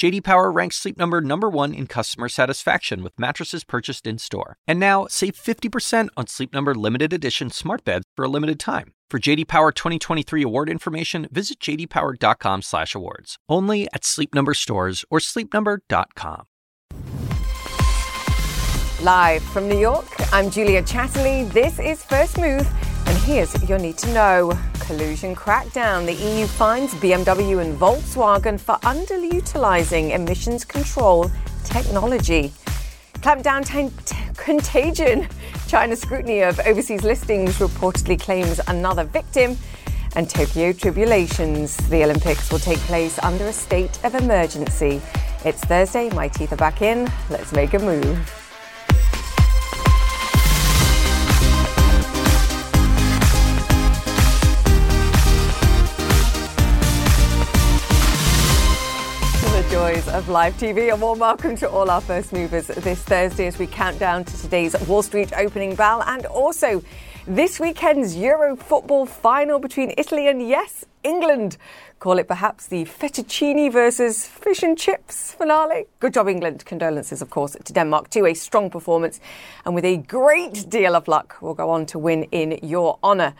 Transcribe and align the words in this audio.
JD 0.00 0.24
Power 0.24 0.50
ranks 0.50 0.76
Sleep 0.76 0.96
Number 0.96 1.20
number 1.20 1.50
1 1.50 1.74
in 1.74 1.86
customer 1.86 2.30
satisfaction 2.30 3.02
with 3.02 3.12
mattresses 3.18 3.64
purchased 3.64 4.06
in-store. 4.06 4.56
And 4.66 4.80
now, 4.80 5.06
save 5.10 5.34
50% 5.34 6.08
on 6.16 6.26
Sleep 6.26 6.54
Number 6.54 6.74
limited 6.74 7.12
edition 7.12 7.50
smart 7.50 7.84
beds 7.84 8.06
for 8.16 8.24
a 8.24 8.28
limited 8.28 8.58
time. 8.58 8.94
For 9.10 9.18
JD 9.18 9.46
Power 9.46 9.72
2023 9.72 10.42
award 10.42 10.70
information, 10.70 11.28
visit 11.30 11.60
jdpower.com/awards. 11.60 13.36
Only 13.46 13.88
at 13.92 14.06
Sleep 14.06 14.34
Number 14.34 14.54
stores 14.54 15.04
or 15.10 15.18
sleepnumber.com. 15.18 16.44
Live 19.02 19.42
from 19.42 19.68
New 19.68 19.78
York, 19.78 20.08
I'm 20.32 20.50
Julia 20.50 20.82
Chatterley. 20.82 21.52
This 21.52 21.78
is 21.78 22.02
First 22.02 22.38
Move, 22.38 22.66
and 23.10 23.18
here's 23.24 23.68
your 23.68 23.78
need 23.78 23.98
to 23.98 24.12
know. 24.14 24.56
Collusion 24.78 25.34
crackdown. 25.34 26.06
The 26.06 26.12
EU 26.12 26.46
fines 26.46 26.94
BMW 26.94 27.60
and 27.60 27.76
Volkswagen 27.76 28.58
for 28.58 28.76
underutilizing 28.82 30.12
emissions 30.12 30.64
control 30.64 31.28
technology. 31.64 32.52
Clampdown 33.14 33.66
t- 33.66 33.90
t- 34.04 34.16
contagion. 34.36 35.26
China's 35.66 36.00
scrutiny 36.00 36.42
of 36.42 36.60
overseas 36.60 37.02
listings 37.02 37.58
reportedly 37.58 38.20
claims 38.20 38.60
another 38.68 39.02
victim. 39.02 39.56
And 40.14 40.30
Tokyo 40.30 40.72
tribulations. 40.72 41.76
The 41.88 42.04
Olympics 42.04 42.52
will 42.52 42.60
take 42.60 42.78
place 42.80 43.18
under 43.24 43.46
a 43.46 43.52
state 43.52 43.98
of 44.04 44.14
emergency. 44.14 45.02
It's 45.44 45.64
Thursday. 45.64 46.10
My 46.10 46.28
teeth 46.28 46.52
are 46.52 46.56
back 46.56 46.80
in. 46.80 47.10
Let's 47.28 47.52
make 47.52 47.74
a 47.74 47.80
move. 47.80 48.39
Joys 59.90 60.08
of 60.10 60.28
live 60.28 60.54
TV. 60.54 60.92
A 60.92 60.96
warm 60.96 61.18
welcome 61.18 61.56
to 61.56 61.68
all 61.68 61.90
our 61.90 62.00
first 62.00 62.32
movers 62.32 62.68
this 62.68 63.02
Thursday 63.02 63.48
as 63.48 63.58
we 63.58 63.66
count 63.66 63.98
down 63.98 64.24
to 64.24 64.38
today's 64.40 64.80
Wall 64.86 65.02
Street 65.02 65.32
opening 65.36 65.74
bell 65.74 66.04
and 66.06 66.26
also 66.26 66.80
this 67.26 67.58
weekend's 67.58 68.14
Euro 68.14 68.54
football 68.54 69.04
final 69.04 69.58
between 69.58 69.92
Italy 69.98 70.28
and, 70.28 70.48
yes, 70.48 70.84
England. 71.02 71.56
Call 71.98 72.20
it 72.20 72.28
perhaps 72.28 72.68
the 72.68 72.84
fettuccine 72.84 73.72
versus 73.72 74.24
fish 74.24 74.62
and 74.62 74.78
chips 74.78 75.32
finale. 75.32 75.86
Good 75.98 76.14
job, 76.14 76.28
England. 76.28 76.64
Condolences, 76.64 77.20
of 77.20 77.30
course, 77.30 77.56
to 77.64 77.72
Denmark 77.72 78.10
too. 78.10 78.26
A 78.26 78.34
strong 78.34 78.70
performance 78.70 79.18
and 79.64 79.74
with 79.74 79.84
a 79.84 79.96
great 79.96 80.70
deal 80.70 80.94
of 80.94 81.08
luck, 81.08 81.42
will 81.42 81.54
go 81.54 81.68
on 81.68 81.84
to 81.86 81.98
win 81.98 82.28
in 82.30 82.60
your 82.62 83.00
honour. 83.02 83.34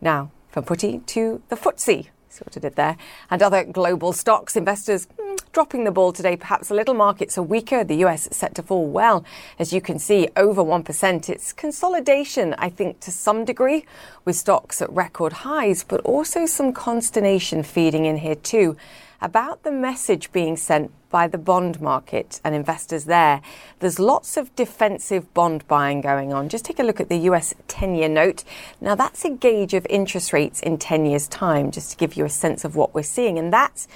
Now, 0.00 0.32
from 0.48 0.64
footy 0.64 0.98
to 0.98 1.42
the 1.48 1.54
FTSE. 1.54 2.08
See 2.32 2.42
what 2.44 2.56
I 2.56 2.60
did 2.60 2.76
there. 2.76 2.96
And 3.30 3.42
other 3.42 3.62
global 3.62 4.14
stocks, 4.14 4.56
investors 4.56 5.06
hmm, 5.20 5.31
dropping 5.52 5.84
the 5.84 5.90
ball 5.90 6.12
today. 6.12 6.36
Perhaps 6.36 6.70
a 6.70 6.74
little 6.74 6.94
markets 6.94 7.36
are 7.36 7.42
weaker. 7.42 7.84
The 7.84 7.96
US 8.06 8.28
set 8.32 8.54
to 8.56 8.62
fall 8.62 8.86
well. 8.88 9.24
As 9.58 9.72
you 9.72 9.80
can 9.80 9.98
see, 9.98 10.28
over 10.36 10.62
1%. 10.62 11.28
It's 11.28 11.52
consolidation, 11.52 12.54
I 12.58 12.70
think, 12.70 13.00
to 13.00 13.10
some 13.10 13.44
degree, 13.44 13.84
with 14.24 14.36
stocks 14.36 14.80
at 14.80 14.90
record 14.90 15.32
highs, 15.32 15.84
but 15.84 16.00
also 16.00 16.46
some 16.46 16.72
consternation 16.72 17.62
feeding 17.62 18.06
in 18.06 18.16
here 18.16 18.34
too 18.34 18.76
about 19.22 19.62
the 19.62 19.70
message 19.70 20.32
being 20.32 20.56
sent 20.56 20.90
by 21.08 21.28
the 21.28 21.38
bond 21.38 21.80
market 21.80 22.40
and 22.42 22.54
investors 22.54 23.04
there. 23.04 23.40
There's 23.78 24.00
lots 24.00 24.36
of 24.36 24.54
defensive 24.56 25.32
bond 25.32 25.66
buying 25.68 26.00
going 26.00 26.32
on. 26.32 26.48
Just 26.48 26.64
take 26.64 26.80
a 26.80 26.82
look 26.82 27.00
at 27.00 27.08
the 27.08 27.18
US 27.30 27.54
10 27.68 27.94
year 27.94 28.08
note. 28.08 28.42
Now, 28.80 28.96
that's 28.96 29.24
a 29.24 29.30
gauge 29.30 29.74
of 29.74 29.86
interest 29.88 30.32
rates 30.32 30.60
in 30.60 30.76
10 30.78 31.06
years' 31.06 31.28
time, 31.28 31.70
just 31.70 31.92
to 31.92 31.96
give 31.96 32.16
you 32.16 32.24
a 32.24 32.30
sense 32.30 32.64
of 32.64 32.74
what 32.74 32.94
we're 32.94 33.02
seeing. 33.02 33.38
And 33.38 33.52
that's, 33.52 33.86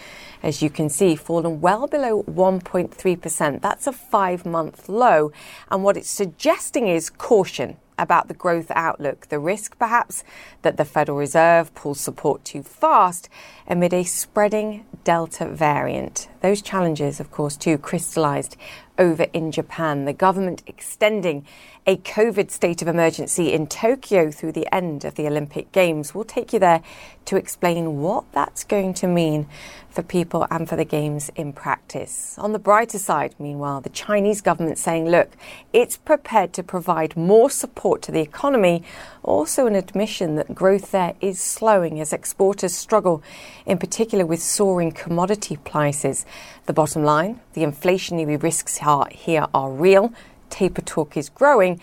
as 0.42 0.62
you 0.62 0.70
can 0.70 0.88
see, 0.88 1.16
fallen 1.16 1.60
well 1.60 1.88
below 1.88 2.22
1.3%. 2.24 3.60
That's 3.60 3.86
a 3.86 3.92
five 3.92 4.46
month 4.46 4.88
low. 4.88 5.32
And 5.70 5.82
what 5.82 5.96
it's 5.96 6.10
suggesting 6.10 6.86
is 6.86 7.10
caution 7.10 7.78
about 7.98 8.28
the 8.28 8.34
growth 8.34 8.70
outlook, 8.74 9.28
the 9.28 9.38
risk 9.38 9.78
perhaps 9.78 10.22
that 10.62 10.76
the 10.76 10.84
Federal 10.84 11.18
Reserve 11.18 11.74
pulls 11.74 12.00
support 12.00 12.44
too 12.44 12.62
fast 12.62 13.28
amid 13.66 13.94
a 13.94 14.04
spreading 14.04 14.84
Delta 15.04 15.46
variant. 15.46 16.28
Those 16.40 16.62
challenges, 16.62 17.20
of 17.20 17.30
course, 17.30 17.56
too 17.56 17.78
crystallized 17.78 18.56
over 18.98 19.24
in 19.32 19.52
Japan. 19.52 20.04
The 20.04 20.12
government 20.12 20.62
extending 20.66 21.44
a 21.86 21.96
COVID 21.96 22.50
state 22.50 22.82
of 22.82 22.88
emergency 22.88 23.52
in 23.52 23.66
Tokyo 23.68 24.30
through 24.30 24.52
the 24.52 24.72
end 24.74 25.04
of 25.04 25.14
the 25.14 25.26
Olympic 25.26 25.70
Games. 25.70 26.14
We'll 26.14 26.24
take 26.24 26.52
you 26.52 26.58
there 26.58 26.82
to 27.26 27.36
explain 27.36 28.00
what 28.00 28.24
that's 28.32 28.64
going 28.64 28.94
to 28.94 29.06
mean 29.06 29.46
for 29.88 30.02
people 30.02 30.46
and 30.50 30.68
for 30.68 30.76
the 30.76 30.84
Games 30.84 31.30
in 31.36 31.52
practice. 31.52 32.36
On 32.38 32.52
the 32.52 32.58
brighter 32.58 32.98
side, 32.98 33.34
meanwhile, 33.38 33.80
the 33.80 33.88
Chinese 33.88 34.40
government 34.40 34.78
saying, 34.78 35.08
look, 35.08 35.30
it's 35.72 35.96
prepared 35.96 36.52
to 36.54 36.62
provide 36.62 37.16
more 37.16 37.48
support 37.48 38.02
to 38.02 38.12
the 38.12 38.20
economy, 38.20 38.82
also 39.26 39.66
an 39.66 39.74
admission 39.74 40.36
that 40.36 40.54
growth 40.54 40.92
there 40.92 41.14
is 41.20 41.38
slowing 41.40 42.00
as 42.00 42.12
exporters 42.12 42.74
struggle, 42.74 43.22
in 43.66 43.78
particular 43.78 44.24
with 44.24 44.42
soaring 44.42 44.92
commodity 44.92 45.56
prices. 45.56 46.24
The 46.66 46.72
bottom 46.72 47.04
line, 47.04 47.40
the 47.52 47.62
inflationary 47.62 48.42
risks 48.42 48.80
here 49.10 49.46
are 49.52 49.70
real 49.70 50.14
taper 50.50 50.82
talk 50.82 51.16
is 51.16 51.28
growing. 51.28 51.80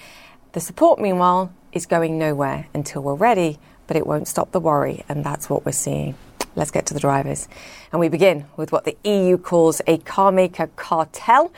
The 0.54 0.59
support, 0.59 1.00
meanwhile, 1.00 1.54
is 1.72 1.86
going 1.86 2.18
nowhere 2.18 2.68
until 2.74 3.04
we're 3.04 3.16
ready, 3.16 3.60
but 3.88 3.98
it 3.98 4.08
won't 4.08 4.28
stop 4.28 4.52
the 4.52 4.60
worry, 4.60 5.04
and 5.10 5.24
that's 5.24 5.50
what 5.50 5.66
we're 5.66 5.72
seeing. 5.72 6.16
Let's 6.56 6.72
get 6.72 6.86
to 6.88 6.94
the 6.94 7.00
drivers. 7.00 7.48
And 7.92 8.00
we 8.00 8.10
begin 8.10 8.46
with 8.58 8.72
what 8.72 8.86
the 8.86 8.98
EU 9.04 9.38
calls 9.38 9.81
a 9.88 9.98
carmaker 10.00 10.70
cartel. 10.75 11.52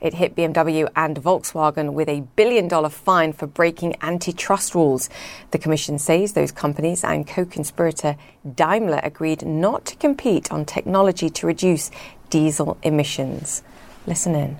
It 0.00 0.14
hit 0.14 0.36
BMW 0.36 0.88
and 0.94 1.16
Volkswagen 1.16 1.92
with 1.92 2.08
a 2.08 2.20
billion 2.36 2.68
dollar 2.68 2.88
fine 2.88 3.32
for 3.32 3.46
breaking 3.46 3.96
antitrust 4.00 4.74
rules. 4.74 5.10
The 5.50 5.58
Commission 5.58 5.98
says 5.98 6.32
those 6.32 6.52
companies 6.52 7.02
and 7.02 7.26
co 7.26 7.44
conspirator 7.44 8.16
Daimler 8.54 9.00
agreed 9.02 9.44
not 9.44 9.84
to 9.86 9.96
compete 9.96 10.52
on 10.52 10.64
technology 10.64 11.28
to 11.30 11.46
reduce 11.46 11.90
diesel 12.30 12.78
emissions. 12.82 13.62
Listen 14.06 14.34
in. 14.34 14.58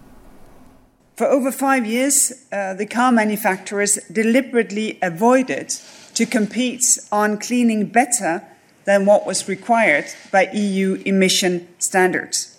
For 1.17 1.27
over 1.27 1.51
five 1.51 1.85
years, 1.85 2.33
uh, 2.53 2.75
the 2.75 2.87
car 2.87 3.11
manufacturers 3.11 3.99
deliberately 4.11 4.99
avoided 5.03 5.71
to 6.15 6.27
compete 6.27 6.99
on 7.11 7.39
cleaning 7.39 7.87
better 7.87 8.45
than 8.85 9.05
what 9.05 9.27
was 9.27 9.49
required 9.49 10.07
by 10.33 10.49
EU 10.53 11.03
emission 11.05 11.69
standards. 11.79 12.58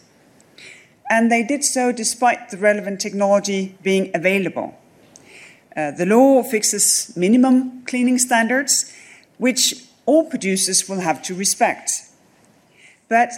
And 1.09 1.31
they 1.31 1.43
did 1.43 1.63
so 1.63 1.91
despite 1.91 2.49
the 2.49 2.57
relevant 2.57 3.01
technology 3.01 3.75
being 3.81 4.11
available. 4.13 4.77
Uh, 5.75 5.91
the 5.91 6.05
law 6.05 6.43
fixes 6.43 7.13
minimum 7.15 7.83
cleaning 7.85 8.17
standards, 8.17 8.93
which 9.37 9.85
all 10.05 10.29
producers 10.29 10.87
will 10.89 10.99
have 10.99 11.21
to 11.23 11.33
respect. 11.33 12.03
But 13.07 13.31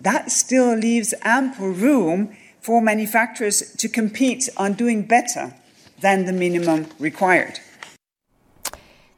that 0.00 0.30
still 0.30 0.74
leaves 0.74 1.14
ample 1.22 1.70
room 1.70 2.36
for 2.60 2.80
manufacturers 2.80 3.74
to 3.76 3.88
compete 3.88 4.48
on 4.56 4.72
doing 4.72 5.02
better 5.02 5.54
than 6.00 6.24
the 6.24 6.32
minimum 6.32 6.86
required. 6.98 7.60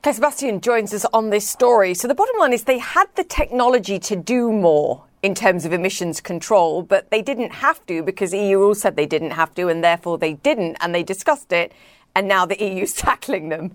Claire 0.03 0.15
Sebastian 0.15 0.61
joins 0.61 0.95
us 0.95 1.05
on 1.13 1.31
this 1.31 1.49
story. 1.49 1.95
So, 1.95 2.07
the 2.07 2.15
bottom 2.15 2.39
line 2.39 2.53
is 2.53 2.65
they 2.65 2.79
had 2.79 3.07
the 3.17 3.25
technology 3.25 3.99
to 4.01 4.17
do 4.17 4.53
more 4.53 5.05
in 5.23 5.35
terms 5.35 5.65
of 5.65 5.73
emissions 5.73 6.21
control, 6.21 6.83
but 6.83 7.11
they 7.11 7.23
didn't 7.23 7.51
have 7.51 7.85
to 7.87 8.03
because 8.03 8.33
EU 8.33 8.59
rules 8.59 8.81
said 8.81 8.95
they 8.95 9.07
didn't 9.07 9.33
have 9.33 9.55
to, 9.57 9.69
and 9.69 9.83
therefore 9.83 10.19
they 10.19 10.35
didn't, 10.35 10.77
and 10.81 10.95
they 10.95 11.03
discussed 11.03 11.53
it, 11.53 11.73
and 12.15 12.29
now 12.29 12.47
the 12.47 12.57
EU's 12.63 12.93
tackling 13.07 13.49
them. 13.49 13.73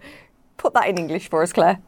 Put 0.57 0.73
that 0.73 0.87
in 0.87 0.97
English 0.97 1.29
for 1.29 1.43
us, 1.43 1.51
Claire 1.51 1.79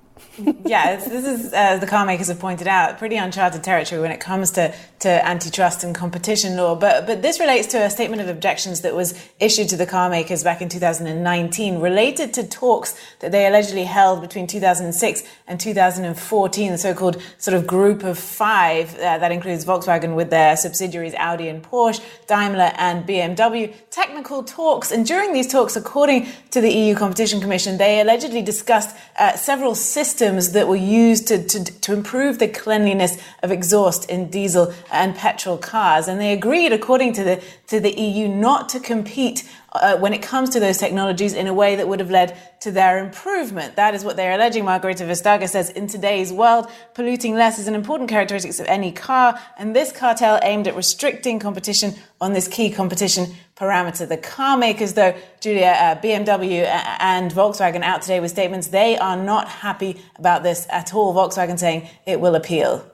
yeah, 0.65 0.95
this 0.95 1.25
is, 1.25 1.53
as 1.53 1.79
the 1.79 1.85
car 1.85 2.05
makers 2.05 2.27
have 2.27 2.39
pointed 2.39 2.67
out, 2.67 2.97
pretty 2.97 3.17
uncharted 3.17 3.63
territory 3.63 4.01
when 4.01 4.11
it 4.11 4.19
comes 4.19 4.51
to, 4.51 4.73
to 4.99 5.27
antitrust 5.27 5.83
and 5.83 5.93
competition 5.93 6.55
law. 6.57 6.75
But, 6.75 7.05
but 7.05 7.21
this 7.21 7.39
relates 7.39 7.67
to 7.67 7.77
a 7.77 7.89
statement 7.89 8.21
of 8.21 8.27
objections 8.27 8.81
that 8.81 8.95
was 8.95 9.13
issued 9.39 9.69
to 9.69 9.77
the 9.77 9.85
car 9.85 10.09
makers 10.09 10.43
back 10.43 10.61
in 10.61 10.69
2019 10.69 11.79
related 11.79 12.33
to 12.33 12.47
talks 12.47 12.99
that 13.19 13.31
they 13.31 13.45
allegedly 13.45 13.83
held 13.83 14.21
between 14.21 14.47
2006 14.47 15.23
and 15.47 15.59
2014, 15.59 16.71
the 16.71 16.77
so-called 16.77 17.21
sort 17.37 17.55
of 17.55 17.67
group 17.67 18.03
of 18.03 18.17
five 18.17 18.95
uh, 18.95 19.17
that 19.19 19.31
includes 19.31 19.65
Volkswagen 19.65 20.15
with 20.15 20.31
their 20.31 20.57
subsidiaries 20.57 21.13
Audi 21.15 21.47
and 21.47 21.63
Porsche, 21.63 22.01
Daimler 22.27 22.71
and 22.77 23.07
BMW. 23.07 23.73
Technical 23.91 24.43
talks. 24.43 24.91
And 24.91 25.05
during 25.05 25.33
these 25.33 25.51
talks, 25.51 25.75
according 25.75 26.27
to 26.51 26.59
the 26.59 26.71
EU 26.71 26.95
Competition 26.95 27.39
Commission, 27.39 27.77
they 27.77 28.01
allegedly 28.01 28.41
discussed 28.41 28.95
uh, 29.19 29.35
several 29.35 29.75
systems 29.75 30.02
systems 30.03 30.51
that 30.51 30.67
were 30.67 30.75
used 30.75 31.29
to, 31.29 31.41
to, 31.41 31.63
to 31.63 31.93
improve 31.93 32.37
the 32.37 32.47
cleanliness 32.47 33.17
of 33.41 33.51
exhaust 33.51 34.09
in 34.09 34.29
diesel 34.29 34.73
and 34.91 35.15
petrol 35.15 35.57
cars. 35.57 36.09
And 36.09 36.19
they 36.19 36.33
agreed, 36.33 36.73
according 36.73 37.13
to 37.13 37.23
the, 37.23 37.41
to 37.67 37.79
the 37.79 37.97
EU, 37.97 38.27
not 38.27 38.67
to 38.69 38.81
compete 38.81 39.49
uh, 39.73 39.97
when 39.97 40.13
it 40.13 40.21
comes 40.21 40.51
to 40.51 40.59
those 40.59 40.77
technologies 40.77 41.33
in 41.33 41.47
a 41.47 41.53
way 41.53 41.75
that 41.75 41.87
would 41.87 41.99
have 41.99 42.11
led 42.11 42.37
to 42.61 42.71
their 42.71 43.03
improvement. 43.03 43.75
That 43.75 43.93
is 43.93 44.05
what 44.05 44.15
they're 44.15 44.33
alleging. 44.33 44.63
Margrethe 44.63 45.05
Vestager 45.05 45.49
says 45.49 45.69
in 45.69 45.87
today's 45.87 46.31
world, 46.31 46.69
polluting 46.93 47.35
less 47.35 47.59
is 47.59 47.67
an 47.67 47.75
important 47.75 48.09
characteristic 48.09 48.51
of 48.59 48.67
any 48.67 48.91
car, 48.91 49.39
and 49.57 49.75
this 49.75 49.91
cartel 49.91 50.39
aimed 50.43 50.67
at 50.67 50.75
restricting 50.75 51.39
competition 51.39 51.95
on 52.21 52.33
this 52.33 52.47
key 52.47 52.69
competition 52.69 53.27
parameter. 53.55 54.07
The 54.07 54.17
car 54.17 54.57
makers, 54.57 54.93
though, 54.93 55.15
Julia, 55.41 55.75
uh, 55.77 56.01
BMW 56.01 56.65
and 56.99 57.31
Volkswagen 57.31 57.81
out 57.81 58.01
today 58.01 58.19
with 58.19 58.31
statements 58.31 58.67
they 58.67 58.97
are 58.97 59.17
not 59.17 59.47
happy 59.47 60.01
about 60.17 60.43
this 60.43 60.67
at 60.69 60.93
all. 60.93 61.13
Volkswagen 61.13 61.59
saying 61.59 61.87
it 62.05 62.19
will 62.19 62.35
appeal. 62.35 62.92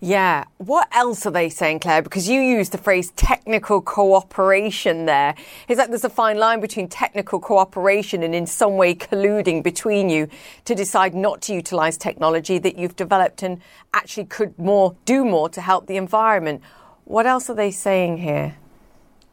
Yeah. 0.00 0.44
What 0.58 0.88
else 0.92 1.26
are 1.26 1.32
they 1.32 1.48
saying, 1.48 1.80
Claire? 1.80 2.02
Because 2.02 2.28
you 2.28 2.40
used 2.40 2.70
the 2.70 2.78
phrase 2.78 3.10
technical 3.16 3.80
cooperation 3.80 5.06
there. 5.06 5.34
Is 5.66 5.76
that 5.76 5.88
there's 5.88 6.04
a 6.04 6.10
fine 6.10 6.38
line 6.38 6.60
between 6.60 6.88
technical 6.88 7.40
cooperation 7.40 8.22
and 8.22 8.32
in 8.32 8.46
some 8.46 8.76
way 8.76 8.94
colluding 8.94 9.64
between 9.64 10.08
you 10.08 10.28
to 10.66 10.74
decide 10.76 11.14
not 11.14 11.40
to 11.42 11.54
utilize 11.54 11.96
technology 11.98 12.58
that 12.58 12.78
you've 12.78 12.94
developed 12.94 13.42
and 13.42 13.60
actually 13.92 14.26
could 14.26 14.56
more 14.56 14.94
do 15.04 15.24
more 15.24 15.48
to 15.48 15.60
help 15.60 15.88
the 15.88 15.96
environment. 15.96 16.62
What 17.04 17.26
else 17.26 17.50
are 17.50 17.54
they 17.54 17.72
saying 17.72 18.18
here? 18.18 18.56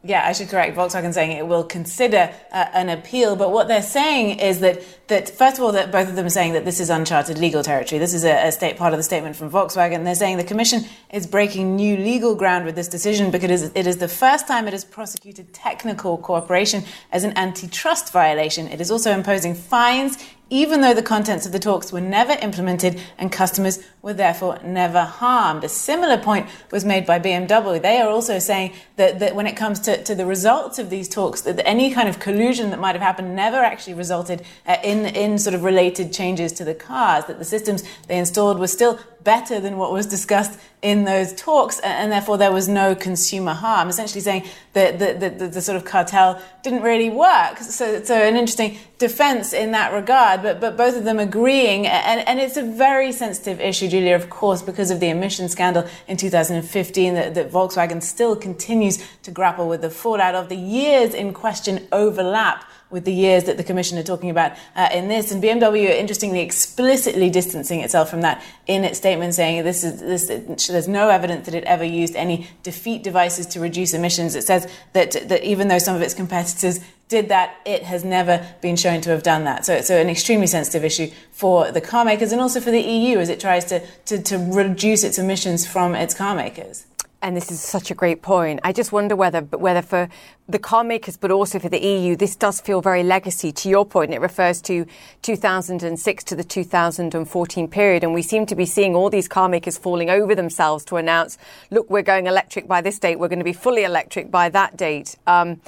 Yeah, 0.06 0.24
I 0.24 0.32
should 0.32 0.48
correct 0.48 0.76
Volkswagen 0.76 1.12
saying 1.12 1.32
it 1.36 1.46
will 1.46 1.64
consider 1.64 2.32
uh, 2.52 2.66
an 2.72 2.88
appeal, 2.88 3.34
but 3.34 3.50
what 3.50 3.66
they're 3.66 3.82
saying 3.82 4.38
is 4.38 4.60
that 4.60 4.80
that 5.08 5.28
first 5.28 5.58
of 5.58 5.64
all 5.64 5.72
that 5.72 5.90
both 5.90 6.08
of 6.08 6.16
them 6.16 6.26
are 6.26 6.30
saying 6.30 6.52
that 6.52 6.64
this 6.64 6.80
is 6.80 6.90
uncharted 6.90 7.38
legal 7.38 7.62
territory. 7.62 7.98
This 7.98 8.14
is 8.14 8.24
a, 8.24 8.48
a, 8.48 8.52
state 8.52 8.76
part 8.76 8.92
of 8.92 8.98
the 8.98 9.02
statement 9.02 9.36
from 9.36 9.50
Volkswagen. 9.50 10.04
They're 10.04 10.14
saying 10.14 10.36
the 10.36 10.44
Commission 10.44 10.84
is 11.12 11.26
breaking 11.26 11.76
new 11.76 11.96
legal 11.96 12.34
ground 12.34 12.64
with 12.64 12.74
this 12.74 12.88
decision 12.88 13.30
because 13.30 13.50
it 13.50 13.54
is, 13.54 13.72
it 13.74 13.86
is 13.86 13.96
the 13.98 14.08
first 14.08 14.46
time 14.48 14.66
it 14.66 14.72
has 14.72 14.84
prosecuted 14.84 15.52
technical 15.52 16.18
cooperation 16.18 16.84
as 17.12 17.24
an 17.24 17.36
antitrust 17.36 18.12
violation. 18.12 18.68
It 18.68 18.80
is 18.80 18.90
also 18.90 19.12
imposing 19.12 19.54
fines 19.54 20.18
even 20.48 20.80
though 20.80 20.94
the 20.94 21.02
contents 21.02 21.44
of 21.44 21.52
the 21.52 21.58
talks 21.58 21.92
were 21.92 22.00
never 22.00 22.32
implemented 22.40 23.00
and 23.18 23.32
customers 23.32 23.80
were 24.00 24.14
therefore 24.14 24.58
never 24.64 25.02
harmed. 25.02 25.64
A 25.64 25.68
similar 25.68 26.16
point 26.16 26.48
was 26.70 26.84
made 26.84 27.04
by 27.04 27.18
BMW. 27.18 27.82
They 27.82 28.00
are 28.00 28.08
also 28.08 28.38
saying 28.38 28.72
that, 28.96 29.18
that 29.18 29.34
when 29.34 29.46
it 29.46 29.56
comes 29.56 29.80
to, 29.80 30.02
to 30.04 30.14
the 30.14 30.24
results 30.24 30.78
of 30.78 30.88
these 30.88 31.08
talks, 31.08 31.40
that 31.42 31.66
any 31.66 31.90
kind 31.90 32.08
of 32.08 32.20
collusion 32.20 32.70
that 32.70 32.78
might 32.78 32.94
have 32.94 33.02
happened 33.02 33.34
never 33.34 33.56
actually 33.56 33.94
resulted 33.94 34.44
uh, 34.66 34.76
in, 34.84 35.06
in 35.06 35.38
sort 35.38 35.54
of 35.54 35.64
related 35.64 36.12
changes 36.12 36.52
to 36.52 36.64
the 36.64 36.74
cars, 36.74 37.24
that 37.24 37.38
the 37.38 37.44
systems 37.44 37.82
they 38.06 38.18
installed 38.18 38.60
were 38.60 38.68
still 38.68 39.00
better 39.26 39.58
than 39.58 39.76
what 39.76 39.92
was 39.92 40.06
discussed 40.06 40.56
in 40.82 41.04
those 41.04 41.34
talks, 41.34 41.80
and 41.80 42.12
therefore 42.12 42.38
there 42.38 42.52
was 42.52 42.68
no 42.68 42.94
consumer 42.94 43.52
harm. 43.52 43.88
Essentially 43.88 44.20
saying 44.20 44.44
that 44.72 45.00
the, 45.00 45.14
the, 45.14 45.30
the, 45.30 45.48
the 45.48 45.60
sort 45.60 45.76
of 45.76 45.84
cartel 45.84 46.40
didn't 46.62 46.82
really 46.82 47.10
work. 47.10 47.58
So, 47.58 48.04
so 48.04 48.14
an 48.14 48.36
interesting 48.36 48.78
defense 48.98 49.52
in 49.52 49.72
that 49.72 49.92
regard, 49.92 50.42
but, 50.42 50.60
but 50.60 50.76
both 50.76 50.96
of 50.96 51.02
them 51.02 51.18
agreeing. 51.18 51.88
And, 51.88 52.26
and 52.28 52.38
it's 52.38 52.56
a 52.56 52.62
very 52.62 53.10
sensitive 53.10 53.60
issue, 53.60 53.88
Julia, 53.88 54.14
of 54.14 54.30
course, 54.30 54.62
because 54.62 54.92
of 54.92 55.00
the 55.00 55.08
emission 55.08 55.48
scandal 55.48 55.86
in 56.06 56.16
2015 56.16 57.14
that, 57.14 57.34
that 57.34 57.50
Volkswagen 57.50 58.00
still 58.00 58.36
continues 58.36 59.04
to 59.24 59.32
grapple 59.32 59.68
with 59.68 59.82
the 59.82 59.90
fallout 59.90 60.36
of 60.36 60.48
the 60.48 60.56
years 60.56 61.14
in 61.14 61.32
question 61.32 61.88
overlap 61.90 62.64
with 62.90 63.04
the 63.04 63.12
years 63.12 63.44
that 63.44 63.56
the 63.56 63.64
Commission 63.64 63.98
are 63.98 64.02
talking 64.02 64.30
about 64.30 64.52
uh, 64.76 64.88
in 64.92 65.08
this. 65.08 65.32
And 65.32 65.42
BMW, 65.42 65.88
are 65.88 65.92
interestingly, 65.92 66.40
explicitly 66.40 67.30
distancing 67.30 67.80
itself 67.80 68.08
from 68.08 68.20
that 68.20 68.42
in 68.66 68.84
its 68.84 68.98
statement, 68.98 69.34
saying 69.34 69.64
this 69.64 69.82
is 69.82 70.00
this, 70.00 70.68
there's 70.68 70.88
no 70.88 71.08
evidence 71.08 71.46
that 71.46 71.54
it 71.54 71.64
ever 71.64 71.84
used 71.84 72.14
any 72.14 72.48
defeat 72.62 73.02
devices 73.02 73.46
to 73.46 73.60
reduce 73.60 73.92
emissions. 73.92 74.34
It 74.34 74.44
says 74.44 74.70
that 74.92 75.12
that 75.28 75.42
even 75.42 75.68
though 75.68 75.78
some 75.78 75.96
of 75.96 76.02
its 76.02 76.14
competitors 76.14 76.80
did 77.08 77.28
that, 77.28 77.56
it 77.64 77.82
has 77.84 78.04
never 78.04 78.46
been 78.60 78.76
shown 78.76 79.00
to 79.00 79.10
have 79.10 79.22
done 79.22 79.44
that. 79.44 79.64
So, 79.64 79.80
so 79.80 79.96
an 79.96 80.08
extremely 80.08 80.48
sensitive 80.48 80.84
issue 80.84 81.10
for 81.30 81.70
the 81.70 81.80
car 81.80 82.04
makers 82.04 82.32
and 82.32 82.40
also 82.40 82.60
for 82.60 82.70
the 82.70 82.80
EU 82.80 83.18
as 83.18 83.28
it 83.28 83.38
tries 83.38 83.64
to, 83.66 83.80
to, 84.06 84.20
to 84.22 84.38
reduce 84.38 85.04
its 85.04 85.18
emissions 85.18 85.66
from 85.66 85.94
its 85.94 86.14
car 86.14 86.34
makers 86.34 86.84
and 87.26 87.36
this 87.36 87.50
is 87.50 87.60
such 87.60 87.90
a 87.90 87.94
great 87.94 88.22
point. 88.22 88.60
I 88.62 88.72
just 88.72 88.92
wonder 88.92 89.16
whether, 89.16 89.40
whether 89.40 89.82
for 89.82 90.08
the 90.48 90.60
car 90.60 90.84
makers, 90.84 91.16
but 91.16 91.32
also 91.32 91.58
for 91.58 91.68
the 91.68 91.84
EU, 91.84 92.14
this 92.14 92.36
does 92.36 92.60
feel 92.60 92.80
very 92.80 93.02
legacy. 93.02 93.50
To 93.50 93.68
your 93.68 93.84
point, 93.84 94.14
it 94.14 94.20
refers 94.20 94.62
to 94.62 94.86
2006 95.22 96.22
to 96.22 96.36
the 96.36 96.44
2014 96.44 97.66
period, 97.68 98.04
and 98.04 98.14
we 98.14 98.22
seem 98.22 98.46
to 98.46 98.54
be 98.54 98.64
seeing 98.64 98.94
all 98.94 99.10
these 99.10 99.26
car 99.26 99.48
makers 99.48 99.76
falling 99.76 100.08
over 100.08 100.36
themselves 100.36 100.84
to 100.84 100.98
announce, 100.98 101.36
"Look, 101.68 101.90
we're 101.90 102.02
going 102.02 102.28
electric 102.28 102.68
by 102.68 102.80
this 102.80 102.96
date. 103.00 103.18
We're 103.18 103.26
going 103.26 103.40
to 103.40 103.44
be 103.44 103.52
fully 103.52 103.82
electric 103.82 104.30
by 104.30 104.48
that 104.50 104.76
date." 104.76 105.16
Um, 105.26 105.60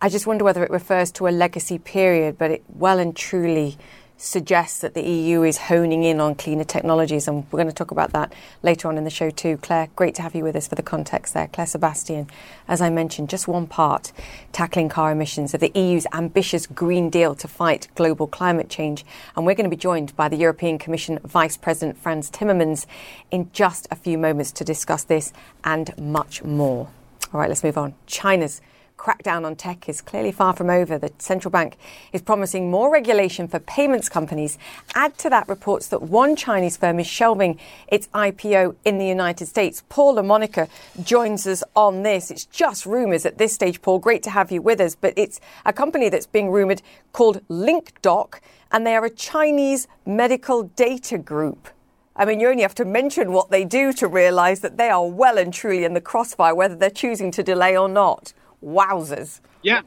I 0.00 0.08
just 0.10 0.28
wonder 0.28 0.44
whether 0.44 0.62
it 0.62 0.70
refers 0.70 1.10
to 1.12 1.26
a 1.26 1.30
legacy 1.30 1.80
period, 1.80 2.38
but 2.38 2.52
it 2.52 2.62
well 2.68 3.00
and 3.00 3.16
truly 3.16 3.76
suggests 4.20 4.80
that 4.80 4.92
the 4.92 5.02
EU 5.02 5.42
is 5.42 5.56
honing 5.56 6.04
in 6.04 6.20
on 6.20 6.34
cleaner 6.34 6.64
technologies, 6.64 7.26
and 7.26 7.46
we're 7.50 7.56
going 7.56 7.66
to 7.66 7.74
talk 7.74 7.90
about 7.90 8.12
that 8.12 8.30
later 8.62 8.86
on 8.86 8.98
in 8.98 9.04
the 9.04 9.10
show 9.10 9.30
too. 9.30 9.56
Claire, 9.56 9.88
great 9.96 10.14
to 10.14 10.22
have 10.22 10.34
you 10.34 10.44
with 10.44 10.54
us 10.54 10.68
for 10.68 10.74
the 10.74 10.82
context 10.82 11.32
there. 11.32 11.48
Claire 11.48 11.66
Sebastian, 11.66 12.28
as 12.68 12.82
I 12.82 12.90
mentioned, 12.90 13.30
just 13.30 13.48
one 13.48 13.66
part 13.66 14.12
tackling 14.52 14.90
car 14.90 15.10
emissions 15.10 15.54
of 15.54 15.60
the 15.60 15.72
EU's 15.74 16.06
ambitious 16.12 16.66
Green 16.66 17.08
Deal 17.08 17.34
to 17.34 17.48
fight 17.48 17.88
global 17.94 18.26
climate 18.26 18.68
change, 18.68 19.06
and 19.34 19.46
we're 19.46 19.54
going 19.54 19.64
to 19.64 19.74
be 19.74 19.80
joined 19.80 20.14
by 20.16 20.28
the 20.28 20.36
European 20.36 20.78
Commission 20.78 21.18
Vice 21.24 21.56
President 21.56 21.96
Frans 21.96 22.30
Timmermans 22.30 22.84
in 23.30 23.50
just 23.54 23.88
a 23.90 23.96
few 23.96 24.18
moments 24.18 24.52
to 24.52 24.64
discuss 24.64 25.02
this 25.02 25.32
and 25.64 25.96
much 25.96 26.44
more. 26.44 26.90
All 27.32 27.40
right, 27.40 27.48
let's 27.48 27.64
move 27.64 27.78
on. 27.78 27.94
China's 28.06 28.60
crackdown 29.00 29.46
on 29.46 29.56
tech 29.56 29.88
is 29.88 30.02
clearly 30.02 30.30
far 30.30 30.52
from 30.52 30.68
over. 30.68 30.98
The 30.98 31.10
central 31.18 31.50
bank 31.50 31.78
is 32.12 32.20
promising 32.20 32.70
more 32.70 32.92
regulation 32.92 33.48
for 33.48 33.58
payments 33.58 34.10
companies. 34.10 34.58
Add 34.94 35.16
to 35.18 35.30
that 35.30 35.48
reports 35.48 35.88
that 35.88 36.02
one 36.02 36.36
Chinese 36.36 36.76
firm 36.76 37.00
is 37.00 37.06
shelving 37.06 37.58
its 37.88 38.08
IPO 38.08 38.76
in 38.84 38.98
the 38.98 39.06
United 39.06 39.46
States. 39.46 39.82
Paul 39.88 40.16
LaMonica 40.16 40.68
joins 41.02 41.46
us 41.46 41.64
on 41.74 42.02
this. 42.02 42.30
It's 42.30 42.44
just 42.44 42.84
rumours 42.84 43.24
at 43.24 43.38
this 43.38 43.54
stage, 43.54 43.80
Paul. 43.80 44.00
Great 44.00 44.22
to 44.24 44.30
have 44.30 44.52
you 44.52 44.60
with 44.60 44.80
us. 44.82 44.94
But 44.94 45.14
it's 45.16 45.40
a 45.64 45.72
company 45.72 46.10
that's 46.10 46.26
being 46.26 46.50
rumoured 46.50 46.82
called 47.14 47.40
LinkDoc, 47.48 48.40
and 48.70 48.86
they 48.86 48.94
are 48.96 49.06
a 49.06 49.10
Chinese 49.10 49.88
medical 50.04 50.64
data 50.64 51.16
group. 51.16 51.68
I 52.16 52.26
mean, 52.26 52.38
you 52.38 52.48
only 52.48 52.62
have 52.62 52.74
to 52.74 52.84
mention 52.84 53.32
what 53.32 53.50
they 53.50 53.64
do 53.64 53.94
to 53.94 54.06
realise 54.06 54.60
that 54.60 54.76
they 54.76 54.90
are 54.90 55.06
well 55.06 55.38
and 55.38 55.54
truly 55.54 55.84
in 55.84 55.94
the 55.94 56.02
crossfire, 56.02 56.54
whether 56.54 56.76
they're 56.76 56.90
choosing 56.90 57.30
to 57.30 57.42
delay 57.42 57.78
or 57.78 57.88
not. 57.88 58.34
Wowzers. 58.64 59.40
Yeah. 59.62 59.82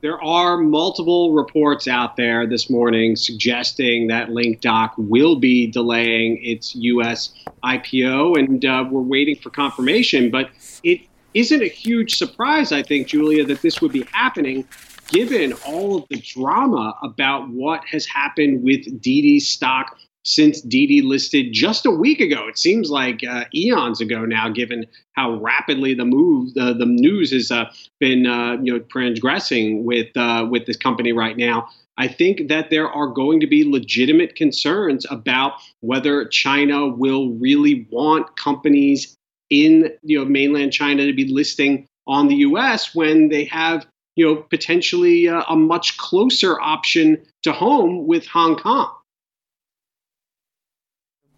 There 0.00 0.20
are 0.20 0.58
multiple 0.58 1.32
reports 1.32 1.86
out 1.86 2.16
there 2.16 2.44
this 2.44 2.68
morning 2.68 3.14
suggesting 3.14 4.08
that 4.08 4.30
LinkDoc 4.30 4.94
will 4.96 5.36
be 5.36 5.68
delaying 5.68 6.44
its 6.44 6.74
U.S. 6.74 7.32
IPO, 7.62 8.36
and 8.36 8.64
uh, 8.64 8.84
we're 8.90 9.00
waiting 9.00 9.36
for 9.36 9.50
confirmation. 9.50 10.28
But 10.28 10.50
it 10.82 11.02
isn't 11.34 11.62
a 11.62 11.68
huge 11.68 12.16
surprise, 12.16 12.72
I 12.72 12.82
think, 12.82 13.06
Julia, 13.06 13.44
that 13.44 13.62
this 13.62 13.80
would 13.80 13.92
be 13.92 14.02
happening 14.10 14.66
given 15.12 15.52
all 15.66 15.96
of 15.98 16.08
the 16.08 16.16
drama 16.16 16.96
about 17.02 17.48
what 17.50 17.84
has 17.84 18.06
happened 18.06 18.64
with 18.64 19.00
Didi's 19.00 19.46
stock 19.46 19.98
since 20.24 20.60
Didi 20.60 21.02
listed 21.02 21.52
just 21.52 21.86
a 21.86 21.90
week 21.90 22.20
ago. 22.20 22.46
It 22.48 22.58
seems 22.58 22.90
like 22.90 23.24
uh, 23.24 23.44
eons 23.54 24.00
ago 24.00 24.24
now, 24.24 24.48
given 24.48 24.86
how 25.12 25.34
rapidly 25.36 25.94
the 25.94 26.04
move, 26.04 26.54
the, 26.54 26.74
the 26.74 26.86
news 26.86 27.32
has 27.32 27.50
uh, 27.50 27.66
been, 27.98 28.26
uh, 28.26 28.56
you 28.62 28.72
know, 28.72 28.78
transgressing 28.90 29.84
with 29.84 30.16
uh, 30.16 30.46
with 30.50 30.66
this 30.66 30.76
company 30.76 31.12
right 31.12 31.36
now. 31.36 31.68
I 31.98 32.08
think 32.08 32.48
that 32.48 32.70
there 32.70 32.88
are 32.88 33.08
going 33.08 33.40
to 33.40 33.46
be 33.46 33.64
legitimate 33.64 34.34
concerns 34.34 35.06
about 35.10 35.54
whether 35.80 36.24
China 36.26 36.88
will 36.88 37.30
really 37.32 37.86
want 37.90 38.36
companies 38.36 39.16
in 39.50 39.90
you 40.02 40.18
know 40.18 40.24
mainland 40.24 40.72
China 40.72 41.04
to 41.04 41.12
be 41.12 41.26
listing 41.32 41.86
on 42.06 42.28
the 42.28 42.36
U.S. 42.36 42.94
when 42.94 43.28
they 43.28 43.44
have 43.46 43.86
you 44.16 44.24
know 44.24 44.36
potentially 44.36 45.28
uh, 45.28 45.42
a 45.48 45.56
much 45.56 45.98
closer 45.98 46.60
option 46.60 47.22
to 47.42 47.52
home 47.52 48.06
with 48.06 48.26
Hong 48.26 48.56
Kong 48.56 48.92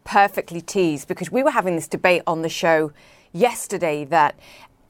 perfectly 0.05 0.61
teased 0.61 1.09
because 1.09 1.31
we 1.31 1.43
were 1.43 1.51
having 1.51 1.75
this 1.75 1.89
debate 1.89 2.23
on 2.27 2.43
the 2.43 2.49
show 2.49 2.93
yesterday 3.33 4.05
that 4.05 4.39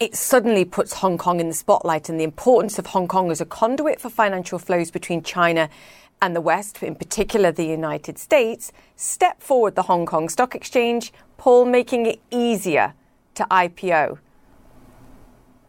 it 0.00 0.14
suddenly 0.14 0.64
puts 0.64 0.94
Hong 0.94 1.16
Kong 1.16 1.40
in 1.40 1.48
the 1.48 1.54
spotlight 1.54 2.08
and 2.08 2.18
the 2.18 2.24
importance 2.24 2.78
of 2.78 2.86
Hong 2.86 3.08
Kong 3.08 3.30
as 3.30 3.40
a 3.40 3.46
conduit 3.46 4.00
for 4.00 4.10
financial 4.10 4.58
flows 4.58 4.90
between 4.90 5.22
China 5.22 5.70
and 6.20 6.34
the 6.34 6.40
West, 6.40 6.82
in 6.82 6.94
particular 6.94 7.52
the 7.52 7.66
United 7.66 8.18
States, 8.18 8.72
step 8.96 9.40
forward 9.40 9.76
the 9.76 9.82
Hong 9.82 10.06
Kong 10.06 10.28
Stock 10.28 10.54
Exchange, 10.54 11.12
Paul 11.36 11.64
making 11.66 12.06
it 12.06 12.20
easier 12.30 12.94
to 13.34 13.44
IPO. 13.50 14.18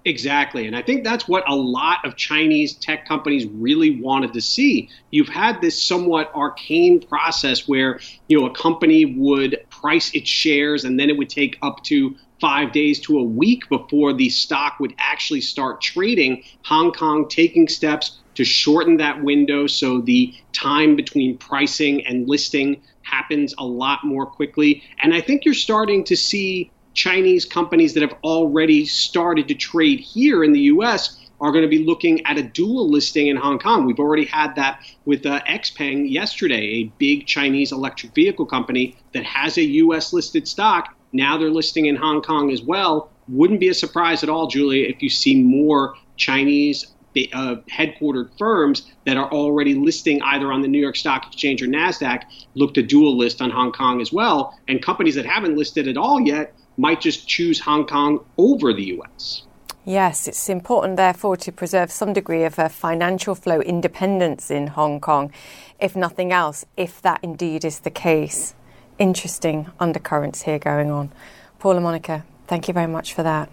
Exactly. 0.07 0.67
And 0.67 0.75
I 0.75 0.83
think 0.83 1.03
that's 1.03 1.27
what 1.27 1.43
a 1.49 1.55
lot 1.55 2.05
of 2.05 2.15
Chinese 2.15 2.75
tech 2.75 3.07
companies 3.07 3.47
really 3.47 3.99
wanted 3.99 4.33
to 4.33 4.41
see. 4.41 4.87
You've 5.09 5.29
had 5.29 5.61
this 5.61 5.81
somewhat 5.81 6.31
arcane 6.35 6.99
process 7.01 7.67
where, 7.67 7.99
you 8.27 8.39
know, 8.39 8.45
a 8.45 8.53
company 8.53 9.05
would 9.05 9.57
price 9.71 10.13
its 10.13 10.29
shares 10.29 10.83
and 10.85 10.99
then 10.99 11.09
it 11.09 11.17
would 11.17 11.29
take 11.29 11.57
up 11.63 11.83
to 11.85 12.15
five 12.39 12.71
days 12.71 12.99
to 12.99 13.17
a 13.17 13.23
week 13.23 13.67
before 13.67 14.13
the 14.13 14.29
stock 14.29 14.79
would 14.79 14.93
actually 14.99 15.41
start 15.41 15.81
trading. 15.81 16.43
Hong 16.65 16.91
Kong 16.91 17.27
taking 17.27 17.67
steps 17.67 18.19
to 18.35 18.43
shorten 18.43 18.97
that 18.97 19.23
window 19.23 19.65
so 19.65 20.01
the 20.01 20.35
time 20.53 20.95
between 20.95 21.37
pricing 21.37 22.05
and 22.05 22.29
listing 22.29 22.79
happens 23.01 23.55
a 23.57 23.65
lot 23.65 24.03
more 24.03 24.25
quickly. 24.25 24.83
And 25.01 25.15
I 25.15 25.21
think 25.21 25.45
you're 25.45 25.53
starting 25.53 26.03
to 26.03 26.15
see 26.15 26.69
Chinese 26.95 27.45
companies 27.45 27.93
that 27.93 28.01
have 28.01 28.15
already 28.23 28.85
started 28.85 29.47
to 29.49 29.53
trade 29.53 29.99
here 29.99 30.43
in 30.43 30.53
the 30.53 30.61
US 30.61 31.17
are 31.41 31.51
going 31.51 31.63
to 31.63 31.69
be 31.69 31.83
looking 31.83 32.25
at 32.25 32.37
a 32.37 32.43
dual 32.43 32.89
listing 32.89 33.27
in 33.27 33.35
Hong 33.35 33.59
Kong. 33.59 33.85
We've 33.85 33.99
already 33.99 34.25
had 34.25 34.55
that 34.55 34.79
with 35.03 35.25
uh, 35.25 35.41
XPeng 35.41 36.09
yesterday, 36.09 36.63
a 36.63 36.83
big 36.97 37.27
Chinese 37.27 37.73
electric 37.73 38.15
vehicle 38.15 38.45
company 38.45 38.97
that 39.13 39.25
has 39.25 39.57
a 39.57 39.63
US 39.63 40.13
listed 40.13 40.47
stock. 40.47 40.95
Now 41.11 41.37
they're 41.37 41.49
listing 41.49 41.85
in 41.85 41.97
Hong 41.97 42.21
Kong 42.21 42.51
as 42.51 42.61
well. 42.61 43.11
Wouldn't 43.27 43.59
be 43.59 43.69
a 43.69 43.73
surprise 43.73 44.23
at 44.23 44.29
all, 44.29 44.47
Julia, 44.47 44.87
if 44.87 45.01
you 45.01 45.09
see 45.09 45.41
more 45.41 45.95
Chinese 46.15 46.87
uh, 47.33 47.55
headquartered 47.69 48.29
firms 48.37 48.91
that 49.05 49.17
are 49.17 49.31
already 49.31 49.73
listing 49.73 50.21
either 50.21 50.51
on 50.51 50.61
the 50.61 50.67
New 50.67 50.79
York 50.79 50.95
Stock 50.95 51.25
Exchange 51.27 51.61
or 51.61 51.67
NASDAQ 51.67 52.23
look 52.55 52.73
to 52.73 52.81
dual 52.81 53.17
list 53.17 53.41
on 53.41 53.49
Hong 53.49 53.71
Kong 53.71 54.01
as 54.01 54.11
well. 54.11 54.57
And 54.67 54.81
companies 54.81 55.15
that 55.15 55.25
haven't 55.25 55.57
listed 55.57 55.87
at 55.87 55.97
all 55.97 56.19
yet 56.19 56.53
might 56.77 57.01
just 57.01 57.27
choose 57.27 57.59
Hong 57.59 57.85
Kong 57.85 58.25
over 58.37 58.73
the 58.73 58.99
US. 58.99 59.43
Yes, 59.87 60.27
it's 60.27 60.49
important, 60.49 60.97
therefore, 60.97 61.37
to 61.37 61.51
preserve 61.51 61.91
some 61.91 62.11
degree 62.11 62.43
of 62.43 62.57
a 62.57 62.69
financial 62.69 63.35
flow 63.35 63.61
independence 63.61 64.49
in 64.49 64.67
Hong 64.67 64.99
Kong, 64.99 65.31
if 65.79 65.95
nothing 65.95 66.31
else, 66.31 66.65
if 66.75 66.99
that 67.03 67.19
indeed 67.21 67.63
is 67.63 67.81
the 67.81 67.91
case. 67.91 68.55
Interesting 68.97 69.69
undercurrents 69.79 70.41
here 70.41 70.57
going 70.57 70.89
on. 70.89 71.11
Paul 71.59 71.75
LaMonica, 71.75 72.23
thank 72.47 72.67
you 72.67 72.73
very 72.73 72.87
much 72.87 73.13
for 73.13 73.21
that. 73.21 73.49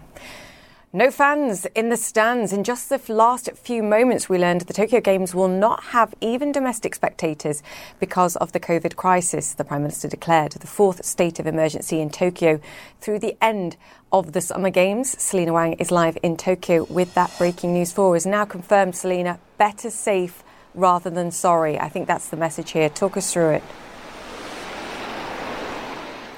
No 0.95 1.09
fans 1.09 1.65
in 1.73 1.89
the 1.89 1.97
stands. 1.97 2.53
In 2.53 2.63
just 2.63 2.87
the 2.87 3.01
last 3.11 3.49
few 3.55 3.81
moments, 3.81 4.29
we 4.29 4.37
learned 4.37 4.61
the 4.61 4.75
Tokyo 4.75 5.01
Games 5.01 5.33
will 5.33 5.47
not 5.47 5.85
have 5.85 6.13
even 6.21 6.51
domestic 6.51 6.93
spectators 6.93 7.63
because 7.99 8.35
of 8.35 8.51
the 8.51 8.59
COVID 8.59 8.95
crisis. 8.95 9.55
The 9.55 9.63
Prime 9.63 9.81
Minister 9.81 10.07
declared 10.07 10.51
the 10.51 10.67
fourth 10.67 11.03
state 11.03 11.39
of 11.39 11.47
emergency 11.47 11.99
in 11.99 12.11
Tokyo 12.11 12.59
through 13.01 13.17
the 13.17 13.35
end 13.43 13.75
of 14.11 14.33
the 14.33 14.41
Summer 14.41 14.69
Games. 14.69 15.19
Selena 15.19 15.51
Wang 15.51 15.73
is 15.73 15.89
live 15.89 16.15
in 16.21 16.37
Tokyo 16.37 16.83
with 16.83 17.15
that 17.15 17.35
breaking 17.39 17.73
news 17.73 17.91
for 17.91 18.15
us. 18.15 18.27
Now 18.27 18.45
confirmed, 18.45 18.95
Selena, 18.95 19.39
better 19.57 19.89
safe 19.89 20.43
rather 20.75 21.09
than 21.09 21.31
sorry. 21.31 21.79
I 21.79 21.89
think 21.89 22.05
that's 22.05 22.29
the 22.29 22.37
message 22.37 22.69
here. 22.69 22.89
Talk 22.89 23.17
us 23.17 23.33
through 23.33 23.49
it 23.49 23.63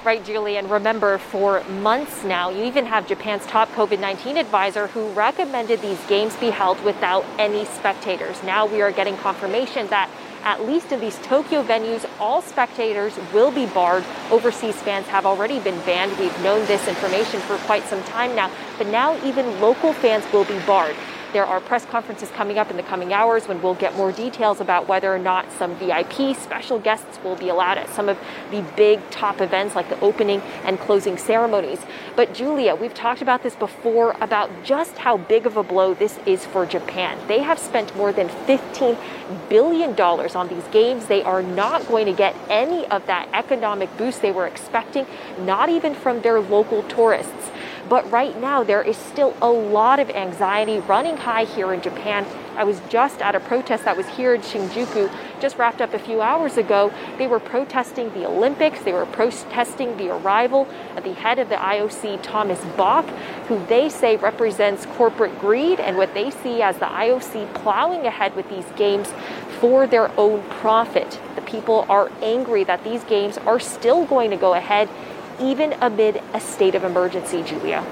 right, 0.06 0.24
Julie? 0.24 0.56
And 0.56 0.70
remember, 0.70 1.18
for 1.18 1.64
months 1.64 2.22
now, 2.22 2.48
you 2.48 2.64
even 2.64 2.86
have 2.86 3.08
Japan's 3.08 3.44
top 3.46 3.68
COVID 3.72 3.98
19 3.98 4.36
advisor 4.36 4.86
who 4.86 5.08
recommended 5.08 5.82
these 5.82 6.02
games 6.06 6.36
be 6.36 6.50
held 6.50 6.82
without 6.84 7.24
any 7.38 7.64
spectators. 7.64 8.40
Now 8.44 8.66
we 8.66 8.80
are 8.80 8.92
getting 8.92 9.16
confirmation 9.16 9.88
that 9.88 10.08
at 10.44 10.64
least 10.64 10.92
in 10.92 11.00
these 11.00 11.18
Tokyo 11.18 11.64
venues, 11.64 12.08
all 12.20 12.40
spectators 12.40 13.18
will 13.34 13.50
be 13.50 13.66
barred. 13.66 14.04
Overseas 14.30 14.76
fans 14.76 15.06
have 15.08 15.26
already 15.26 15.58
been 15.58 15.78
banned. 15.80 16.16
We've 16.18 16.40
known 16.40 16.64
this 16.66 16.86
information 16.86 17.40
for 17.40 17.56
quite 17.66 17.82
some 17.88 18.02
time 18.04 18.36
now, 18.36 18.48
but 18.78 18.86
now 18.86 19.16
even 19.24 19.60
local 19.60 19.92
fans 19.92 20.24
will 20.32 20.44
be 20.44 20.58
barred. 20.60 20.94
There 21.36 21.44
are 21.44 21.60
press 21.60 21.84
conferences 21.84 22.30
coming 22.30 22.56
up 22.56 22.70
in 22.70 22.78
the 22.78 22.82
coming 22.82 23.12
hours 23.12 23.46
when 23.46 23.60
we'll 23.60 23.74
get 23.74 23.94
more 23.94 24.10
details 24.10 24.58
about 24.58 24.88
whether 24.88 25.14
or 25.14 25.18
not 25.18 25.52
some 25.52 25.74
VIP 25.74 26.34
special 26.34 26.78
guests 26.78 27.22
will 27.22 27.36
be 27.36 27.50
allowed 27.50 27.76
at 27.76 27.90
some 27.90 28.08
of 28.08 28.16
the 28.50 28.62
big 28.74 29.10
top 29.10 29.42
events 29.42 29.74
like 29.74 29.90
the 29.90 30.00
opening 30.00 30.40
and 30.64 30.80
closing 30.80 31.18
ceremonies. 31.18 31.80
But 32.16 32.32
Julia, 32.32 32.74
we've 32.74 32.94
talked 32.94 33.20
about 33.20 33.42
this 33.42 33.54
before 33.54 34.16
about 34.18 34.48
just 34.64 34.96
how 34.96 35.18
big 35.18 35.44
of 35.44 35.58
a 35.58 35.62
blow 35.62 35.92
this 35.92 36.18
is 36.24 36.46
for 36.46 36.64
Japan. 36.64 37.18
They 37.28 37.40
have 37.40 37.58
spent 37.58 37.94
more 37.94 38.14
than 38.14 38.30
15 38.30 38.96
billion 39.50 39.94
dollars 39.94 40.34
on 40.34 40.48
these 40.48 40.64
games. 40.68 41.04
They 41.04 41.22
are 41.22 41.42
not 41.42 41.86
going 41.86 42.06
to 42.06 42.14
get 42.14 42.34
any 42.48 42.86
of 42.86 43.04
that 43.08 43.28
economic 43.34 43.94
boost 43.98 44.22
they 44.22 44.32
were 44.32 44.46
expecting, 44.46 45.06
not 45.40 45.68
even 45.68 45.94
from 45.94 46.22
their 46.22 46.40
local 46.40 46.82
tourists. 46.84 47.50
But 47.88 48.10
right 48.10 48.38
now, 48.40 48.64
there 48.64 48.82
is 48.82 48.96
still 48.96 49.36
a 49.40 49.48
lot 49.48 50.00
of 50.00 50.10
anxiety 50.10 50.80
running 50.80 51.16
high 51.16 51.44
here 51.44 51.72
in 51.72 51.80
Japan. 51.80 52.26
I 52.56 52.64
was 52.64 52.80
just 52.88 53.20
at 53.20 53.34
a 53.34 53.40
protest 53.40 53.84
that 53.84 53.96
was 53.96 54.08
here 54.08 54.34
in 54.34 54.40
Shinjuku, 54.40 55.10
just 55.40 55.56
wrapped 55.56 55.80
up 55.80 55.94
a 55.94 55.98
few 55.98 56.20
hours 56.20 56.56
ago. 56.56 56.92
They 57.18 57.26
were 57.26 57.38
protesting 57.38 58.12
the 58.14 58.26
Olympics, 58.26 58.82
they 58.82 58.92
were 58.92 59.06
protesting 59.06 59.96
the 59.98 60.10
arrival 60.16 60.66
of 60.96 61.04
the 61.04 61.12
head 61.12 61.38
of 61.38 61.48
the 61.48 61.56
IOC, 61.56 62.20
Thomas 62.22 62.64
Bach, 62.76 63.06
who 63.46 63.64
they 63.66 63.88
say 63.88 64.16
represents 64.16 64.86
corporate 64.86 65.38
greed 65.38 65.78
and 65.78 65.96
what 65.96 66.14
they 66.14 66.30
see 66.30 66.62
as 66.62 66.78
the 66.78 66.86
IOC 66.86 67.54
plowing 67.54 68.06
ahead 68.06 68.34
with 68.34 68.48
these 68.48 68.66
games 68.76 69.12
for 69.60 69.86
their 69.86 70.10
own 70.18 70.42
profit. 70.44 71.20
The 71.34 71.42
people 71.42 71.86
are 71.88 72.10
angry 72.22 72.64
that 72.64 72.82
these 72.82 73.04
games 73.04 73.38
are 73.38 73.60
still 73.60 74.06
going 74.06 74.30
to 74.30 74.36
go 74.36 74.54
ahead 74.54 74.88
even 75.40 75.74
amid 75.80 76.22
a 76.34 76.40
state 76.40 76.74
of 76.74 76.84
emergency, 76.84 77.42
Julia. 77.42 77.84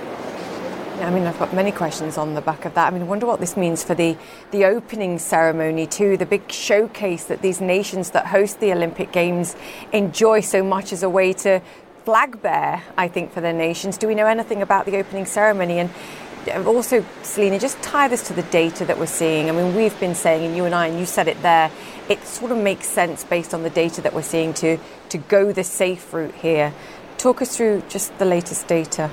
I 1.01 1.11
mean, 1.11 1.27
I've 1.27 1.39
got 1.41 1.53
many 1.53 1.73
questions 1.73 2.17
on 2.17 2.35
the 2.35 2.41
back 2.41 2.65
of 2.65 2.75
that. 2.75 2.87
I 2.87 2.91
mean, 2.91 3.03
I 3.03 3.07
wonder 3.07 3.27
what 3.27 3.41
this 3.41 3.57
means 3.57 3.83
for 3.83 3.95
the, 3.95 4.17
the 4.53 4.65
opening 4.65 5.19
ceremony, 5.19 5.89
too, 5.89 6.17
the 6.17 6.25
big 6.25 6.51
showcase 6.51 7.25
that 7.25 7.43
these 7.43 7.61
nations 7.61 8.11
that 8.11 8.27
host 8.27 8.61
the 8.61 8.71
Olympic 8.71 9.11
Games 9.11 9.57
enjoy 9.93 10.41
so 10.41 10.63
much 10.63 10.93
as 10.93 11.03
a 11.03 11.11
way 11.11 11.33
to 11.33 11.61
flag 12.05 12.41
bear, 12.43 12.83
I 12.97 13.09
think, 13.09 13.33
for 13.33 13.41
their 13.41 13.53
nations. 13.53 13.99
Do 13.99 14.07
we 14.07 14.15
know 14.15 14.27
anything 14.27 14.63
about 14.63 14.87
the 14.87 14.97
opening 14.97 15.27
ceremony? 15.27 15.81
And 15.81 15.91
uh, 16.47 16.65
also, 16.65 17.05
Selena, 17.23 17.59
just 17.59 17.83
tie 17.83 18.07
this 18.07 18.29
to 18.29 18.33
the 18.33 18.43
data 18.45 18.85
that 18.85 18.99
we're 18.99 19.07
seeing. 19.07 19.49
I 19.49 19.53
mean, 19.53 19.75
we've 19.75 19.99
been 19.99 20.15
saying, 20.15 20.45
and 20.45 20.57
you 20.57 20.65
and 20.65 20.75
I, 20.75 20.87
and 20.87 20.99
you 20.99 21.07
said 21.07 21.27
it 21.27 21.41
there, 21.43 21.71
it 22.09 22.25
sort 22.25 22.53
of 22.53 22.59
makes 22.59 22.87
sense 22.87 23.25
based 23.25 23.53
on 23.53 23.63
the 23.63 23.71
data 23.71 24.01
that 24.03 24.15
we're 24.15 24.23
seeing 24.23 24.55
to, 24.55 24.79
to 25.09 25.19
go 25.19 25.53
the 25.53 25.65
safe 25.65 26.13
route 26.13 26.35
here. 26.35 26.73
Talk 27.25 27.41
us 27.41 27.57
through 27.57 27.83
just 27.89 28.19
the 28.19 28.27
latest 28.27 28.67
data. 28.67 29.11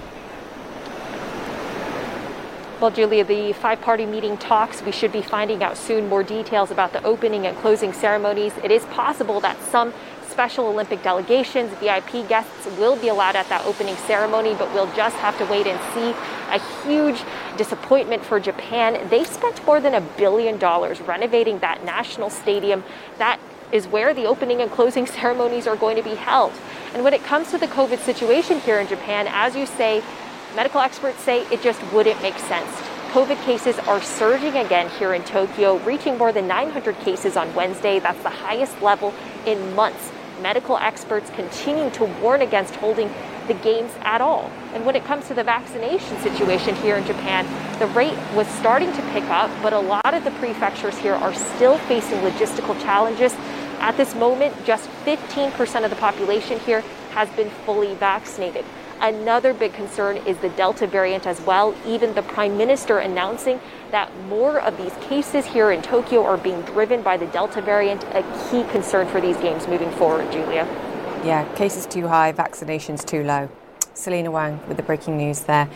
Well, 2.82 2.92
Julia, 2.92 3.24
the 3.24 3.54
five 3.54 3.80
party 3.80 4.06
meeting 4.06 4.38
talks, 4.38 4.82
we 4.82 4.92
should 4.92 5.14
be 5.14 5.22
finding 5.22 5.64
out 5.64 5.78
soon 5.78 6.10
more 6.10 6.22
details 6.22 6.72
about 6.72 6.92
the 6.92 7.02
opening 7.06 7.48
and 7.48 7.58
closing 7.60 7.94
ceremonies. 7.94 8.52
It 8.66 8.70
is 8.70 8.84
possible 8.88 9.40
that 9.40 9.58
some 9.64 9.94
special 10.30 10.68
Olympic 10.68 11.02
delegations, 11.04 11.72
VIP 11.76 12.28
guests 12.28 12.66
will 12.78 12.98
be 12.98 13.08
allowed 13.08 13.38
at 13.38 13.48
that 13.48 13.66
opening 13.66 13.96
ceremony, 13.96 14.56
but 14.56 14.74
we'll 14.74 14.92
just 14.94 15.16
have 15.16 15.38
to 15.38 15.46
wait 15.46 15.66
and 15.66 15.80
see. 15.94 16.14
A 16.50 16.60
huge 16.84 17.24
disappointment 17.56 18.26
for 18.26 18.42
Japan. 18.42 19.08
They 19.10 19.24
spent 19.24 19.66
more 19.66 19.80
than 19.80 19.94
a 19.94 20.02
billion 20.02 20.58
dollars 20.58 21.00
renovating 21.00 21.60
that 21.60 21.86
national 21.86 22.30
stadium. 22.30 22.84
That 23.20 23.40
is 23.72 23.88
where 23.88 24.14
the 24.14 24.26
opening 24.26 24.62
and 24.62 24.72
closing 24.72 25.06
ceremonies 25.20 25.68
are 25.68 25.76
going 25.76 25.96
to 25.96 26.04
be 26.04 26.16
held. 26.16 26.54
And 26.94 27.04
when 27.04 27.14
it 27.14 27.24
comes 27.24 27.52
to 27.52 27.58
the 27.58 27.68
COVID 27.68 28.00
situation 28.00 28.60
here 28.60 28.80
in 28.80 28.88
Japan, 28.88 29.28
as 29.30 29.56
you 29.56 29.66
say, 29.66 30.04
medical 30.56 30.82
experts 30.82 31.20
say 31.20 31.46
it 31.52 31.62
just 31.62 31.82
wouldn't 31.94 32.22
make 32.22 32.38
sense. 32.38 32.70
COVID 33.12 33.44
cases 33.44 33.78
are 33.80 34.02
surging 34.02 34.56
again 34.56 34.90
here 34.92 35.14
in 35.14 35.24
Tokyo, 35.24 35.78
reaching 35.80 36.18
more 36.18 36.32
than 36.32 36.48
900 36.48 36.98
cases 37.00 37.36
on 37.36 37.54
Wednesday. 37.54 38.00
That's 38.00 38.22
the 38.24 38.30
highest 38.30 38.82
level 38.82 39.14
in 39.46 39.76
months. 39.76 40.12
Medical 40.42 40.78
experts 40.78 41.30
continue 41.32 41.90
to 41.92 42.06
warn 42.22 42.42
against 42.42 42.76
holding 42.76 43.14
the 43.48 43.54
games 43.56 43.92
at 44.02 44.22
all. 44.22 44.50
And 44.74 44.86
when 44.86 44.96
it 44.96 45.04
comes 45.04 45.28
to 45.28 45.34
the 45.34 45.44
vaccination 45.44 46.18
situation 46.20 46.74
here 46.78 46.96
in 46.96 47.06
Japan, 47.06 47.46
the 47.80 47.88
rate 47.88 48.18
was 48.34 48.48
starting 48.48 48.92
to 48.94 49.02
pick 49.12 49.26
up, 49.26 49.52
but 49.62 49.74
a 49.74 49.80
lot 49.80 50.14
of 50.14 50.24
the 50.24 50.32
prefectures 50.32 50.98
here 50.98 51.16
are 51.16 51.34
still 51.34 51.78
facing 51.80 52.18
logistical 52.20 52.80
challenges 52.82 53.36
at 53.82 53.98
this 53.98 54.14
moment, 54.16 54.54
just 54.64 54.88
15% 55.06 55.84
of 55.84 55.90
the 55.90 55.96
population 55.96 56.60
here 56.60 56.82
has 57.12 57.30
been 57.32 57.50
fully 57.66 57.96
vaccinated. 57.96 58.64
Another 59.02 59.54
big 59.56 59.74
concern 59.74 60.18
is 60.18 60.38
the 60.38 60.50
Delta 60.50 60.86
variant 60.86 61.26
as 61.26 61.42
well. 61.42 61.74
Even 61.88 62.14
the 62.14 62.22
Prime 62.22 62.56
Minister 62.56 63.00
announcing 63.00 63.60
that 63.90 64.16
more 64.28 64.60
of 64.62 64.78
these 64.78 64.94
cases 65.02 65.48
here 65.48 65.72
in 65.72 65.82
Tokyo 65.82 66.24
are 66.24 66.38
being 66.38 66.62
driven 66.62 67.02
by 67.02 67.18
the 67.18 67.26
Delta 67.28 67.62
variant, 67.62 68.04
a 68.14 68.22
key 68.50 68.64
concern 68.72 69.08
for 69.08 69.20
these 69.20 69.38
games 69.38 69.68
moving 69.68 69.92
forward, 69.94 70.32
Julia. 70.32 70.68
Yeah, 71.26 71.52
cases 71.56 71.88
too 71.88 72.08
high, 72.08 72.32
vaccinations 72.32 73.04
too 73.04 73.24
low. 73.24 73.50
Selena 73.96 74.30
Wang 74.30 74.60
with 74.68 74.78
the 74.78 74.84
breaking 74.84 75.18
news 75.18 75.42
there. 75.42 75.68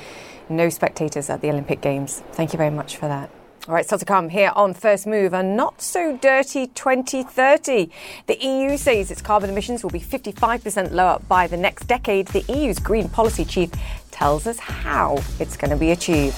No 0.47 0.69
spectators 0.69 1.31
at 1.31 1.41
the 1.41 1.49
Olympic 1.49 1.81
Games. 1.81 2.21
Thank 2.33 2.53
you 2.53 2.57
very 2.57 2.69
much 2.69 2.97
for 2.97 3.07
that. 3.07 3.31
All 3.67 3.73
right, 3.73 3.83
still 3.83 3.97
to 3.97 4.05
come 4.05 4.29
here 4.29 4.51
on 4.55 4.75
First 4.75 5.07
Move, 5.07 5.33
a 5.33 5.41
not 5.41 5.81
so 5.81 6.15
dirty 6.17 6.67
2030. 6.67 7.89
The 8.27 8.37
EU 8.39 8.77
says 8.77 9.09
its 9.09 9.23
carbon 9.23 9.49
emissions 9.49 9.81
will 9.81 9.89
be 9.89 9.99
55% 9.99 10.91
lower 10.91 11.17
by 11.27 11.47
the 11.47 11.57
next 11.57 11.87
decade. 11.87 12.27
The 12.27 12.43
EU's 12.47 12.77
green 12.77 13.09
policy 13.09 13.43
chief 13.43 13.71
tells 14.11 14.45
us 14.45 14.59
how 14.59 15.17
it's 15.39 15.57
going 15.57 15.71
to 15.71 15.77
be 15.77 15.89
achieved. 15.89 16.37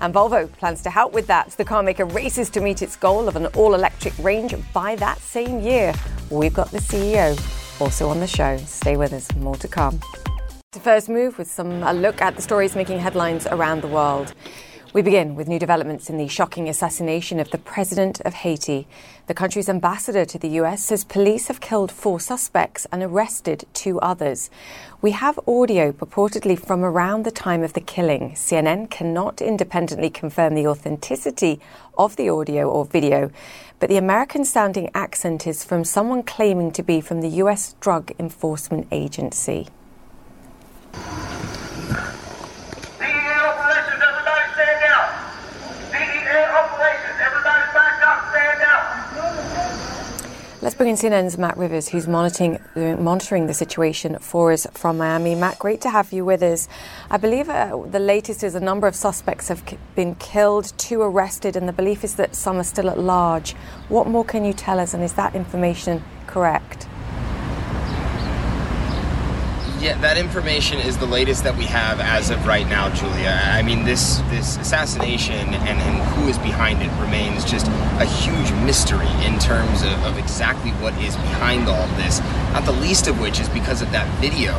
And 0.00 0.12
Volvo 0.12 0.50
plans 0.50 0.82
to 0.82 0.90
help 0.90 1.12
with 1.12 1.28
that. 1.28 1.50
The 1.50 1.64
car 1.64 1.84
maker 1.84 2.06
races 2.06 2.50
to 2.50 2.60
meet 2.60 2.82
its 2.82 2.96
goal 2.96 3.28
of 3.28 3.36
an 3.36 3.46
all 3.54 3.74
electric 3.74 4.18
range 4.18 4.52
by 4.72 4.96
that 4.96 5.20
same 5.20 5.60
year. 5.60 5.94
We've 6.28 6.52
got 6.52 6.72
the 6.72 6.78
CEO 6.78 7.38
also 7.80 8.08
on 8.08 8.18
the 8.18 8.26
show. 8.26 8.56
Stay 8.56 8.96
with 8.96 9.12
us, 9.12 9.32
more 9.36 9.54
to 9.56 9.68
come. 9.68 10.00
To 10.72 10.80
first 10.80 11.08
move 11.08 11.38
with 11.38 11.48
some 11.48 11.84
a 11.84 11.92
look 11.92 12.20
at 12.20 12.34
the 12.34 12.42
stories 12.42 12.74
making 12.74 12.98
headlines 12.98 13.46
around 13.46 13.80
the 13.80 13.86
world. 13.86 14.34
We 14.94 15.02
begin 15.02 15.34
with 15.34 15.48
new 15.48 15.58
developments 15.58 16.08
in 16.08 16.18
the 16.18 16.28
shocking 16.28 16.68
assassination 16.68 17.40
of 17.40 17.50
the 17.50 17.58
president 17.58 18.20
of 18.20 18.32
Haiti. 18.32 18.86
The 19.26 19.34
country's 19.34 19.68
ambassador 19.68 20.24
to 20.24 20.38
the 20.38 20.50
US 20.60 20.84
says 20.84 21.02
police 21.02 21.48
have 21.48 21.60
killed 21.60 21.90
four 21.90 22.20
suspects 22.20 22.86
and 22.92 23.02
arrested 23.02 23.64
two 23.74 23.98
others. 23.98 24.50
We 25.02 25.10
have 25.10 25.40
audio 25.48 25.90
purportedly 25.90 26.56
from 26.56 26.84
around 26.84 27.24
the 27.24 27.32
time 27.32 27.64
of 27.64 27.72
the 27.72 27.80
killing. 27.80 28.34
CNN 28.34 28.88
cannot 28.88 29.42
independently 29.42 30.10
confirm 30.10 30.54
the 30.54 30.68
authenticity 30.68 31.58
of 31.98 32.14
the 32.14 32.28
audio 32.28 32.70
or 32.70 32.84
video, 32.84 33.32
but 33.80 33.88
the 33.88 33.96
American 33.96 34.44
sounding 34.44 34.92
accent 34.94 35.44
is 35.44 35.64
from 35.64 35.82
someone 35.82 36.22
claiming 36.22 36.70
to 36.70 36.84
be 36.84 37.00
from 37.00 37.20
the 37.20 37.42
US 37.42 37.74
Drug 37.80 38.12
Enforcement 38.20 38.86
Agency. 38.92 39.66
Let's 50.64 50.74
bring 50.74 50.88
in 50.88 50.96
CNN's 50.96 51.36
Matt 51.36 51.58
Rivers, 51.58 51.90
who's 51.90 52.08
monitoring, 52.08 52.58
monitoring 52.74 53.48
the 53.48 53.52
situation 53.52 54.18
for 54.18 54.50
us 54.50 54.66
from 54.72 54.96
Miami. 54.96 55.34
Matt, 55.34 55.58
great 55.58 55.82
to 55.82 55.90
have 55.90 56.10
you 56.10 56.24
with 56.24 56.42
us. 56.42 56.68
I 57.10 57.18
believe 57.18 57.50
uh, 57.50 57.82
the 57.90 57.98
latest 57.98 58.42
is 58.42 58.54
a 58.54 58.60
number 58.60 58.86
of 58.86 58.94
suspects 58.94 59.48
have 59.48 59.62
been 59.94 60.14
killed, 60.14 60.72
two 60.78 61.02
arrested, 61.02 61.54
and 61.56 61.68
the 61.68 61.72
belief 61.74 62.02
is 62.02 62.14
that 62.14 62.34
some 62.34 62.56
are 62.56 62.64
still 62.64 62.88
at 62.88 62.98
large. 62.98 63.52
What 63.90 64.06
more 64.06 64.24
can 64.24 64.42
you 64.42 64.54
tell 64.54 64.80
us, 64.80 64.94
and 64.94 65.02
is 65.02 65.12
that 65.12 65.34
information 65.34 66.02
correct? 66.26 66.88
Yeah, 69.84 69.98
that 69.98 70.16
information 70.16 70.80
is 70.80 70.96
the 70.96 71.04
latest 71.04 71.44
that 71.44 71.58
we 71.58 71.66
have 71.66 72.00
as 72.00 72.30
of 72.30 72.46
right 72.46 72.66
now, 72.66 72.88
Julia. 72.94 73.38
I 73.44 73.60
mean, 73.60 73.84
this 73.84 74.16
this 74.30 74.56
assassination 74.56 75.52
and, 75.52 75.78
and 75.78 76.02
who 76.14 76.26
is 76.26 76.38
behind 76.38 76.80
it 76.80 76.88
remains 76.98 77.44
just 77.44 77.66
a 78.00 78.06
huge 78.06 78.50
mystery 78.64 79.10
in 79.26 79.38
terms 79.38 79.82
of, 79.82 79.92
of 80.06 80.16
exactly 80.16 80.70
what 80.80 80.94
is 81.02 81.14
behind 81.16 81.68
all 81.68 81.82
of 81.82 81.94
this. 81.98 82.20
Not 82.54 82.64
the 82.64 82.72
least 82.72 83.08
of 83.08 83.20
which 83.20 83.40
is 83.40 83.48
because 83.50 83.82
of 83.82 83.92
that 83.92 84.08
video 84.22 84.52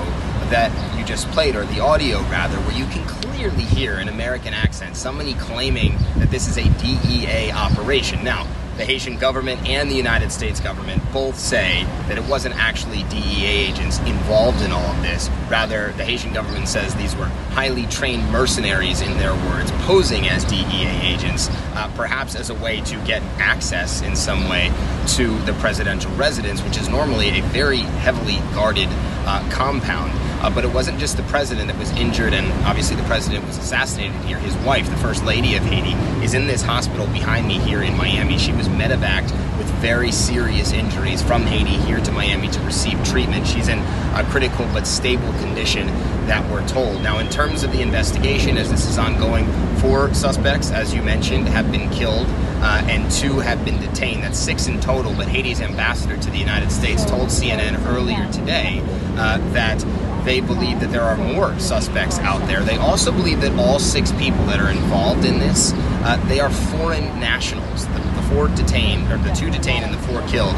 that 0.52 0.70
you 0.96 1.04
just 1.04 1.28
played, 1.30 1.56
or 1.56 1.66
the 1.66 1.80
audio 1.80 2.22
rather, 2.30 2.58
where 2.58 2.78
you 2.78 2.86
can 2.86 3.04
clearly 3.08 3.64
hear 3.64 3.96
an 3.96 4.10
American 4.10 4.54
accent, 4.54 4.96
somebody 4.96 5.34
claiming 5.34 5.98
that 6.18 6.30
this 6.30 6.48
is 6.48 6.60
a 6.60 6.70
DEA 6.78 7.52
operation. 7.52 8.24
Now, 8.24 8.46
the 8.78 8.86
Haitian 8.86 9.18
government 9.18 9.66
and 9.68 9.90
the 9.90 9.96
United 9.96 10.32
States 10.32 10.60
government 10.60 11.02
both 11.14 11.40
say 11.40 11.84
that 12.08 12.18
it 12.18 12.24
wasn't 12.26 12.56
actually 12.56 13.04
DEA 13.04 13.46
agents 13.46 14.00
involved 14.00 14.62
in 14.62 14.72
all 14.72 14.86
of 14.86 15.02
this. 15.02 15.30
Rather, 15.50 15.94
the 15.94 16.04
Haitian 16.04 16.34
government 16.34 16.68
says 16.68 16.94
these 16.96 17.16
were 17.16 17.26
highly 17.56 17.86
trained 17.88 18.30
mercenaries, 18.32 19.02
in 19.02 19.18
their 19.18 19.34
words, 19.34 19.72
posing 19.84 20.28
as 20.28 20.44
DEA 20.46 20.88
agents, 21.04 21.50
uh, 21.76 21.92
perhaps 21.96 22.36
as 22.36 22.50
a 22.50 22.56
way 22.56 22.82
to 22.82 22.98
get 23.06 23.22
access 23.40 24.02
in 24.02 24.16
some 24.16 24.50
way 24.50 24.72
to 25.08 25.38
the 25.40 25.54
presidential 25.54 26.12
residence, 26.16 26.62
which 26.62 26.78
is 26.78 26.90
normally 26.90 27.40
a 27.40 27.42
very 27.44 27.78
heavily 27.78 28.38
guarded 28.54 28.90
uh, 29.26 29.48
compound. 29.52 30.12
Uh, 30.46 30.50
but 30.52 30.64
it 30.64 30.72
wasn't 30.72 31.00
just 31.00 31.18
the 31.18 31.24
president 31.24 31.68
that 31.68 31.76
was 31.80 31.90
injured, 31.94 32.32
and 32.32 32.52
obviously 32.68 32.96
the 32.96 33.04
president 33.06 33.44
was 33.48 33.58
assassinated 33.58 34.14
here. 34.26 34.38
His 34.38 34.56
wife, 34.58 34.88
the 34.88 34.98
first 34.98 35.26
lady 35.26 35.56
of 35.56 35.64
Haiti, 35.64 35.94
is 36.24 36.36
in 36.36 36.46
this 36.46 36.62
hospital 36.62 37.08
behind 37.08 37.48
me 37.48 37.58
here 37.58 37.82
in 37.82 37.98
Miami. 37.98 38.38
She 38.38 38.52
was 38.52 38.68
medevaced 38.68 39.32
with 39.58 39.68
very 39.82 40.12
serious 40.12 40.72
injuries 40.72 41.24
from 41.24 41.48
Haiti 41.48 41.78
here 41.88 42.00
to 42.00 42.12
Miami 42.12 42.48
to 42.50 42.60
receive 42.62 43.04
treatment. 43.04 43.48
She's 43.48 43.70
in 43.70 43.80
a 44.14 44.24
critical 44.30 44.68
but 44.72 44.86
stable 44.86 45.34
condition 45.40 45.88
that 46.28 46.48
we're 46.52 46.68
told. 46.68 47.02
Now, 47.02 47.18
in 47.18 47.28
terms 47.30 47.64
of 47.64 47.72
the 47.72 47.82
investigation, 47.82 48.56
as 48.56 48.70
this 48.70 48.88
is 48.88 49.00
ongoing, 49.00 49.48
four 49.78 50.14
suspects, 50.14 50.70
as 50.70 50.94
you 50.94 51.02
mentioned, 51.02 51.48
have 51.48 51.72
been 51.72 51.90
killed 51.90 52.28
uh, 52.62 52.86
and 52.86 53.10
two 53.12 53.40
have 53.40 53.66
been 53.66 53.80
detained. 53.82 54.22
That's 54.22 54.38
six 54.38 54.68
in 54.68 54.80
total. 54.80 55.16
But 55.16 55.28
Haiti's 55.28 55.62
ambassador 55.62 56.18
to 56.18 56.30
the 56.30 56.38
United 56.38 56.72
States 56.72 57.04
told 57.04 57.30
CNN 57.30 57.84
earlier 57.88 58.32
today 58.32 58.84
uh, 59.18 59.40
that 59.54 59.84
they 60.26 60.42
believe 60.42 60.80
that 60.80 60.92
there 60.92 61.04
are 61.04 61.16
more 61.16 61.58
suspects 61.60 62.20
out 62.20 62.46
there. 62.48 62.62
They 62.62 62.78
also 62.78 63.12
believe 63.12 63.42
that 63.42 63.58
all 63.60 63.80
six 63.80 64.12
people 64.14 64.44
that 64.48 64.60
are 64.60 64.72
involved 64.72 65.24
in 65.24 65.40
this, 65.40 65.72
uh, 66.04 66.22
they 66.28 66.40
are 66.40 66.50
foreign 66.50 67.20
nationals. 67.20 67.86
The, 67.88 68.00
the 68.00 68.22
four 68.34 68.48
detained, 68.50 69.12
or 69.12 69.18
the 69.18 69.32
two 69.34 69.52
detained 69.52 69.86
and 69.86 69.94
the 69.94 70.00
four 70.00 70.22
killed, 70.28 70.56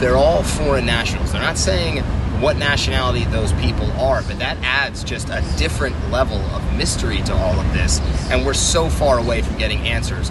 they're 0.00 0.16
all 0.16 0.42
foreign 0.42 0.84
nationals. 0.84 1.32
They're 1.32 1.40
not 1.40 1.56
saying 1.56 2.02
what 2.40 2.58
nationality 2.58 3.24
those 3.26 3.52
people 3.54 3.90
are, 3.92 4.22
but 4.22 4.38
that 4.40 4.58
adds 4.62 5.02
just 5.02 5.28
a 5.30 5.42
different 5.56 5.96
level 6.10 6.36
of 6.36 6.76
mystery 6.76 7.22
to 7.22 7.32
all 7.32 7.58
of 7.58 7.72
this. 7.72 8.00
And 8.30 8.44
we're 8.44 8.54
so 8.54 8.90
far 8.90 9.18
away 9.18 9.40
from 9.40 9.56
getting 9.56 9.78
answers 9.86 10.30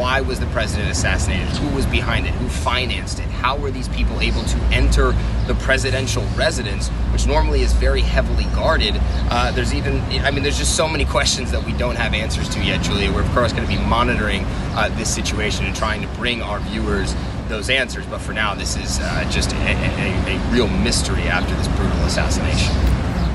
why 0.00 0.22
was 0.22 0.40
the 0.40 0.46
president 0.46 0.90
assassinated? 0.90 1.46
Who 1.58 1.76
was 1.76 1.84
behind 1.84 2.26
it? 2.26 2.30
Who 2.32 2.48
financed 2.48 3.18
it? 3.18 3.26
How 3.26 3.58
were 3.58 3.70
these 3.70 3.88
people 3.88 4.18
able 4.22 4.42
to 4.42 4.56
enter 4.72 5.12
the 5.46 5.54
presidential 5.60 6.24
residence, 6.36 6.88
which 7.12 7.26
normally 7.26 7.60
is 7.60 7.74
very 7.74 8.00
heavily 8.00 8.44
guarded? 8.54 8.94
Uh, 9.30 9.52
there's 9.52 9.74
even, 9.74 10.00
I 10.24 10.30
mean, 10.30 10.42
there's 10.42 10.56
just 10.56 10.74
so 10.74 10.88
many 10.88 11.04
questions 11.16 11.50
that 11.50 11.62
we 11.62 11.74
don't 11.74 11.96
have 11.96 12.14
answers 12.14 12.48
to 12.48 12.64
yet, 12.64 12.82
Julia. 12.82 13.12
We're, 13.12 13.20
of 13.20 13.30
course, 13.32 13.52
going 13.52 13.68
to 13.68 13.68
be 13.68 13.78
monitoring 13.78 14.44
uh, 14.74 14.88
this 14.96 15.14
situation 15.14 15.66
and 15.66 15.76
trying 15.76 16.00
to 16.00 16.08
bring 16.14 16.40
our 16.40 16.60
viewers 16.60 17.14
those 17.48 17.68
answers. 17.68 18.06
But 18.06 18.22
for 18.22 18.32
now, 18.32 18.54
this 18.54 18.78
is 18.78 19.00
uh, 19.02 19.28
just 19.30 19.52
a, 19.52 19.56
a, 19.56 20.34
a 20.34 20.50
real 20.50 20.68
mystery 20.68 21.24
after 21.24 21.54
this 21.56 21.68
brutal 21.68 22.00
assassination. 22.04 22.74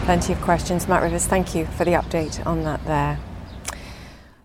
Plenty 0.06 0.34
of 0.34 0.42
questions. 0.42 0.88
Matt 0.88 1.04
Rivers, 1.04 1.28
thank 1.28 1.54
you 1.54 1.68
for 1.68 1.86
the 1.86 1.92
update 1.92 2.44
on 2.44 2.64
that 2.64 2.84
there. 2.86 3.20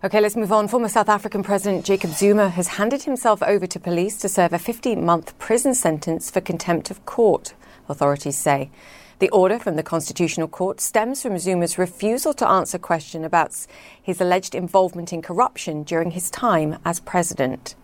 Okay, 0.03 0.19
let's 0.19 0.35
move 0.35 0.51
on. 0.51 0.67
Former 0.67 0.89
South 0.89 1.09
African 1.09 1.43
President 1.43 1.85
Jacob 1.85 2.09
Zuma 2.09 2.49
has 2.49 2.69
handed 2.69 3.03
himself 3.03 3.43
over 3.43 3.67
to 3.67 3.79
police 3.79 4.17
to 4.17 4.27
serve 4.27 4.51
a 4.51 4.57
15 4.57 5.05
month 5.05 5.37
prison 5.37 5.75
sentence 5.75 6.31
for 6.31 6.41
contempt 6.41 6.89
of 6.89 7.05
court, 7.05 7.53
authorities 7.87 8.35
say. 8.35 8.71
The 9.19 9.29
order 9.29 9.59
from 9.59 9.75
the 9.75 9.83
Constitutional 9.83 10.47
Court 10.47 10.81
stems 10.81 11.21
from 11.21 11.37
Zuma's 11.37 11.77
refusal 11.77 12.33
to 12.33 12.47
answer 12.47 12.79
question 12.79 13.23
about 13.23 13.55
his 14.01 14.19
alleged 14.19 14.55
involvement 14.55 15.13
in 15.13 15.21
corruption 15.21 15.83
during 15.83 16.09
his 16.09 16.31
time 16.31 16.79
as 16.83 16.99
president. 16.99 17.75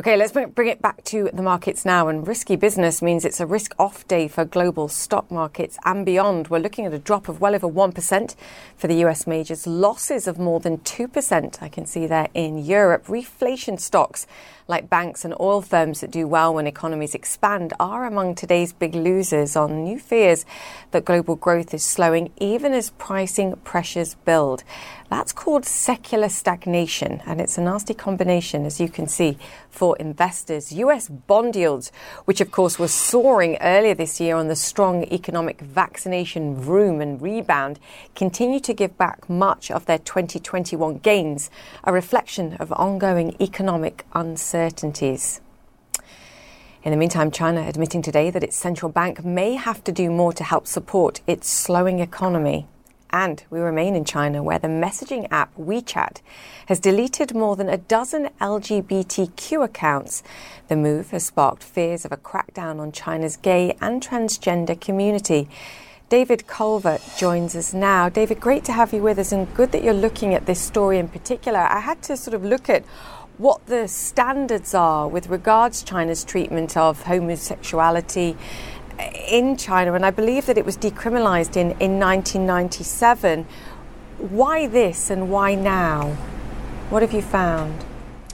Okay, 0.00 0.16
let's 0.16 0.32
bring 0.32 0.68
it 0.68 0.80
back 0.80 1.04
to 1.04 1.28
the 1.30 1.42
markets 1.42 1.84
now. 1.84 2.08
And 2.08 2.26
risky 2.26 2.56
business 2.56 3.02
means 3.02 3.26
it's 3.26 3.38
a 3.38 3.44
risk 3.44 3.74
off 3.78 4.08
day 4.08 4.28
for 4.28 4.46
global 4.46 4.88
stock 4.88 5.30
markets 5.30 5.76
and 5.84 6.06
beyond. 6.06 6.48
We're 6.48 6.56
looking 6.56 6.86
at 6.86 6.94
a 6.94 6.98
drop 6.98 7.28
of 7.28 7.42
well 7.42 7.54
over 7.54 7.68
1% 7.68 8.34
for 8.78 8.86
the 8.86 8.94
US 9.04 9.26
majors, 9.26 9.66
losses 9.66 10.26
of 10.26 10.38
more 10.38 10.58
than 10.58 10.78
2%. 10.78 11.62
I 11.62 11.68
can 11.68 11.84
see 11.84 12.06
there 12.06 12.28
in 12.32 12.56
Europe. 12.56 13.08
Reflation 13.08 13.78
stocks 13.78 14.26
like 14.68 14.90
banks 14.90 15.24
and 15.24 15.34
oil 15.40 15.62
firms 15.62 16.00
that 16.00 16.10
do 16.10 16.26
well 16.26 16.54
when 16.54 16.66
economies 16.66 17.14
expand 17.14 17.72
are 17.80 18.06
among 18.06 18.34
today's 18.34 18.72
big 18.72 18.94
losers 18.94 19.56
on 19.56 19.84
new 19.84 19.98
fears 19.98 20.44
that 20.90 21.04
global 21.04 21.36
growth 21.36 21.72
is 21.74 21.84
slowing 21.84 22.32
even 22.38 22.72
as 22.72 22.90
pricing 22.90 23.56
pressures 23.64 24.14
build. 24.24 24.64
That's 25.10 25.32
called 25.32 25.64
secular 25.64 26.28
stagnation, 26.28 27.20
and 27.26 27.40
it's 27.40 27.58
a 27.58 27.62
nasty 27.62 27.94
combination, 27.94 28.64
as 28.64 28.80
you 28.80 28.88
can 28.88 29.08
see, 29.08 29.38
for 29.68 29.96
investors. 29.96 30.70
US 30.70 31.08
bond 31.08 31.56
yields, 31.56 31.90
which 32.26 32.40
of 32.40 32.52
course 32.52 32.78
were 32.78 32.86
soaring 32.86 33.58
earlier 33.60 33.94
this 33.94 34.20
year 34.20 34.36
on 34.36 34.46
the 34.46 34.54
strong 34.54 35.02
economic 35.12 35.60
vaccination 35.62 36.54
vroom 36.54 37.00
and 37.00 37.20
rebound, 37.20 37.80
continue 38.14 38.60
to 38.60 38.72
give 38.72 38.96
back 38.96 39.28
much 39.28 39.68
of 39.72 39.86
their 39.86 39.98
2021 39.98 40.98
gains, 40.98 41.50
a 41.82 41.92
reflection 41.92 42.54
of 42.60 42.70
ongoing 42.72 43.34
economic 43.40 44.06
uncertainties. 44.60 45.40
In 46.82 46.90
the 46.90 46.96
meantime, 46.96 47.30
China 47.30 47.62
admitting 47.66 48.02
today 48.02 48.30
that 48.30 48.44
its 48.44 48.56
central 48.56 48.90
bank 48.90 49.24
may 49.24 49.54
have 49.54 49.82
to 49.84 49.92
do 49.92 50.10
more 50.10 50.32
to 50.34 50.44
help 50.44 50.66
support 50.66 51.20
its 51.26 51.48
slowing 51.48 51.98
economy. 51.98 52.66
And 53.10 53.42
we 53.50 53.58
remain 53.58 53.96
in 53.96 54.04
China, 54.04 54.42
where 54.42 54.58
the 54.58 54.68
messaging 54.68 55.26
app 55.30 55.54
WeChat 55.56 56.20
has 56.66 56.78
deleted 56.78 57.34
more 57.34 57.56
than 57.56 57.68
a 57.68 57.76
dozen 57.76 58.28
LGBTQ 58.40 59.64
accounts. 59.64 60.22
The 60.68 60.76
move 60.76 61.10
has 61.10 61.26
sparked 61.26 61.64
fears 61.64 62.04
of 62.04 62.12
a 62.12 62.16
crackdown 62.16 62.78
on 62.80 62.92
China's 62.92 63.36
gay 63.36 63.76
and 63.80 64.00
transgender 64.00 64.80
community. 64.80 65.48
David 66.08 66.46
Culver 66.46 66.98
joins 67.16 67.54
us 67.54 67.74
now. 67.74 68.08
David, 68.08 68.40
great 68.40 68.64
to 68.64 68.72
have 68.72 68.92
you 68.92 69.02
with 69.02 69.18
us, 69.18 69.32
and 69.32 69.52
good 69.54 69.72
that 69.72 69.84
you're 69.84 69.92
looking 69.92 70.34
at 70.34 70.46
this 70.46 70.60
story 70.60 70.98
in 70.98 71.08
particular. 71.08 71.60
I 71.60 71.80
had 71.80 72.02
to 72.02 72.16
sort 72.16 72.34
of 72.34 72.44
look 72.44 72.68
at 72.68 72.84
what 73.40 73.64
the 73.68 73.88
standards 73.88 74.74
are 74.74 75.08
with 75.08 75.28
regards 75.28 75.82
China's 75.82 76.24
treatment 76.24 76.76
of 76.76 77.04
homosexuality 77.04 78.36
in 79.30 79.56
China, 79.56 79.94
and 79.94 80.04
I 80.04 80.10
believe 80.10 80.44
that 80.44 80.58
it 80.58 80.66
was 80.66 80.76
decriminalized 80.76 81.56
in, 81.56 81.70
in 81.80 81.98
1997. 81.98 83.46
Why 84.18 84.66
this 84.66 85.08
and 85.08 85.30
why 85.30 85.54
now? 85.54 86.10
What 86.90 87.00
have 87.00 87.14
you 87.14 87.22
found? 87.22 87.82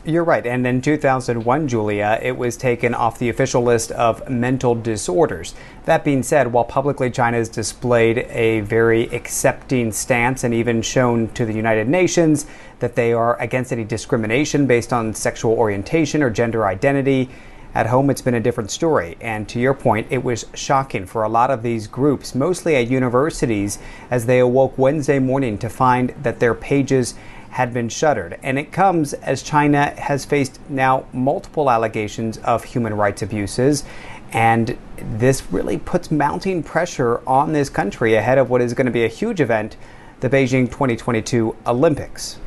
You're 0.07 0.23
right. 0.23 0.47
And 0.47 0.65
in 0.65 0.83
2001, 0.83 1.67
Julia, 1.67 2.21
it 2.23 2.37
was 2.37 2.57
taken 2.57 2.95
off 2.95 3.19
the 3.19 3.29
official 3.29 3.61
list 3.65 3.91
of 3.91 4.31
mental 4.31 4.77
disorders. 4.77 5.53
That 5.85 6.05
being 6.05 6.23
said, 6.23 6.53
while 6.53 6.63
publicly 6.63 7.11
China 7.11 7.39
has 7.39 7.49
displayed 7.49 8.19
a 8.31 8.61
very 8.61 9.09
accepting 9.13 9.91
stance 9.91 10.45
and 10.45 10.55
even 10.55 10.81
shown 10.81 11.27
to 11.31 11.45
the 11.45 11.53
United 11.53 11.89
Nations 11.89 12.47
that 12.79 12.95
they 12.95 13.13
are 13.13 13.37
against 13.41 13.73
any 13.73 13.83
discrimination 13.83 14.69
based 14.69 14.93
on 14.93 15.13
sexual 15.13 15.55
orientation 15.55 16.23
or 16.23 16.31
gender 16.31 16.67
identity, 16.67 17.29
at 17.75 17.89
home, 17.89 18.09
it's 18.09 18.23
been 18.23 18.35
a 18.35 18.41
different 18.41 18.71
story. 18.71 19.19
And 19.21 19.47
to 19.51 19.59
your 19.59 19.75
point, 19.75 20.07
it 20.09 20.25
was 20.25 20.47
shocking 20.55 21.05
for 21.05 21.25
a 21.25 21.29
lot 21.29 21.51
of 21.51 21.63
these 21.63 21.87
groups, 21.87 22.35
mostly 22.35 22.75
at 22.77 22.89
universities, 22.89 23.79
as 24.11 24.25
they 24.25 24.39
awoke 24.39 24.79
Wednesday 24.79 25.19
morning 25.19 25.59
to 25.59 25.69
find 25.69 26.15
that 26.23 26.41
their 26.41 26.55
pages 26.55 27.17
had 27.57 27.73
been 27.73 27.89
shuttered. 27.89 28.39
And 28.43 28.59
it 28.59 28.71
comes 28.71 29.15
as 29.15 29.43
China 29.43 29.87
has 29.99 30.27
faced 30.27 30.61
now 30.69 31.07
multiple 31.15 31.71
allegations 31.71 32.37
of 32.39 32.63
human 32.63 32.93
rights 32.93 33.23
abuses. 33.23 33.83
And 34.31 34.77
this 34.99 35.51
really 35.51 35.79
puts 35.79 36.11
mounting 36.11 36.63
pressure 36.63 37.27
on 37.27 37.55
this 37.55 37.71
country 37.71 38.15
ahead 38.15 38.37
of 38.37 38.51
what 38.51 38.61
is 38.61 38.75
going 38.75 38.85
to 38.85 38.93
be 38.93 39.07
a 39.07 39.09
huge 39.09 39.41
event, 39.41 39.79
the 40.21 40.29
Beijing 40.29 40.67
2022 40.67 41.57
Olympics. 41.67 42.39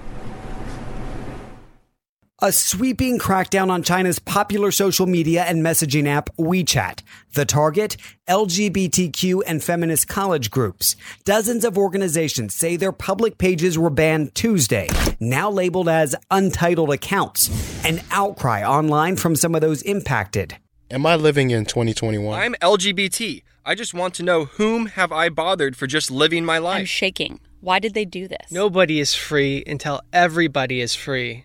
A 2.41 2.53
sweeping 2.53 3.19
crackdown 3.19 3.69
on 3.69 3.83
China's 3.83 4.17
popular 4.17 4.71
social 4.71 5.05
media 5.05 5.43
and 5.43 5.61
messaging 5.61 6.07
app 6.07 6.33
WeChat. 6.37 7.01
The 7.33 7.43
target? 7.43 7.97
LGBTQ 8.29 9.41
and 9.45 9.61
feminist 9.61 10.07
college 10.07 10.49
groups. 10.49 10.95
Dozens 11.25 11.65
of 11.65 11.77
organizations 11.77 12.55
say 12.55 12.77
their 12.77 12.93
public 12.93 13.39
pages 13.39 13.77
were 13.77 13.89
banned 13.89 14.35
Tuesday, 14.35 14.87
now 15.19 15.51
labeled 15.51 15.89
as 15.89 16.15
untitled 16.31 16.93
accounts. 16.93 17.49
An 17.83 17.99
outcry 18.09 18.63
online 18.63 19.17
from 19.17 19.35
some 19.35 19.53
of 19.53 19.59
those 19.59 19.81
impacted. 19.81 20.55
Am 20.89 21.05
I 21.05 21.17
living 21.17 21.51
in 21.51 21.65
2021? 21.65 22.39
I'm 22.39 22.53
LGBT. 22.61 23.43
I 23.65 23.75
just 23.75 23.93
want 23.93 24.13
to 24.13 24.23
know 24.23 24.45
whom 24.45 24.85
have 24.85 25.11
I 25.11 25.27
bothered 25.27 25.75
for 25.75 25.87
just 25.87 26.09
living 26.09 26.45
my 26.45 26.57
life? 26.57 26.79
I'm 26.79 26.85
shaking. 26.85 27.41
Why 27.59 27.79
did 27.79 27.93
they 27.93 28.05
do 28.05 28.29
this? 28.29 28.49
Nobody 28.49 29.01
is 29.01 29.13
free 29.13 29.61
until 29.67 29.99
everybody 30.13 30.79
is 30.79 30.95
free. 30.95 31.43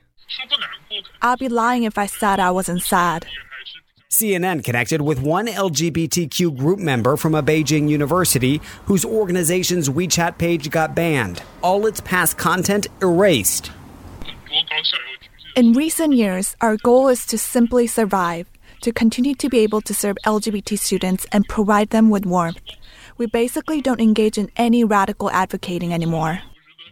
I'd 1.24 1.38
be 1.38 1.48
lying 1.48 1.84
if 1.84 1.96
I 1.96 2.04
said 2.04 2.38
I 2.38 2.50
wasn't 2.50 2.82
sad. 2.82 3.24
CNN 4.10 4.62
connected 4.62 5.00
with 5.00 5.22
one 5.22 5.46
LGBTQ 5.46 6.54
group 6.54 6.78
member 6.78 7.16
from 7.16 7.34
a 7.34 7.42
Beijing 7.42 7.88
university 7.88 8.60
whose 8.84 9.06
organization's 9.06 9.88
WeChat 9.88 10.36
page 10.36 10.70
got 10.70 10.94
banned. 10.94 11.42
All 11.62 11.86
its 11.86 12.02
past 12.02 12.36
content 12.36 12.88
erased. 13.00 13.72
In 15.56 15.72
recent 15.72 16.12
years, 16.12 16.56
our 16.60 16.76
goal 16.76 17.08
is 17.08 17.24
to 17.26 17.38
simply 17.38 17.86
survive, 17.86 18.46
to 18.82 18.92
continue 18.92 19.34
to 19.36 19.48
be 19.48 19.60
able 19.60 19.80
to 19.80 19.94
serve 19.94 20.16
LGBT 20.26 20.78
students 20.78 21.26
and 21.32 21.48
provide 21.48 21.88
them 21.88 22.10
with 22.10 22.26
warmth. 22.26 22.60
We 23.16 23.24
basically 23.28 23.80
don't 23.80 24.00
engage 24.00 24.36
in 24.36 24.50
any 24.58 24.84
radical 24.84 25.30
advocating 25.30 25.94
anymore. 25.94 26.42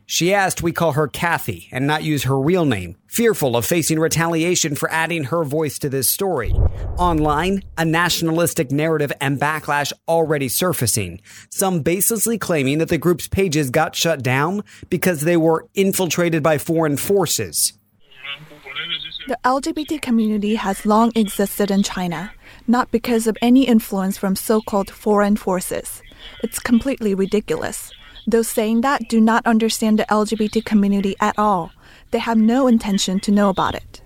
She 0.06 0.34
asked 0.34 0.62
we 0.62 0.72
call 0.72 0.92
her 0.92 1.08
Kathy 1.08 1.68
and 1.72 1.86
not 1.86 2.02
use 2.02 2.24
her 2.24 2.38
real 2.38 2.64
name, 2.64 2.96
fearful 3.06 3.56
of 3.56 3.64
facing 3.64 3.98
retaliation 3.98 4.74
for 4.74 4.90
adding 4.90 5.24
her 5.24 5.44
voice 5.44 5.78
to 5.78 5.88
this 5.88 6.10
story. 6.10 6.52
Online, 6.98 7.62
a 7.78 7.84
nationalistic 7.84 8.70
narrative 8.70 9.12
and 9.20 9.40
backlash 9.40 9.92
already 10.08 10.48
surfacing, 10.48 11.20
some 11.50 11.82
baselessly 11.82 12.40
claiming 12.40 12.78
that 12.78 12.88
the 12.88 12.98
group's 12.98 13.28
pages 13.28 13.70
got 13.70 13.94
shut 13.94 14.22
down 14.22 14.64
because 14.90 15.22
they 15.22 15.36
were 15.36 15.66
infiltrated 15.74 16.42
by 16.42 16.58
foreign 16.58 16.96
forces. 16.96 17.72
The 19.28 19.38
LGBT 19.44 20.02
community 20.02 20.56
has 20.56 20.84
long 20.84 21.12
existed 21.14 21.70
in 21.70 21.84
China, 21.84 22.32
not 22.66 22.90
because 22.90 23.28
of 23.28 23.38
any 23.40 23.68
influence 23.68 24.18
from 24.18 24.34
so 24.34 24.60
called 24.60 24.90
foreign 24.90 25.36
forces. 25.36 26.02
It's 26.42 26.58
completely 26.58 27.14
ridiculous. 27.14 27.92
Those 28.26 28.48
saying 28.48 28.82
that 28.82 29.08
do 29.08 29.20
not 29.20 29.44
understand 29.46 29.98
the 29.98 30.04
LGBT 30.04 30.64
community 30.64 31.16
at 31.20 31.38
all. 31.38 31.72
They 32.12 32.18
have 32.18 32.36
no 32.36 32.66
intention 32.66 33.20
to 33.20 33.32
know 33.32 33.48
about 33.48 33.74
it. 33.74 34.02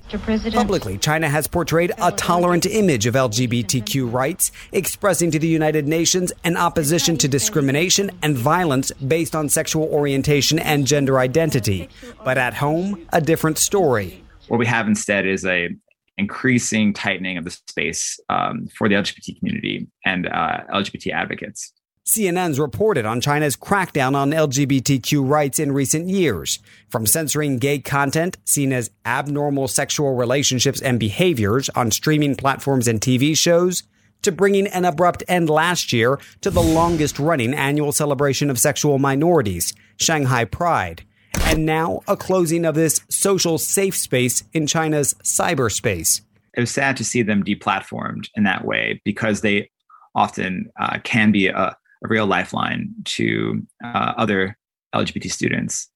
Publicly, 0.52 0.96
China 0.96 1.29
has 1.29 1.48
portrayed 1.48 1.92
a 2.00 2.12
tolerant 2.12 2.64
image 2.64 3.07
of 3.07 3.14
LGBTQ 3.14 4.11
rights, 4.12 4.52
expressing 4.70 5.33
to 5.33 5.38
the 5.38 5.48
United 5.48 5.88
Nations 5.88 6.33
an 6.44 6.57
opposition 6.57 7.16
to 7.18 7.29
discrimination 7.29 8.12
and 8.22 8.38
violence 8.38 8.92
based 8.92 9.35
on 9.35 9.48
sexual 9.48 9.85
orientation 9.85 10.61
and 10.61 10.87
gender 10.87 11.18
identity. 11.18 11.88
But 12.24 12.38
at 12.38 12.55
home, 12.55 13.05
a 13.12 13.20
different 13.20 13.59
story. 13.59 14.22
What 14.46 14.59
we 14.59 14.66
have 14.66 14.87
instead 14.87 15.26
is 15.26 15.44
a 15.44 15.70
increasing 16.16 16.92
tightening 16.92 17.37
of 17.37 17.44
the 17.44 17.50
space 17.50 18.18
um, 18.29 18.68
for 18.68 18.88
the 18.88 18.94
LGBT 18.94 19.38
community 19.38 19.88
and 20.05 20.29
uh, 20.29 20.61
LGBT 20.72 21.12
advocates. 21.12 21.72
CNN's 22.07 22.61
reported 22.61 23.05
on 23.05 23.21
China's 23.21 23.57
crackdown 23.57 24.14
on 24.14 24.31
LGBTQ 24.31 25.29
rights 25.29 25.59
in 25.59 25.73
recent 25.73 26.09
years, 26.09 26.61
from 26.88 27.05
censoring 27.05 27.59
gay 27.59 27.81
content 27.81 28.37
seen 28.45 28.73
as 28.73 28.92
abnormal 29.05 29.66
sexual 29.66 30.14
relationships 30.14 30.81
and 30.81 31.01
behaviors 31.01 31.69
on 31.71 31.90
streaming 31.90 32.37
platforms 32.37 32.87
and 32.87 33.01
TV 33.01 33.37
shows, 33.37 33.83
to 34.23 34.31
bringing 34.31 34.69
an 34.69 34.85
abrupt 34.85 35.25
end 35.27 35.51
last 35.51 35.92
year 35.92 36.21
to 36.42 36.51
the 36.51 36.62
longest 36.62 37.19
running 37.19 37.53
annual 37.53 37.90
celebration 37.90 38.51
of 38.51 38.59
sexual 38.59 39.01
minorities, 39.01 39.75
Shanghai 39.97 40.45
Pride, 40.45 41.03
and 41.40 41.66
now 41.66 42.03
a 42.07 42.16
closing 42.16 42.64
of 42.64 42.77
this 42.77 43.01
social 43.09 43.59
safe 43.59 43.97
space 43.97 44.45
in 44.53 44.69
China's 44.69 45.12
cyberspace. 45.25 46.21
It 46.55 46.61
was 46.61 46.71
sad 46.71 46.97
to 46.99 47.05
see 47.05 47.23
them 47.23 47.42
deplatformed 47.42 48.29
in 48.37 48.45
that 48.45 48.64
way 48.64 49.01
because 49.05 49.40
they 49.40 49.71
often 50.14 50.71
uh, 50.79 51.01
can 51.03 51.33
be 51.33 51.49
a 51.49 51.77
a 52.07 52.09
real 52.09 52.27
lifeline 52.27 52.95
to 53.05 53.66
uh, 53.85 54.14
other 54.16 54.57
LGBT 54.95 55.31
students. 55.31 55.88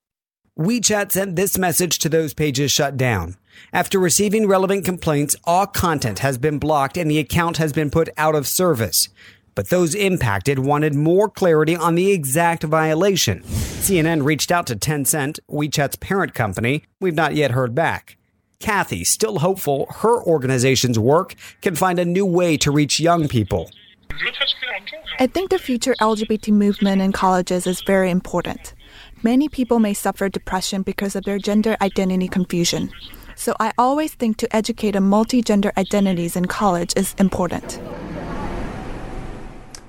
WeChat 0.59 1.13
sent 1.13 1.37
this 1.37 1.57
message 1.57 1.99
to 2.01 2.09
those 2.09 2.35
pages 2.35 2.71
shut 2.71 2.97
down. 2.97 3.37
After 3.73 3.99
receiving 3.99 4.47
relevant 4.47 4.85
complaints, 4.85 5.37
all 5.45 5.67
content 5.67 6.19
has 6.19 6.39
been 6.39 6.59
blocked 6.59 6.97
and 6.97 7.11
the 7.11 7.19
account 7.19 7.57
has 7.57 7.73
been 7.73 7.91
put 7.91 8.09
out 8.17 8.35
of 8.35 8.47
service. 8.47 9.09
But 9.55 9.69
those 9.69 9.95
impacted 9.95 10.59
wanted 10.59 10.95
more 10.95 11.29
clarity 11.29 11.77
on 11.77 11.95
the 11.95 12.13
exact 12.13 12.63
violation. 12.63 13.43
CNN 13.43 14.25
reached 14.25 14.53
out 14.53 14.67
to 14.69 14.77
Tencent, 14.77 15.41
WeChat's 15.51 15.97
parent 15.97 16.35
company. 16.35 16.85
We've 17.01 17.15
not 17.15 17.35
yet 17.35 17.53
heard 17.53 17.75
back. 17.75 18.17
Kathy, 18.61 19.05
still 19.05 19.39
hopeful 19.39 19.87
her 20.01 20.23
organization's 20.23 20.99
work 20.99 21.35
can 21.63 21.75
find 21.75 21.99
a 21.99 22.05
new 22.05 22.27
way 22.27 22.59
to 22.59 22.71
reach 22.71 23.01
young 23.01 23.27
people. 23.27 23.71
I 25.19 25.27
think 25.27 25.51
the 25.51 25.59
future 25.59 25.95
LGBT 26.01 26.53
movement 26.53 27.03
in 27.03 27.13
colleges 27.13 27.67
is 27.67 27.83
very 27.83 28.11
important. 28.11 28.75
Many 29.23 29.49
people 29.49 29.79
may 29.79 29.95
suffer 29.95 30.29
depression 30.29 30.83
because 30.83 31.15
of 31.15 31.25
their 31.25 31.39
gender 31.39 31.77
identity 31.81 32.29
confusion. 32.29 32.91
So 33.37 33.55
I 33.61 33.73
always 33.79 34.15
think 34.15 34.37
to 34.39 34.57
educate 34.57 34.97
on 34.97 35.05
multi-gender 35.05 35.73
identities 35.77 36.37
in 36.37 36.47
college 36.47 36.93
is 36.97 37.15
important. 37.19 37.81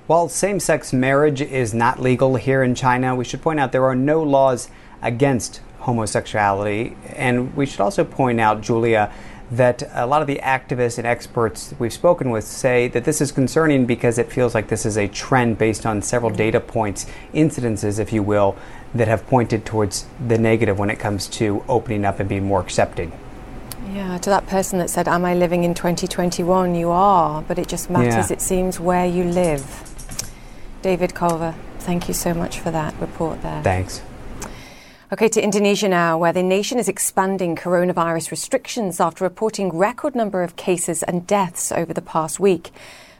While 0.06 0.28
same 0.28 0.60
sex 0.60 0.92
marriage 0.92 1.40
is 1.40 1.72
not 1.72 2.00
legal 2.00 2.36
here 2.36 2.62
in 2.62 2.74
China, 2.74 3.14
we 3.14 3.24
should 3.24 3.40
point 3.40 3.60
out 3.60 3.72
there 3.72 3.84
are 3.84 3.94
no 3.94 4.22
laws 4.22 4.68
against 5.00 5.60
homosexuality. 5.80 6.96
And 7.16 7.54
we 7.56 7.66
should 7.66 7.80
also 7.80 8.04
point 8.04 8.40
out, 8.40 8.60
Julia, 8.60 9.12
that 9.52 9.82
a 9.92 10.06
lot 10.06 10.22
of 10.22 10.26
the 10.26 10.40
activists 10.42 10.96
and 10.96 11.06
experts 11.06 11.74
we've 11.78 11.92
spoken 11.92 12.30
with 12.30 12.42
say 12.42 12.88
that 12.88 13.04
this 13.04 13.20
is 13.20 13.30
concerning 13.30 13.84
because 13.84 14.16
it 14.18 14.32
feels 14.32 14.54
like 14.54 14.68
this 14.68 14.86
is 14.86 14.96
a 14.96 15.06
trend 15.08 15.58
based 15.58 15.84
on 15.84 16.00
several 16.00 16.30
data 16.30 16.58
points, 16.58 17.04
incidences, 17.34 17.98
if 17.98 18.14
you 18.14 18.22
will, 18.22 18.56
that 18.94 19.08
have 19.08 19.26
pointed 19.26 19.66
towards 19.66 20.06
the 20.26 20.38
negative 20.38 20.78
when 20.78 20.88
it 20.88 20.96
comes 20.96 21.28
to 21.28 21.62
opening 21.68 22.04
up 22.04 22.18
and 22.18 22.30
being 22.30 22.44
more 22.44 22.60
accepting. 22.60 23.12
Yeah, 23.92 24.16
to 24.18 24.30
that 24.30 24.46
person 24.46 24.78
that 24.78 24.88
said, 24.88 25.06
Am 25.06 25.24
I 25.24 25.34
living 25.34 25.64
in 25.64 25.74
2021? 25.74 26.74
You 26.74 26.90
are, 26.90 27.42
but 27.42 27.58
it 27.58 27.68
just 27.68 27.90
matters, 27.90 28.30
yeah. 28.30 28.34
it 28.34 28.40
seems, 28.40 28.80
where 28.80 29.04
you 29.04 29.24
live. 29.24 29.88
David 30.80 31.14
Culver, 31.14 31.54
thank 31.78 32.08
you 32.08 32.14
so 32.14 32.32
much 32.32 32.58
for 32.58 32.70
that 32.70 32.94
report 32.98 33.42
there. 33.42 33.62
Thanks. 33.62 34.00
Okay, 35.12 35.28
to 35.28 35.44
Indonesia 35.44 35.90
now, 35.90 36.16
where 36.16 36.32
the 36.32 36.42
nation 36.42 36.78
is 36.78 36.88
expanding 36.88 37.54
coronavirus 37.54 38.30
restrictions 38.30 38.98
after 38.98 39.24
reporting 39.24 39.68
record 39.68 40.14
number 40.14 40.42
of 40.42 40.56
cases 40.56 41.02
and 41.02 41.26
deaths 41.26 41.70
over 41.70 41.92
the 41.92 42.00
past 42.00 42.40
week. 42.40 42.70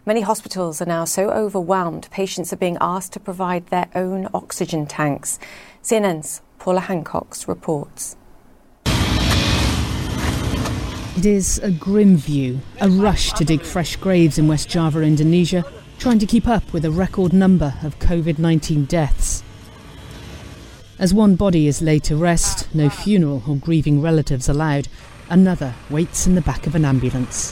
Many 0.07 0.23
hospitals 0.23 0.81
are 0.81 0.87
now 0.87 1.05
so 1.05 1.29
overwhelmed, 1.29 2.09
patients 2.11 2.51
are 2.51 2.57
being 2.57 2.79
asked 2.81 3.13
to 3.13 3.21
provide 3.21 3.67
their 3.67 3.91
own 3.95 4.27
oxygen 4.33 4.87
tanks. 4.87 5.39
CNN's 5.83 6.41
Paula 6.59 6.81
Hancocks 6.81 7.47
reports. 7.47 8.17
It 11.19 11.27
is 11.27 11.59
a 11.59 11.71
grim 11.71 12.17
view, 12.17 12.61
a 12.81 12.89
rush 12.89 13.35
to 13.35 13.45
dig 13.45 13.61
fresh 13.61 13.97
graves 13.97 14.39
in 14.39 14.49
West 14.49 14.71
Java, 14.71 15.03
Indonesia, 15.03 15.63
trying 15.99 16.21
to 16.21 16.27
keep 16.27 16.49
up 16.49 16.73
with 16.73 16.87
a 16.87 16.91
record 16.91 17.35
number 17.35 17.75
of 17.83 17.99
COVID 17.99 18.39
19 18.39 18.87
deaths. 18.87 19.42
As 21.03 21.13
one 21.13 21.35
body 21.35 21.67
is 21.67 21.83
laid 21.83 22.05
to 22.05 22.17
rest, 22.17 22.73
no 22.73 22.89
funeral 22.89 23.43
or 23.49 23.57
grieving 23.57 24.01
relatives 24.01 24.49
allowed, 24.49 24.87
another 25.29 25.75
waits 25.91 26.29
in 26.29 26.37
the 26.37 26.41
back 26.41 26.65
of 26.69 26.77
an 26.77 26.85
ambulance. 26.85 27.51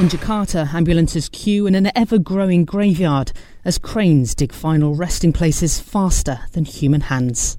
In 0.00 0.08
Jakarta, 0.08 0.74
ambulances 0.74 1.28
queue 1.28 1.68
in 1.68 1.76
an 1.76 1.92
ever 1.96 2.18
growing 2.18 2.64
graveyard 2.64 3.30
as 3.64 3.78
cranes 3.78 4.34
dig 4.34 4.52
final 4.52 4.96
resting 4.96 5.32
places 5.32 5.78
faster 5.78 6.40
than 6.50 6.64
human 6.64 7.02
hands. 7.02 7.58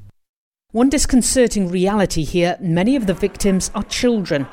One 0.71 0.89
disconcerting 0.89 1.69
reality 1.69 2.25
here 2.25 2.57
many 2.59 2.97
of 2.97 3.07
the 3.07 3.13
victims 3.13 3.71
are 3.73 3.83
children. 3.83 4.47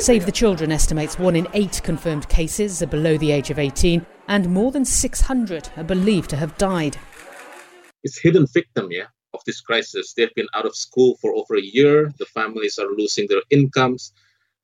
Save 0.00 0.26
the 0.26 0.32
Children 0.32 0.72
estimates 0.72 1.16
one 1.16 1.36
in 1.36 1.46
eight 1.54 1.80
confirmed 1.84 2.28
cases 2.28 2.82
are 2.82 2.88
below 2.88 3.16
the 3.18 3.30
age 3.30 3.50
of 3.50 3.58
18, 3.60 4.04
and 4.26 4.50
more 4.50 4.72
than 4.72 4.84
600 4.84 5.68
are 5.76 5.84
believed 5.84 6.30
to 6.30 6.36
have 6.36 6.58
died. 6.58 6.98
It's 8.02 8.18
hidden 8.18 8.46
victim, 8.52 8.88
yeah, 8.90 9.06
of 9.36 9.40
this 9.46 9.60
crisis. 9.68 10.12
They've 10.12 10.36
been 10.40 10.52
out 10.56 10.66
of 10.70 10.74
school 10.86 11.10
for 11.20 11.30
over 11.40 11.54
a 11.56 11.68
year. 11.78 11.96
The 12.18 12.30
families 12.38 12.78
are 12.82 12.90
losing 13.00 13.26
their 13.28 13.44
incomes. 13.50 14.12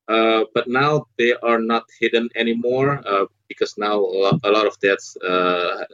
Uh, 0.09 0.45
but 0.55 0.67
now 0.69 1.07
they 1.19 1.33
are 1.51 1.61
not 1.73 1.85
hidden 2.01 2.29
anymore 2.43 2.91
uh, 3.13 3.27
because 3.49 3.73
now 3.79 3.97
a 4.49 4.51
lot 4.57 4.67
of 4.67 4.75
deaths 4.81 5.17
uh, 5.33 5.85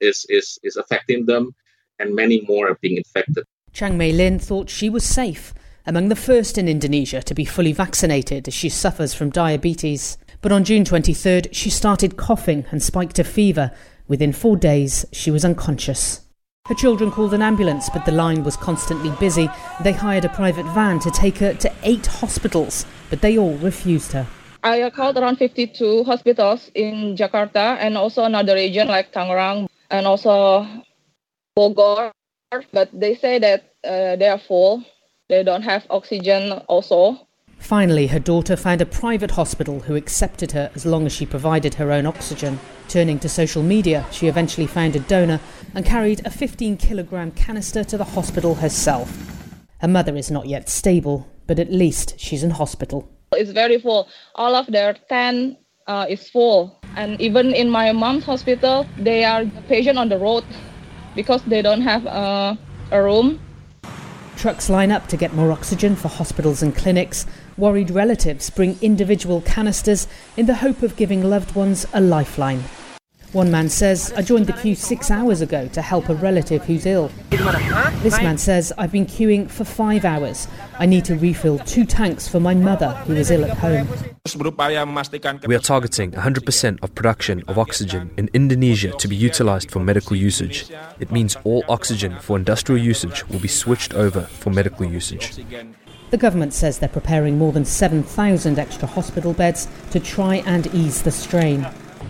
is, 0.00 0.24
is, 0.28 0.58
is 0.62 0.76
affecting 0.76 1.26
them 1.26 1.54
and 1.98 2.14
many 2.14 2.40
more 2.48 2.70
are 2.70 2.78
being 2.80 2.96
infected. 2.96 3.44
Chang 3.72 3.98
Mei 3.98 4.12
Lin 4.12 4.38
thought 4.38 4.70
she 4.70 4.88
was 4.88 5.04
safe, 5.04 5.52
among 5.86 6.08
the 6.08 6.16
first 6.16 6.56
in 6.58 6.68
Indonesia 6.68 7.22
to 7.22 7.34
be 7.34 7.44
fully 7.44 7.72
vaccinated 7.72 8.48
as 8.48 8.54
she 8.54 8.68
suffers 8.68 9.14
from 9.14 9.30
diabetes. 9.30 10.16
But 10.40 10.52
on 10.52 10.64
June 10.64 10.84
23rd, 10.84 11.48
she 11.52 11.70
started 11.70 12.16
coughing 12.16 12.64
and 12.70 12.82
spiked 12.82 13.18
a 13.18 13.24
fever. 13.24 13.72
Within 14.06 14.32
four 14.32 14.56
days, 14.56 15.04
she 15.12 15.30
was 15.30 15.44
unconscious. 15.44 16.20
Her 16.68 16.74
children 16.74 17.10
called 17.10 17.32
an 17.32 17.40
ambulance, 17.40 17.88
but 17.88 18.04
the 18.04 18.12
line 18.12 18.44
was 18.44 18.54
constantly 18.54 19.10
busy. 19.18 19.48
They 19.82 19.92
hired 19.92 20.26
a 20.26 20.28
private 20.28 20.66
van 20.66 20.98
to 21.00 21.10
take 21.10 21.38
her 21.38 21.54
to 21.54 21.72
eight 21.82 22.06
hospitals, 22.06 22.84
but 23.08 23.22
they 23.22 23.38
all 23.38 23.56
refused 23.56 24.12
her. 24.12 24.26
I 24.62 24.90
called 24.90 25.16
around 25.16 25.36
52 25.36 26.04
hospitals 26.04 26.70
in 26.74 27.16
Jakarta 27.16 27.78
and 27.80 27.96
also 27.96 28.24
another 28.24 28.54
region 28.54 28.86
like 28.86 29.12
Tangerang 29.12 29.66
and 29.90 30.06
also 30.06 30.66
Bogor, 31.56 32.12
but 32.72 32.90
they 32.92 33.14
say 33.14 33.38
that 33.38 33.72
uh, 33.82 34.16
they 34.16 34.28
are 34.28 34.38
full. 34.38 34.84
They 35.30 35.42
don't 35.42 35.62
have 35.62 35.86
oxygen 35.88 36.52
also. 36.68 37.27
Finally, 37.58 38.06
her 38.06 38.18
daughter 38.18 38.56
found 38.56 38.80
a 38.80 38.86
private 38.86 39.32
hospital 39.32 39.80
who 39.80 39.94
accepted 39.94 40.52
her 40.52 40.70
as 40.74 40.86
long 40.86 41.04
as 41.04 41.12
she 41.12 41.26
provided 41.26 41.74
her 41.74 41.92
own 41.92 42.06
oxygen. 42.06 42.58
Turning 42.88 43.18
to 43.18 43.28
social 43.28 43.62
media, 43.62 44.06
she 44.10 44.26
eventually 44.26 44.66
found 44.66 44.96
a 44.96 45.00
donor 45.00 45.40
and 45.74 45.84
carried 45.84 46.24
a 46.24 46.30
15 46.30 46.76
kilogram 46.78 47.30
canister 47.32 47.84
to 47.84 47.98
the 47.98 48.04
hospital 48.04 48.54
herself. 48.54 49.14
Her 49.80 49.88
mother 49.88 50.16
is 50.16 50.30
not 50.30 50.46
yet 50.46 50.68
stable, 50.68 51.28
but 51.46 51.58
at 51.58 51.70
least 51.70 52.18
she's 52.18 52.42
in 52.42 52.50
hospital. 52.50 53.08
It's 53.32 53.50
very 53.50 53.78
full. 53.78 54.08
All 54.34 54.54
of 54.54 54.66
their 54.68 54.94
tent 55.08 55.58
uh, 55.86 56.06
is 56.08 56.30
full. 56.30 56.80
And 56.96 57.20
even 57.20 57.52
in 57.52 57.68
my 57.68 57.92
mom's 57.92 58.24
hospital, 58.24 58.86
they 58.96 59.24
are 59.24 59.44
patient 59.68 59.98
on 59.98 60.08
the 60.08 60.18
road 60.18 60.44
because 61.14 61.42
they 61.44 61.62
don't 61.62 61.82
have 61.82 62.06
uh, 62.06 62.56
a 62.90 63.02
room. 63.02 63.40
Trucks 64.36 64.70
line 64.70 64.90
up 64.90 65.08
to 65.08 65.16
get 65.16 65.34
more 65.34 65.50
oxygen 65.52 65.96
for 65.96 66.08
hospitals 66.08 66.62
and 66.62 66.74
clinics. 66.74 67.26
Worried 67.58 67.90
relatives 67.90 68.50
bring 68.50 68.78
individual 68.80 69.40
canisters 69.40 70.06
in 70.36 70.46
the 70.46 70.54
hope 70.54 70.80
of 70.84 70.94
giving 70.94 71.28
loved 71.28 71.56
ones 71.56 71.86
a 71.92 72.00
lifeline. 72.00 72.62
One 73.32 73.50
man 73.50 73.68
says, 73.68 74.12
I 74.16 74.22
joined 74.22 74.46
the 74.46 74.52
queue 74.52 74.76
six 74.76 75.10
hours 75.10 75.40
ago 75.40 75.66
to 75.72 75.82
help 75.82 76.08
a 76.08 76.14
relative 76.14 76.64
who's 76.64 76.86
ill. 76.86 77.10
This 78.00 78.16
man 78.22 78.38
says, 78.38 78.72
I've 78.78 78.92
been 78.92 79.06
queuing 79.06 79.50
for 79.50 79.64
five 79.64 80.04
hours. 80.04 80.46
I 80.78 80.86
need 80.86 81.04
to 81.06 81.16
refill 81.16 81.58
two 81.58 81.84
tanks 81.84 82.28
for 82.28 82.38
my 82.38 82.54
mother 82.54 82.90
who 83.06 83.14
is 83.14 83.32
ill 83.32 83.44
at 83.44 83.58
home. 83.58 83.88
We 85.46 85.56
are 85.56 85.58
targeting 85.58 86.12
100% 86.12 86.78
of 86.80 86.94
production 86.94 87.42
of 87.48 87.58
oxygen 87.58 88.10
in 88.16 88.30
Indonesia 88.34 88.92
to 88.92 89.08
be 89.08 89.16
utilized 89.16 89.72
for 89.72 89.80
medical 89.80 90.14
usage. 90.16 90.70
It 91.00 91.10
means 91.10 91.36
all 91.42 91.64
oxygen 91.68 92.20
for 92.20 92.36
industrial 92.38 92.80
usage 92.80 93.26
will 93.28 93.40
be 93.40 93.48
switched 93.48 93.94
over 93.94 94.22
for 94.22 94.50
medical 94.50 94.86
usage. 94.86 95.44
The 96.10 96.16
government 96.16 96.54
says 96.54 96.78
they're 96.78 96.88
preparing 96.88 97.36
more 97.36 97.52
than 97.52 97.66
7,000 97.66 98.58
extra 98.58 98.88
hospital 98.88 99.34
beds 99.34 99.68
to 99.90 100.00
try 100.00 100.36
and 100.36 100.66
ease 100.74 101.02
the 101.02 101.10
strain. 101.10 101.66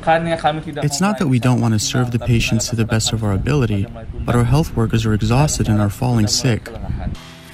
It's 0.06 1.00
not 1.00 1.18
that 1.18 1.26
we 1.26 1.40
don't 1.40 1.60
want 1.60 1.74
to 1.74 1.80
serve 1.80 2.12
the 2.12 2.20
patients 2.20 2.68
to 2.68 2.76
the 2.76 2.84
best 2.84 3.12
of 3.12 3.24
our 3.24 3.32
ability, 3.32 3.86
but 4.24 4.36
our 4.36 4.44
health 4.44 4.76
workers 4.76 5.04
are 5.04 5.12
exhausted 5.12 5.68
and 5.68 5.80
are 5.80 5.90
falling 5.90 6.28
sick. 6.28 6.70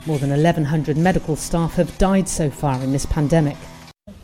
More 0.07 0.19
than 0.19 0.31
1,100 0.31 0.99
medical 0.99 1.35
staff 1.37 1.75
have 1.75 1.97
died 1.97 2.29
so 2.29 2.51
far 2.51 2.83
in 2.83 2.93
this 2.93 3.07
pandemic. 3.07 3.57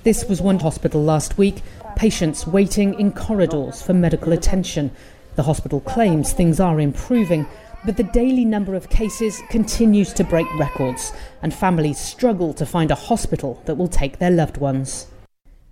This 0.02 0.26
was 0.26 0.42
one 0.42 0.58
hospital 0.58 1.02
last 1.02 1.38
week, 1.38 1.62
patients 1.96 2.46
waiting 2.46 2.98
in 3.00 3.12
corridors 3.12 3.80
for 3.80 3.94
medical 3.94 4.32
attention. 4.32 4.90
The 5.36 5.44
hospital 5.44 5.80
claims 5.80 6.32
things 6.34 6.60
are 6.60 6.80
improving, 6.80 7.46
but 7.84 7.96
the 7.96 8.02
daily 8.02 8.44
number 8.44 8.74
of 8.74 8.90
cases 8.90 9.40
continues 9.48 10.12
to 10.14 10.24
break 10.24 10.46
records, 10.58 11.12
and 11.42 11.52
families 11.54 11.98
struggle 11.98 12.52
to 12.54 12.66
find 12.66 12.90
a 12.90 12.94
hospital 12.94 13.62
that 13.66 13.76
will 13.76 13.88
take 13.88 14.18
their 14.18 14.30
loved 14.30 14.58
ones. 14.58 15.06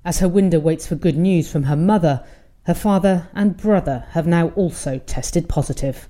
As 0.04 0.20
her 0.20 0.28
window 0.28 0.58
waits 0.58 0.86
for 0.86 0.94
good 0.94 1.16
news 1.16 1.50
from 1.50 1.64
her 1.64 1.76
mother, 1.76 2.24
her 2.64 2.74
father 2.74 3.28
and 3.34 3.56
brother 3.56 4.06
have 4.10 4.26
now 4.26 4.48
also 4.50 4.98
tested 4.98 5.48
positive. 5.48 6.08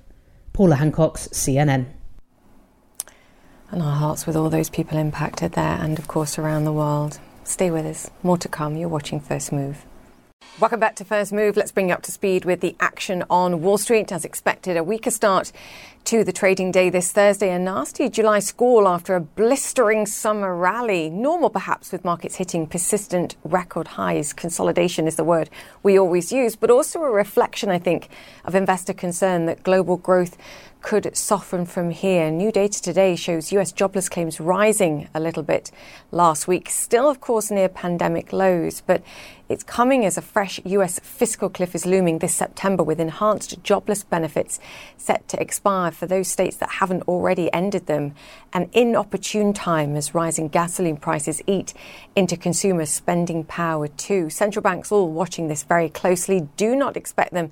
Paula 0.53 0.75
Hancocks 0.75 1.29
CNN. 1.29 1.87
And 3.71 3.81
our 3.81 3.95
hearts 3.95 4.25
with 4.25 4.35
all 4.35 4.49
those 4.49 4.69
people 4.69 4.97
impacted 4.97 5.51
there 5.53 5.77
and, 5.79 5.99
of 5.99 6.07
course, 6.07 6.39
around 6.39 6.65
the 6.65 6.73
world. 6.73 7.19
Stay 7.43 7.71
with 7.71 7.85
us. 7.85 8.09
More 8.23 8.37
to 8.37 8.47
come. 8.47 8.75
You're 8.75 8.89
watching 8.89 9.19
First 9.19 9.51
Move. 9.51 9.85
Welcome 10.59 10.81
back 10.81 10.97
to 10.97 11.05
First 11.05 11.31
Move. 11.31 11.55
Let's 11.55 11.71
bring 11.71 11.87
you 11.87 11.93
up 11.93 12.01
to 12.01 12.11
speed 12.11 12.43
with 12.43 12.59
the 12.59 12.75
action 12.81 13.23
on 13.29 13.61
Wall 13.61 13.77
Street. 13.77 14.11
As 14.11 14.25
expected, 14.25 14.75
a 14.75 14.83
weaker 14.83 15.09
start 15.09 15.53
to 16.03 16.25
the 16.25 16.33
trading 16.33 16.69
day 16.69 16.89
this 16.89 17.13
Thursday. 17.13 17.49
A 17.49 17.57
nasty 17.57 18.09
July 18.09 18.39
squall 18.39 18.85
after 18.85 19.15
a 19.15 19.21
blistering 19.21 20.05
summer 20.05 20.53
rally. 20.53 21.09
Normal, 21.09 21.49
perhaps, 21.49 21.93
with 21.93 22.03
markets 22.03 22.35
hitting 22.35 22.67
persistent 22.67 23.37
record 23.45 23.87
highs. 23.87 24.33
Consolidation 24.33 25.07
is 25.07 25.15
the 25.15 25.23
word 25.23 25.49
we 25.81 25.97
always 25.97 26.33
use, 26.33 26.57
but 26.57 26.69
also 26.69 27.03
a 27.03 27.09
reflection, 27.09 27.69
I 27.69 27.79
think, 27.79 28.09
of 28.43 28.53
investor 28.53 28.91
concern 28.91 29.45
that 29.45 29.63
global 29.63 29.95
growth 29.95 30.35
could 30.81 31.15
soften 31.15 31.65
from 31.65 31.91
here. 31.91 32.31
New 32.31 32.51
data 32.51 32.81
today 32.81 33.15
shows 33.15 33.51
US 33.53 33.71
jobless 33.71 34.09
claims 34.09 34.41
rising 34.41 35.07
a 35.13 35.19
little 35.19 35.43
bit 35.43 35.71
last 36.11 36.47
week, 36.49 36.69
still, 36.69 37.09
of 37.09 37.21
course, 37.21 37.49
near 37.49 37.69
pandemic 37.69 38.33
lows, 38.33 38.81
but 38.85 39.03
it's 39.49 39.63
coming 39.63 40.05
as 40.05 40.15
a 40.15 40.21
fresh 40.21 40.61
US 40.63 40.99
fiscal 40.99 41.49
cliff 41.49 41.73
is 41.73 41.87
looming 41.87 42.19
this 42.19 42.35
September 42.35 42.83
with 42.83 42.99
enhanced 42.99 43.63
jobless 43.63 44.03
benefits 44.03 44.59
set 44.95 45.27
to 45.27 45.41
expire 45.41 45.89
for 45.89 46.05
those 46.05 46.27
states 46.27 46.55
that 46.57 46.69
haven't 46.69 47.01
already 47.07 47.51
ended 47.51 47.87
them. 47.87 48.13
An 48.53 48.69
inopportune 48.73 49.53
time 49.53 49.95
as 49.95 50.13
rising 50.13 50.49
gasoline 50.49 50.97
prices 50.97 51.41
eat 51.47 51.73
into 52.15 52.37
consumer 52.37 52.85
spending 52.85 53.43
power 53.43 53.87
too. 53.87 54.29
Central 54.29 54.61
banks 54.61 54.91
all 54.91 55.11
watching 55.11 55.47
this 55.47 55.63
very 55.63 55.89
closely. 55.89 56.47
Do 56.55 56.75
not 56.75 56.95
expect 56.95 57.33
them 57.33 57.51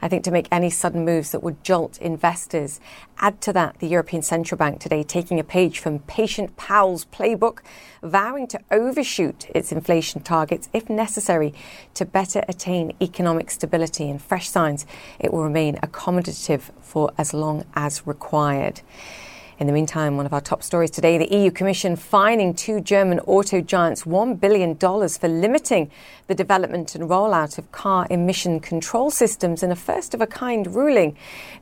I 0.00 0.08
think, 0.08 0.24
to 0.24 0.30
make 0.30 0.48
any 0.52 0.70
sudden 0.70 1.04
moves 1.04 1.32
that 1.32 1.42
would 1.42 1.64
jolt 1.64 1.98
investors. 1.98 2.80
Add 3.18 3.40
to 3.42 3.52
that 3.54 3.78
the 3.80 3.88
European 3.88 4.22
Central 4.22 4.56
Bank 4.56 4.80
today 4.80 5.02
taking 5.02 5.40
a 5.40 5.44
page 5.44 5.80
from 5.80 5.98
Patient 6.00 6.56
Powell's 6.56 7.04
playbook, 7.06 7.58
vowing 8.02 8.46
to 8.46 8.60
overshoot 8.70 9.46
its 9.54 9.72
inflation 9.72 10.22
targets 10.22 10.68
if 10.72 10.88
necessary 10.88 11.52
to 11.94 12.04
better 12.04 12.44
attain 12.48 12.92
economic 13.00 13.50
stability 13.50 14.08
and 14.08 14.20
fresh 14.22 14.48
signs 14.48 14.86
it 15.18 15.32
will 15.32 15.42
remain 15.42 15.76
accommodative 15.76 16.70
for 16.80 17.10
as 17.18 17.34
long 17.34 17.64
as 17.74 18.06
required. 18.06 18.80
In 19.58 19.66
the 19.66 19.72
meantime, 19.72 20.16
one 20.16 20.24
of 20.24 20.32
our 20.32 20.40
top 20.40 20.62
stories 20.62 20.92
today 20.92 21.18
the 21.18 21.36
EU 21.36 21.50
Commission 21.50 21.96
fining 21.96 22.54
two 22.54 22.80
German 22.80 23.18
auto 23.26 23.60
giants 23.60 24.04
$1 24.04 24.38
billion 24.38 24.76
for 24.76 25.26
limiting 25.26 25.90
the 26.28 26.34
development 26.36 26.94
and 26.94 27.10
rollout 27.10 27.58
of 27.58 27.72
car 27.72 28.06
emission 28.08 28.60
control 28.60 29.10
systems 29.10 29.64
in 29.64 29.72
a 29.72 29.76
first 29.76 30.14
of 30.14 30.20
a 30.20 30.28
kind 30.28 30.72
ruling. 30.76 31.16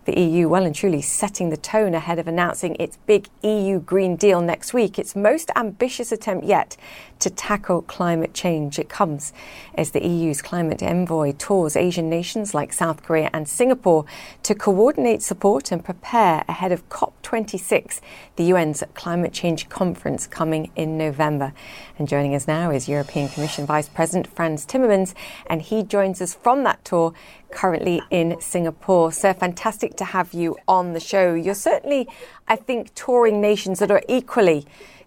The 0.04 0.20
EU 0.20 0.46
well 0.46 0.66
and 0.66 0.74
truly 0.74 1.00
setting 1.00 1.48
the 1.48 1.56
tone 1.56 1.94
ahead 1.94 2.18
of 2.18 2.28
announcing 2.28 2.76
its 2.78 2.98
big 3.06 3.30
EU 3.42 3.80
Green 3.80 4.16
Deal 4.16 4.42
next 4.42 4.74
week, 4.74 4.98
its 4.98 5.16
most 5.16 5.50
ambitious 5.56 6.12
attempt 6.12 6.44
yet 6.44 6.76
to 7.20 7.31
tackle 7.31 7.83
climate 7.83 8.35
change. 8.35 8.79
It 8.79 8.88
comes 8.88 9.33
as 9.74 9.90
the 9.90 10.07
EU's 10.07 10.42
climate 10.42 10.83
envoy 10.83 11.33
tours 11.33 11.76
Asian 11.76 12.09
nations 12.09 12.55
like 12.55 12.72
South 12.72 13.02
Korea 13.02 13.31
and 13.33 13.48
Singapore 13.48 14.05
to 14.42 14.55
coordinate 14.55 15.22
support 15.22 15.72
and 15.72 15.85
prepare 15.85 16.44
ahead 16.48 16.72
of 16.72 16.88
COP26 16.88 17.26
COP26, 17.26 18.00
the 18.37 18.52
UN's 18.52 18.83
climate 18.94 19.33
change 19.33 19.68
conference 19.68 20.26
coming 20.26 20.70
in 20.76 20.96
November. 20.96 21.52
And 21.98 22.09
joining 22.09 22.35
us 22.35 22.46
now 22.46 22.70
is 22.70 22.88
European 22.88 23.29
Commission 23.29 23.66
Vice 23.66 23.88
President 23.88 24.26
Frans 24.26 24.66
Timmermans, 24.66 25.14
and 25.46 25.62
he 25.62 25.83
joins 25.83 26.20
us 26.20 26.35
from 26.35 26.64
that 26.64 26.85
tour 26.85 27.12
currently 27.50 28.02
in 28.11 28.40
Singapore. 28.40 29.12
So 29.12 29.33
fantastic 29.33 29.96
to 29.96 30.05
have 30.05 30.33
you 30.33 30.57
on 30.68 30.92
the 30.92 31.00
show. 31.00 31.35
You're 31.35 31.55
certainly, 31.55 32.09
I 32.48 32.57
think, 32.57 32.94
touring 32.94 33.40
nations 33.40 33.79
that 33.79 33.90
are 33.90 34.02
equally 34.09 34.66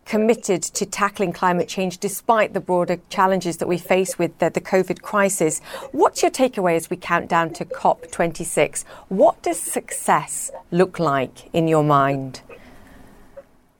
committed 0.09 0.63
to 0.63 0.87
tackling 0.87 1.31
climate 1.31 1.67
change 1.67 1.99
despite 1.99 2.53
the 2.53 2.59
broader 2.59 2.97
challenges 3.09 3.57
that 3.57 3.67
we 3.67 3.77
face 3.77 4.17
with 4.17 4.35
the, 4.39 4.49
the, 4.49 4.59
COVID 4.59 5.03
crisis. 5.03 5.59
What's 5.91 6.23
your 6.23 6.31
takeaway 6.31 6.75
as 6.75 6.89
we 6.89 6.97
count 6.97 7.29
down 7.29 7.53
to 7.53 7.63
COP26? 7.63 8.85
What 9.09 9.39
does 9.43 9.59
success 9.59 10.49
look 10.71 10.97
like 10.97 11.53
in 11.53 11.67
your 11.67 11.83
mind? 11.83 12.41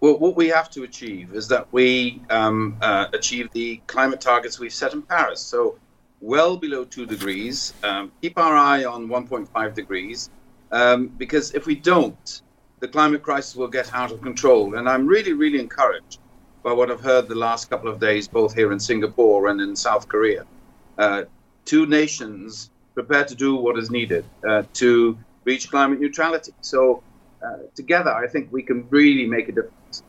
Well, 0.01 0.19
what 0.19 0.35
we 0.35 0.49
have 0.49 0.69
to 0.69 0.83
achieve 0.83 1.33
is 1.33 1.47
that 1.47 1.67
we 1.71 2.21
um, 2.29 2.77
uh, 2.79 3.07
achieve 3.11 3.49
the 3.51 3.81
climate 3.87 4.21
targets 4.21 4.59
we've 4.59 4.71
set 4.71 4.93
in 4.93 5.01
Paris. 5.01 5.41
So, 5.41 5.79
well 6.21 6.57
below 6.57 6.85
two 6.85 7.07
degrees, 7.07 7.73
um, 7.83 8.11
keep 8.21 8.37
our 8.37 8.55
eye 8.55 8.85
on 8.85 9.07
1.5 9.07 9.73
degrees, 9.73 10.29
um, 10.71 11.07
because 11.07 11.55
if 11.55 11.65
we 11.65 11.73
don't, 11.73 12.43
the 12.79 12.87
climate 12.87 13.21
crisis 13.21 13.55
will 13.55 13.67
get 13.67 13.93
out 13.93 14.11
of 14.11 14.21
control. 14.21 14.75
And 14.75 14.87
I'm 14.87 15.05
really, 15.05 15.33
really 15.33 15.59
encouraged 15.59 16.19
by 16.63 16.73
what 16.73 16.91
I've 16.91 17.01
heard 17.01 17.27
the 17.27 17.35
last 17.35 17.69
couple 17.69 17.89
of 17.89 17.99
days, 17.99 18.27
both 18.27 18.53
here 18.53 18.71
in 18.71 18.79
Singapore 18.79 19.47
and 19.47 19.61
in 19.61 19.75
South 19.75 20.07
Korea. 20.07 20.45
Uh, 20.97 21.23
two 21.65 21.85
nations 21.85 22.69
prepared 22.93 23.27
to 23.29 23.35
do 23.35 23.55
what 23.55 23.77
is 23.77 23.89
needed 23.89 24.25
uh, 24.47 24.63
to 24.73 25.17
reach 25.45 25.69
climate 25.69 25.99
neutrality. 25.99 26.51
So, 26.61 27.01
uh, 27.45 27.57
together, 27.75 28.13
I 28.13 28.27
think 28.27 28.51
we 28.51 28.61
can 28.61 28.87
really 28.89 29.25
make 29.25 29.47
a 29.47 29.53
difference. 29.53 30.03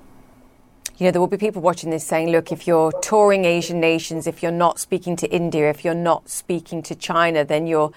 You 0.98 1.06
know, 1.06 1.12
there 1.12 1.20
will 1.20 1.28
be 1.28 1.38
people 1.38 1.62
watching 1.62 1.90
this 1.90 2.04
saying, 2.04 2.30
look, 2.30 2.52
if 2.52 2.66
you're 2.66 2.92
touring 3.00 3.44
Asian 3.44 3.80
nations, 3.80 4.26
if 4.26 4.42
you're 4.42 4.52
not 4.52 4.78
speaking 4.78 5.16
to 5.16 5.30
India, 5.30 5.70
if 5.70 5.84
you're 5.84 5.94
not 5.94 6.28
speaking 6.28 6.82
to 6.82 6.94
China, 6.94 7.44
then 7.44 7.66
you're 7.66 7.92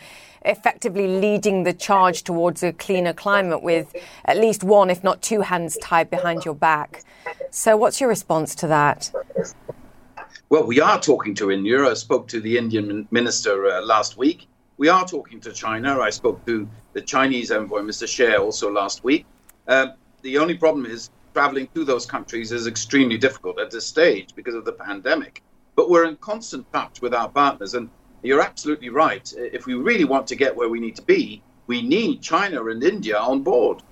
effectively 0.45 1.08
leading 1.08 1.63
the 1.63 1.73
charge 1.73 2.23
towards 2.23 2.63
a 2.63 2.73
cleaner 2.73 3.13
climate 3.13 3.63
with 3.63 3.95
at 4.25 4.38
least 4.38 4.63
one, 4.63 4.89
if 4.89 5.03
not 5.03 5.21
two 5.21 5.41
hands 5.41 5.77
tied 5.82 6.10
behind 6.10 6.45
your 6.45 6.56
back. 6.56 7.03
So, 7.51 7.77
what's 7.77 7.99
your 7.99 8.10
response 8.10 8.56
to 8.56 8.67
that? 8.67 9.12
Well, 10.49 10.65
we 10.65 10.79
are 10.82 10.99
talking 10.99 11.34
to 11.36 11.51
India. 11.51 11.84
I 11.84 11.93
spoke 11.93 12.27
to 12.29 12.39
the 12.39 12.58
Indian 12.58 13.08
minister 13.12 13.67
uh, 13.67 13.82
last 13.82 14.17
week. 14.17 14.47
We 14.77 14.89
are 14.89 15.06
talking 15.06 15.39
to 15.41 15.51
China. 15.51 15.99
I 15.99 16.10
spoke 16.10 16.45
to 16.45 16.67
the 16.93 17.01
Chinese 17.01 17.51
envoy, 17.51 17.82
Mr. 17.82 18.06
Xie, 18.06 18.39
also 18.39 18.71
last 18.71 19.03
week. 19.03 19.25
Uh, 19.67 19.88
the 20.21 20.38
only 20.38 20.56
problem 20.56 20.86
is 20.86 21.10
traveling 21.34 21.67
to 21.73 21.84
those 21.84 22.06
countries 22.06 22.51
is 22.51 22.67
extremely 22.67 23.17
difficult 23.17 23.60
at 23.60 23.71
this 23.71 23.86
stage 23.86 24.36
because 24.36 24.56
of 24.56 24.65
the 24.65 24.73
pandemic. 24.73 25.41
But 25.75 25.89
we're 25.89 26.06
in 26.06 26.17
constant 26.17 26.71
touch 26.71 27.01
with 27.01 27.13
our 27.13 27.29
partners, 27.29 27.73
and 27.73 27.89
you're 28.23 28.41
absolutely 28.41 28.89
right. 28.89 29.31
If 29.38 29.65
we 29.65 29.75
really 29.75 30.05
want 30.05 30.27
to 30.27 30.36
get 30.36 30.55
where 30.55 30.69
we 30.69 30.79
need 30.79 30.95
to 30.95 31.01
be, 31.01 31.43
we 31.67 31.81
need 31.81 32.21
China 32.21 32.65
and 32.65 32.83
India 32.83 33.17
on 33.17 33.43
board. 33.43 33.83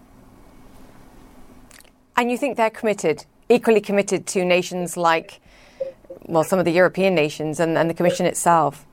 And 2.15 2.32
you 2.32 2.38
think 2.38 2.58
they're 2.58 2.70
committed, 2.70 3.26
equally 3.50 3.82
committed 3.82 4.26
to 4.28 4.46
nations 4.46 4.98
like, 4.98 5.41
well, 6.26 6.44
some 6.44 6.60
of 6.60 6.65
the 6.65 6.72
European 6.72 7.15
nations 7.15 7.60
and, 7.60 7.78
and 7.78 7.89
the 7.89 7.94
Commission 7.94 8.26
itself? 8.26 8.86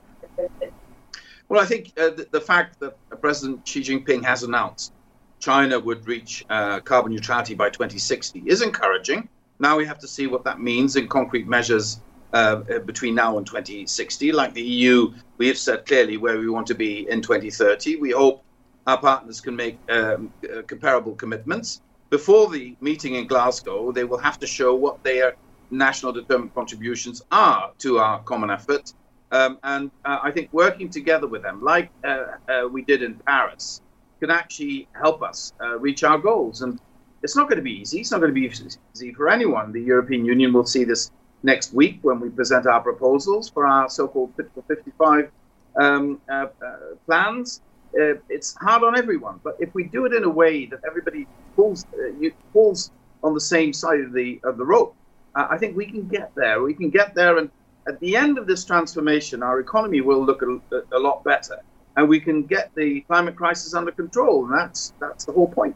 Well, 1.47 1.61
I 1.61 1.65
think 1.65 1.93
uh, 1.97 2.11
the, 2.11 2.27
the, 2.31 2.41
fact 2.41 2.79
that 2.79 2.95
President 3.21 3.67
Xi 3.67 3.81
Jinping 3.81 4.23
has 4.23 4.43
announced 4.43 4.93
China 5.39 5.79
would 5.79 6.07
reach 6.07 6.45
uh, 6.49 6.79
carbon 6.81 7.11
neutrality 7.11 7.55
by 7.55 7.69
2060 7.69 8.43
is 8.45 8.61
encouraging. 8.61 9.27
Now 9.57 9.75
we 9.77 9.85
have 9.85 9.99
to 9.99 10.07
see 10.07 10.27
what 10.27 10.43
that 10.43 10.59
means 10.59 10.95
in 10.95 11.07
concrete 11.07 11.47
measures 11.47 12.01
uh, 12.33 12.57
between 12.85 13.15
now 13.15 13.37
and 13.37 13.45
2060. 13.45 14.31
Like 14.31 14.53
the 14.53 14.61
EU, 14.61 15.13
we 15.37 15.47
have 15.47 15.57
said 15.57 15.85
clearly 15.85 16.17
where 16.17 16.37
we 16.37 16.49
want 16.49 16.67
to 16.67 16.75
be 16.75 17.09
in 17.09 17.21
2030. 17.21 17.97
We 17.97 18.11
hope 18.11 18.43
our 18.87 18.99
partners 18.99 19.41
can 19.41 19.55
make 19.55 19.77
um, 19.89 20.31
uh, 20.43 20.61
comparable 20.63 21.15
commitments. 21.15 21.81
Before 22.09 22.49
the 22.49 22.75
meeting 22.81 23.15
in 23.15 23.27
Glasgow, 23.27 23.91
they 23.91 24.03
will 24.03 24.17
have 24.17 24.39
to 24.39 24.47
show 24.47 24.73
what 24.75 25.03
their 25.03 25.35
national 25.71 26.11
determined 26.11 26.53
contributions 26.55 27.21
are 27.31 27.71
to 27.79 27.99
our 27.99 28.19
common 28.23 28.49
effort. 28.49 28.93
Um, 29.31 29.59
and 29.63 29.91
uh, 30.05 30.19
I 30.23 30.31
think 30.31 30.51
working 30.51 30.89
together 30.89 31.27
with 31.27 31.43
them, 31.43 31.61
like 31.61 31.91
uh, 32.03 32.25
uh, 32.49 32.67
we 32.67 32.81
did 32.81 33.03
in 33.03 33.13
Paris, 33.27 33.81
can 34.19 34.31
actually 34.31 34.87
help 34.93 35.21
us 35.21 35.53
uh, 35.61 35.77
reach 35.77 36.03
our 36.03 36.17
goals. 36.17 36.61
And 36.63 36.79
it's 37.21 37.35
not 37.35 37.47
going 37.47 37.57
to 37.57 37.63
be 37.63 37.79
easy. 37.79 37.99
It's 37.99 38.11
not 38.11 38.21
going 38.21 38.33
to 38.33 38.41
be 38.41 38.47
easy 38.47 39.13
for 39.13 39.29
anyone. 39.29 39.71
The 39.71 39.81
European 39.81 40.25
Union 40.25 40.51
will 40.51 40.65
see 40.65 40.83
this 40.83 41.11
next 41.43 41.73
week 41.73 41.99
when 42.01 42.19
we 42.19 42.29
present 42.29 42.65
our 42.67 42.81
proposals 42.81 43.49
for 43.49 43.65
our 43.65 43.89
so-called 43.89 44.33
Fit 44.35 44.51
for 44.53 44.63
55 44.63 45.31
um, 45.79 46.21
uh, 46.29 46.47
uh, 46.65 46.75
plans. 47.05 47.61
Uh, 47.99 48.15
it's 48.29 48.55
hard 48.59 48.83
on 48.83 48.97
everyone, 48.97 49.39
but 49.43 49.55
if 49.59 49.73
we 49.73 49.85
do 49.85 50.05
it 50.05 50.13
in 50.13 50.23
a 50.23 50.29
way 50.29 50.65
that 50.65 50.79
everybody 50.85 51.27
pulls 51.55 51.85
uh, 51.93 52.29
pulls 52.53 52.91
on 53.23 53.33
the 53.33 53.41
same 53.41 53.73
side 53.73 53.99
of 53.99 54.13
the 54.13 54.39
of 54.43 54.57
the 54.57 54.65
rope, 54.65 54.95
uh, 55.35 55.47
I 55.49 55.57
think 55.57 55.75
we 55.75 55.85
can 55.87 56.07
get 56.07 56.31
there. 56.35 56.61
We 56.61 56.75
can 56.75 56.91
get 56.91 57.15
there, 57.15 57.37
and 57.39 57.49
at 57.87 57.99
the 57.99 58.15
end 58.15 58.37
of 58.37 58.45
this 58.45 58.63
transformation, 58.63 59.41
our 59.41 59.59
economy 59.59 60.01
will 60.01 60.23
look 60.23 60.43
a, 60.43 60.59
a 60.95 60.99
lot 60.99 61.23
better, 61.23 61.57
and 61.97 62.07
we 62.07 62.19
can 62.19 62.43
get 62.43 62.69
the 62.75 63.01
climate 63.01 63.35
crisis 63.35 63.73
under 63.73 63.91
control. 63.91 64.45
And 64.45 64.53
that's 64.53 64.93
that's 64.99 65.25
the 65.25 65.31
whole 65.31 65.49
point. 65.49 65.75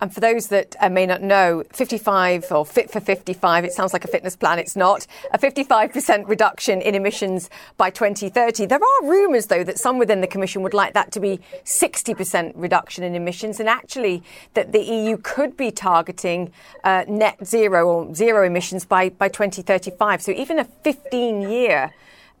And 0.00 0.12
for 0.12 0.20
those 0.20 0.48
that 0.48 0.76
uh, 0.80 0.88
may 0.88 1.06
not 1.06 1.22
know, 1.22 1.64
55 1.72 2.52
or 2.52 2.64
Fit 2.64 2.90
for 2.90 3.00
55, 3.00 3.64
it 3.64 3.72
sounds 3.72 3.92
like 3.92 4.04
a 4.04 4.08
fitness 4.08 4.36
plan, 4.36 4.58
it's 4.58 4.76
not. 4.76 5.06
A 5.32 5.38
55% 5.38 6.28
reduction 6.28 6.80
in 6.80 6.94
emissions 6.94 7.50
by 7.76 7.90
2030. 7.90 8.66
There 8.66 8.78
are 8.78 9.08
rumours, 9.08 9.46
though, 9.46 9.64
that 9.64 9.78
some 9.78 9.98
within 9.98 10.20
the 10.20 10.26
Commission 10.26 10.62
would 10.62 10.74
like 10.74 10.94
that 10.94 11.10
to 11.12 11.20
be 11.20 11.40
60% 11.64 12.52
reduction 12.54 13.02
in 13.02 13.14
emissions, 13.14 13.58
and 13.58 13.68
actually 13.68 14.22
that 14.54 14.72
the 14.72 14.80
EU 14.80 15.16
could 15.16 15.56
be 15.56 15.70
targeting 15.70 16.52
uh, 16.84 17.04
net 17.08 17.44
zero 17.44 17.88
or 17.88 18.14
zero 18.14 18.46
emissions 18.46 18.84
by, 18.84 19.08
by 19.10 19.28
2035. 19.28 20.22
So 20.22 20.32
even 20.32 20.58
a 20.58 20.64
15 20.64 21.42
year 21.42 21.92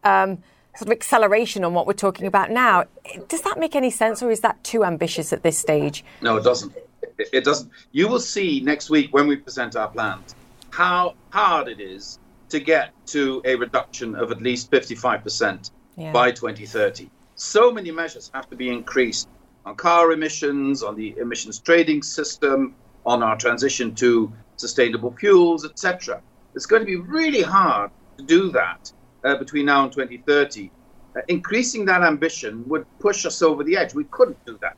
um, 0.04 0.38
sort 0.76 0.88
of 0.88 0.92
acceleration 0.92 1.64
on 1.64 1.74
what 1.74 1.86
we're 1.86 1.92
talking 1.92 2.26
about 2.26 2.50
now. 2.50 2.84
Does 3.26 3.42
that 3.42 3.58
make 3.58 3.74
any 3.74 3.90
sense, 3.90 4.22
or 4.22 4.30
is 4.30 4.40
that 4.40 4.62
too 4.62 4.84
ambitious 4.84 5.32
at 5.32 5.42
this 5.42 5.58
stage? 5.58 6.04
No, 6.22 6.36
it 6.36 6.44
doesn't 6.44 6.72
it 7.18 7.44
doesn't. 7.44 7.70
You 7.92 8.08
will 8.08 8.20
see 8.20 8.60
next 8.60 8.90
week 8.90 9.12
when 9.12 9.26
we 9.26 9.36
present 9.36 9.76
our 9.76 9.88
plans 9.88 10.34
how 10.70 11.14
hard 11.30 11.68
it 11.68 11.80
is 11.80 12.18
to 12.48 12.60
get 12.60 12.92
to 13.06 13.42
a 13.44 13.54
reduction 13.54 14.14
of 14.14 14.30
at 14.30 14.40
least 14.40 14.70
55% 14.70 15.70
yeah. 15.96 16.12
by 16.12 16.30
2030. 16.30 17.10
So 17.34 17.70
many 17.70 17.90
measures 17.90 18.30
have 18.34 18.48
to 18.50 18.56
be 18.56 18.68
increased 18.68 19.28
on 19.64 19.76
car 19.76 20.12
emissions, 20.12 20.82
on 20.82 20.96
the 20.96 21.16
emissions 21.18 21.58
trading 21.58 22.02
system, 22.02 22.74
on 23.04 23.22
our 23.22 23.36
transition 23.36 23.94
to 23.96 24.32
sustainable 24.56 25.12
fuels, 25.12 25.64
etc. 25.64 26.20
It's 26.54 26.66
going 26.66 26.80
to 26.80 26.86
be 26.86 26.96
really 26.96 27.42
hard 27.42 27.90
to 28.16 28.24
do 28.24 28.50
that 28.52 28.92
uh, 29.24 29.36
between 29.36 29.66
now 29.66 29.84
and 29.84 29.92
2030. 29.92 30.70
Uh, 31.16 31.20
increasing 31.28 31.84
that 31.86 32.02
ambition 32.02 32.64
would 32.68 32.86
push 32.98 33.26
us 33.26 33.42
over 33.42 33.62
the 33.64 33.76
edge. 33.76 33.94
We 33.94 34.04
couldn't 34.04 34.44
do 34.44 34.58
that, 34.60 34.76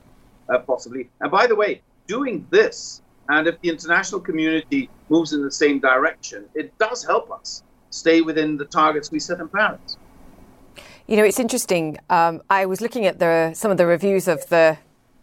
uh, 0.49 0.59
possibly. 0.59 1.09
And 1.19 1.31
by 1.31 1.47
the 1.47 1.55
way, 1.55 1.81
doing 2.07 2.45
this, 2.49 3.01
and 3.29 3.47
if 3.47 3.59
the 3.61 3.69
international 3.69 4.21
community 4.21 4.89
moves 5.09 5.33
in 5.33 5.43
the 5.43 5.51
same 5.51 5.79
direction, 5.79 6.45
it 6.53 6.77
does 6.77 7.03
help 7.03 7.31
us 7.31 7.63
stay 7.89 8.21
within 8.21 8.57
the 8.57 8.65
targets 8.65 9.11
we 9.11 9.19
set 9.19 9.39
in 9.39 9.49
Paris. 9.49 9.97
You 11.07 11.17
know, 11.17 11.23
it's 11.23 11.39
interesting. 11.39 11.97
Um, 12.09 12.41
I 12.49 12.65
was 12.65 12.79
looking 12.79 13.05
at 13.05 13.19
the, 13.19 13.53
some 13.53 13.71
of 13.71 13.77
the 13.77 13.85
reviews 13.85 14.27
of 14.27 14.47
the 14.47 14.77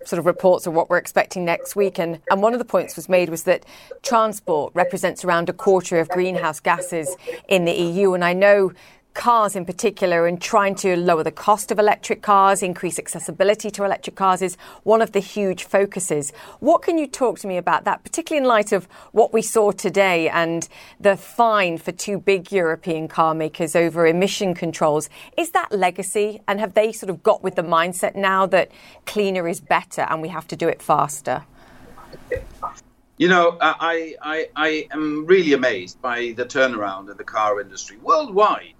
sort 0.04 0.18
of 0.18 0.26
reports 0.26 0.66
of 0.66 0.72
what 0.74 0.88
we're 0.90 0.98
expecting 0.98 1.44
next 1.44 1.76
week. 1.76 1.98
And, 1.98 2.20
and 2.30 2.42
one 2.42 2.52
of 2.52 2.58
the 2.58 2.64
points 2.64 2.96
was 2.96 3.08
made 3.08 3.28
was 3.28 3.44
that 3.44 3.64
transport 4.02 4.72
represents 4.74 5.24
around 5.24 5.48
a 5.48 5.52
quarter 5.52 5.98
of 5.98 6.08
greenhouse 6.08 6.60
gases 6.60 7.14
in 7.48 7.64
the 7.64 7.72
EU. 7.72 8.14
And 8.14 8.24
I 8.24 8.32
know 8.32 8.72
cars 9.14 9.56
in 9.56 9.64
particular 9.64 10.26
and 10.26 10.40
trying 10.40 10.74
to 10.76 10.96
lower 10.96 11.24
the 11.24 11.32
cost 11.32 11.72
of 11.72 11.78
electric 11.78 12.22
cars, 12.22 12.62
increase 12.62 12.98
accessibility 12.98 13.70
to 13.70 13.84
electric 13.84 14.14
cars 14.14 14.42
is 14.42 14.56
one 14.84 15.02
of 15.02 15.12
the 15.12 15.20
huge 15.20 15.64
focuses. 15.64 16.32
What 16.60 16.82
can 16.82 16.98
you 16.98 17.06
talk 17.06 17.38
to 17.40 17.48
me 17.48 17.56
about 17.56 17.84
that, 17.84 18.04
particularly 18.04 18.44
in 18.44 18.48
light 18.48 18.70
of 18.72 18.86
what 19.12 19.32
we 19.32 19.42
saw 19.42 19.72
today 19.72 20.28
and 20.28 20.68
the 21.00 21.16
fine 21.16 21.78
for 21.78 21.90
two 21.90 22.18
big 22.18 22.52
European 22.52 23.08
car 23.08 23.34
makers 23.34 23.74
over 23.74 24.06
emission 24.06 24.54
controls? 24.54 25.10
Is 25.36 25.50
that 25.50 25.72
legacy? 25.72 26.40
And 26.46 26.60
have 26.60 26.74
they 26.74 26.92
sort 26.92 27.10
of 27.10 27.22
got 27.22 27.42
with 27.42 27.56
the 27.56 27.62
mindset 27.62 28.14
now 28.14 28.46
that 28.46 28.70
cleaner 29.04 29.48
is 29.48 29.60
better 29.60 30.02
and 30.02 30.22
we 30.22 30.28
have 30.28 30.46
to 30.48 30.56
do 30.56 30.68
it 30.68 30.80
faster? 30.80 31.44
You 33.16 33.26
know, 33.26 33.58
I, 33.60 34.14
I, 34.22 34.48
I 34.54 34.88
am 34.92 35.26
really 35.26 35.52
amazed 35.52 36.00
by 36.00 36.34
the 36.36 36.44
turnaround 36.44 37.10
in 37.10 37.16
the 37.16 37.24
car 37.24 37.60
industry 37.60 37.96
worldwide 37.96 38.74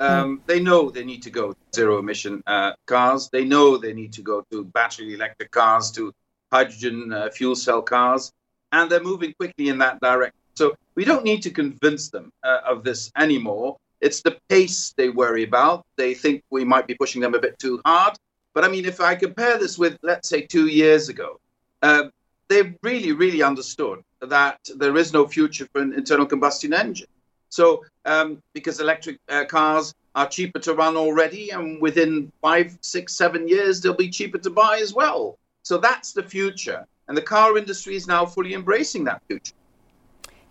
um, 0.00 0.42
they 0.46 0.60
know 0.60 0.90
they 0.90 1.04
need 1.04 1.22
to 1.22 1.30
go 1.30 1.52
to 1.52 1.58
zero 1.74 1.98
emission 1.98 2.42
uh, 2.46 2.72
cars. 2.86 3.28
They 3.30 3.44
know 3.44 3.76
they 3.76 3.92
need 3.92 4.12
to 4.14 4.22
go 4.22 4.44
to 4.50 4.64
battery 4.64 5.14
electric 5.14 5.50
cars, 5.50 5.90
to 5.92 6.12
hydrogen 6.52 7.12
uh, 7.12 7.30
fuel 7.30 7.56
cell 7.56 7.82
cars. 7.82 8.32
and 8.72 8.90
they're 8.90 9.02
moving 9.02 9.32
quickly 9.34 9.68
in 9.68 9.78
that 9.78 10.00
direction. 10.00 10.38
So 10.54 10.74
we 10.94 11.04
don't 11.04 11.24
need 11.24 11.42
to 11.42 11.50
convince 11.50 12.08
them 12.10 12.32
uh, 12.42 12.60
of 12.66 12.84
this 12.84 13.10
anymore. 13.16 13.76
It's 14.00 14.20
the 14.22 14.38
pace 14.48 14.94
they 14.96 15.08
worry 15.08 15.44
about. 15.44 15.86
They 15.96 16.14
think 16.14 16.42
we 16.50 16.64
might 16.64 16.86
be 16.86 16.94
pushing 16.94 17.20
them 17.20 17.34
a 17.34 17.38
bit 17.38 17.58
too 17.58 17.80
hard. 17.84 18.14
But 18.54 18.64
I 18.64 18.68
mean, 18.68 18.84
if 18.84 19.00
I 19.00 19.14
compare 19.14 19.58
this 19.58 19.78
with, 19.78 19.98
let's 20.02 20.28
say, 20.28 20.42
two 20.42 20.66
years 20.66 21.08
ago, 21.08 21.40
uh, 21.82 22.04
they've 22.48 22.74
really, 22.82 23.12
really 23.12 23.42
understood 23.42 24.02
that 24.20 24.58
there 24.76 24.96
is 24.96 25.12
no 25.12 25.26
future 25.26 25.66
for 25.72 25.82
an 25.82 25.92
internal 25.92 26.26
combustion 26.26 26.72
engine. 26.72 27.08
So, 27.48 27.84
um, 28.04 28.42
because 28.52 28.80
electric 28.80 29.18
uh, 29.28 29.44
cars 29.44 29.94
are 30.14 30.28
cheaper 30.28 30.58
to 30.60 30.74
run 30.74 30.96
already, 30.96 31.50
and 31.50 31.80
within 31.80 32.32
five, 32.40 32.76
six, 32.80 33.14
seven 33.14 33.46
years, 33.46 33.80
they'll 33.80 33.94
be 33.94 34.10
cheaper 34.10 34.38
to 34.38 34.50
buy 34.50 34.78
as 34.78 34.94
well. 34.94 35.38
So 35.62 35.78
that's 35.78 36.12
the 36.12 36.22
future. 36.22 36.86
And 37.08 37.16
the 37.16 37.22
car 37.22 37.56
industry 37.58 37.96
is 37.96 38.06
now 38.06 38.26
fully 38.26 38.54
embracing 38.54 39.04
that 39.04 39.22
future. 39.28 39.54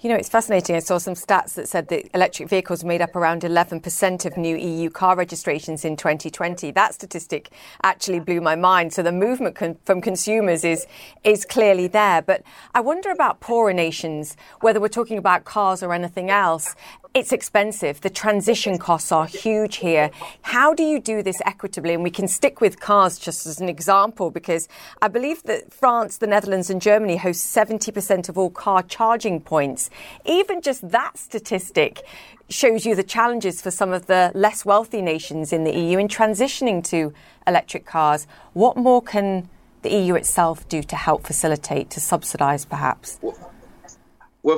You 0.05 0.09
know, 0.09 0.17
it's 0.17 0.29
fascinating. 0.29 0.75
I 0.75 0.79
saw 0.81 0.99
some 0.99 1.15
stats 1.15 1.55
that 1.55 1.67
said 1.67 1.87
that 1.87 2.07
electric 2.13 2.47
vehicles 2.47 2.83
made 2.83 3.01
up 3.01 3.15
around 3.15 3.41
11% 3.41 4.25
of 4.25 4.37
new 4.37 4.55
EU 4.55 4.91
car 4.91 5.15
registrations 5.15 5.83
in 5.83 5.97
2020. 5.97 6.69
That 6.69 6.93
statistic 6.93 7.49
actually 7.81 8.19
blew 8.19 8.39
my 8.39 8.55
mind. 8.55 8.93
So 8.93 9.01
the 9.01 9.11
movement 9.11 9.55
con- 9.55 9.79
from 9.83 10.01
consumers 10.01 10.63
is 10.63 10.85
is 11.23 11.43
clearly 11.43 11.87
there. 11.87 12.21
But 12.21 12.43
I 12.75 12.81
wonder 12.81 13.09
about 13.09 13.39
poorer 13.39 13.73
nations, 13.73 14.37
whether 14.61 14.79
we're 14.79 14.89
talking 14.89 15.17
about 15.17 15.43
cars 15.43 15.81
or 15.81 15.91
anything 15.91 16.29
else. 16.29 16.75
It's 17.15 17.31
expensive. 17.31 18.01
The 18.01 18.09
transition 18.09 18.77
costs 18.77 19.09
are 19.09 19.25
huge 19.25 19.77
here. 19.77 20.11
How 20.41 20.73
do 20.73 20.83
you 20.83 20.99
do 20.99 21.23
this 21.23 21.41
equitably? 21.45 21.93
And 21.93 22.03
we 22.03 22.09
can 22.09 22.27
stick 22.27 22.59
with 22.59 22.81
cars 22.81 23.17
just 23.17 23.47
as 23.47 23.61
an 23.61 23.69
example 23.69 24.31
because 24.31 24.67
I 25.01 25.07
believe 25.07 25.41
that 25.43 25.73
France, 25.73 26.17
the 26.17 26.27
Netherlands, 26.27 26.69
and 26.69 26.81
Germany 26.81 27.15
host 27.15 27.55
70% 27.55 28.27
of 28.27 28.37
all 28.37 28.49
car 28.49 28.83
charging 28.83 29.39
points. 29.39 29.89
Even 30.25 30.59
just 30.59 30.89
that 30.89 31.17
statistic 31.17 32.05
shows 32.49 32.85
you 32.85 32.95
the 32.95 33.03
challenges 33.03 33.61
for 33.61 33.71
some 33.71 33.93
of 33.93 34.07
the 34.07 34.33
less 34.35 34.65
wealthy 34.65 35.01
nations 35.01 35.53
in 35.53 35.63
the 35.63 35.73
EU 35.73 35.97
in 35.97 36.09
transitioning 36.09 36.83
to 36.83 37.13
electric 37.47 37.85
cars. 37.85 38.27
What 38.51 38.75
more 38.75 39.01
can 39.01 39.47
the 39.83 39.89
EU 39.89 40.15
itself 40.15 40.67
do 40.67 40.83
to 40.83 40.97
help 40.97 41.25
facilitate, 41.25 41.89
to 41.91 42.01
subsidise 42.01 42.65
perhaps? 42.65 43.19
Well, 43.21 43.54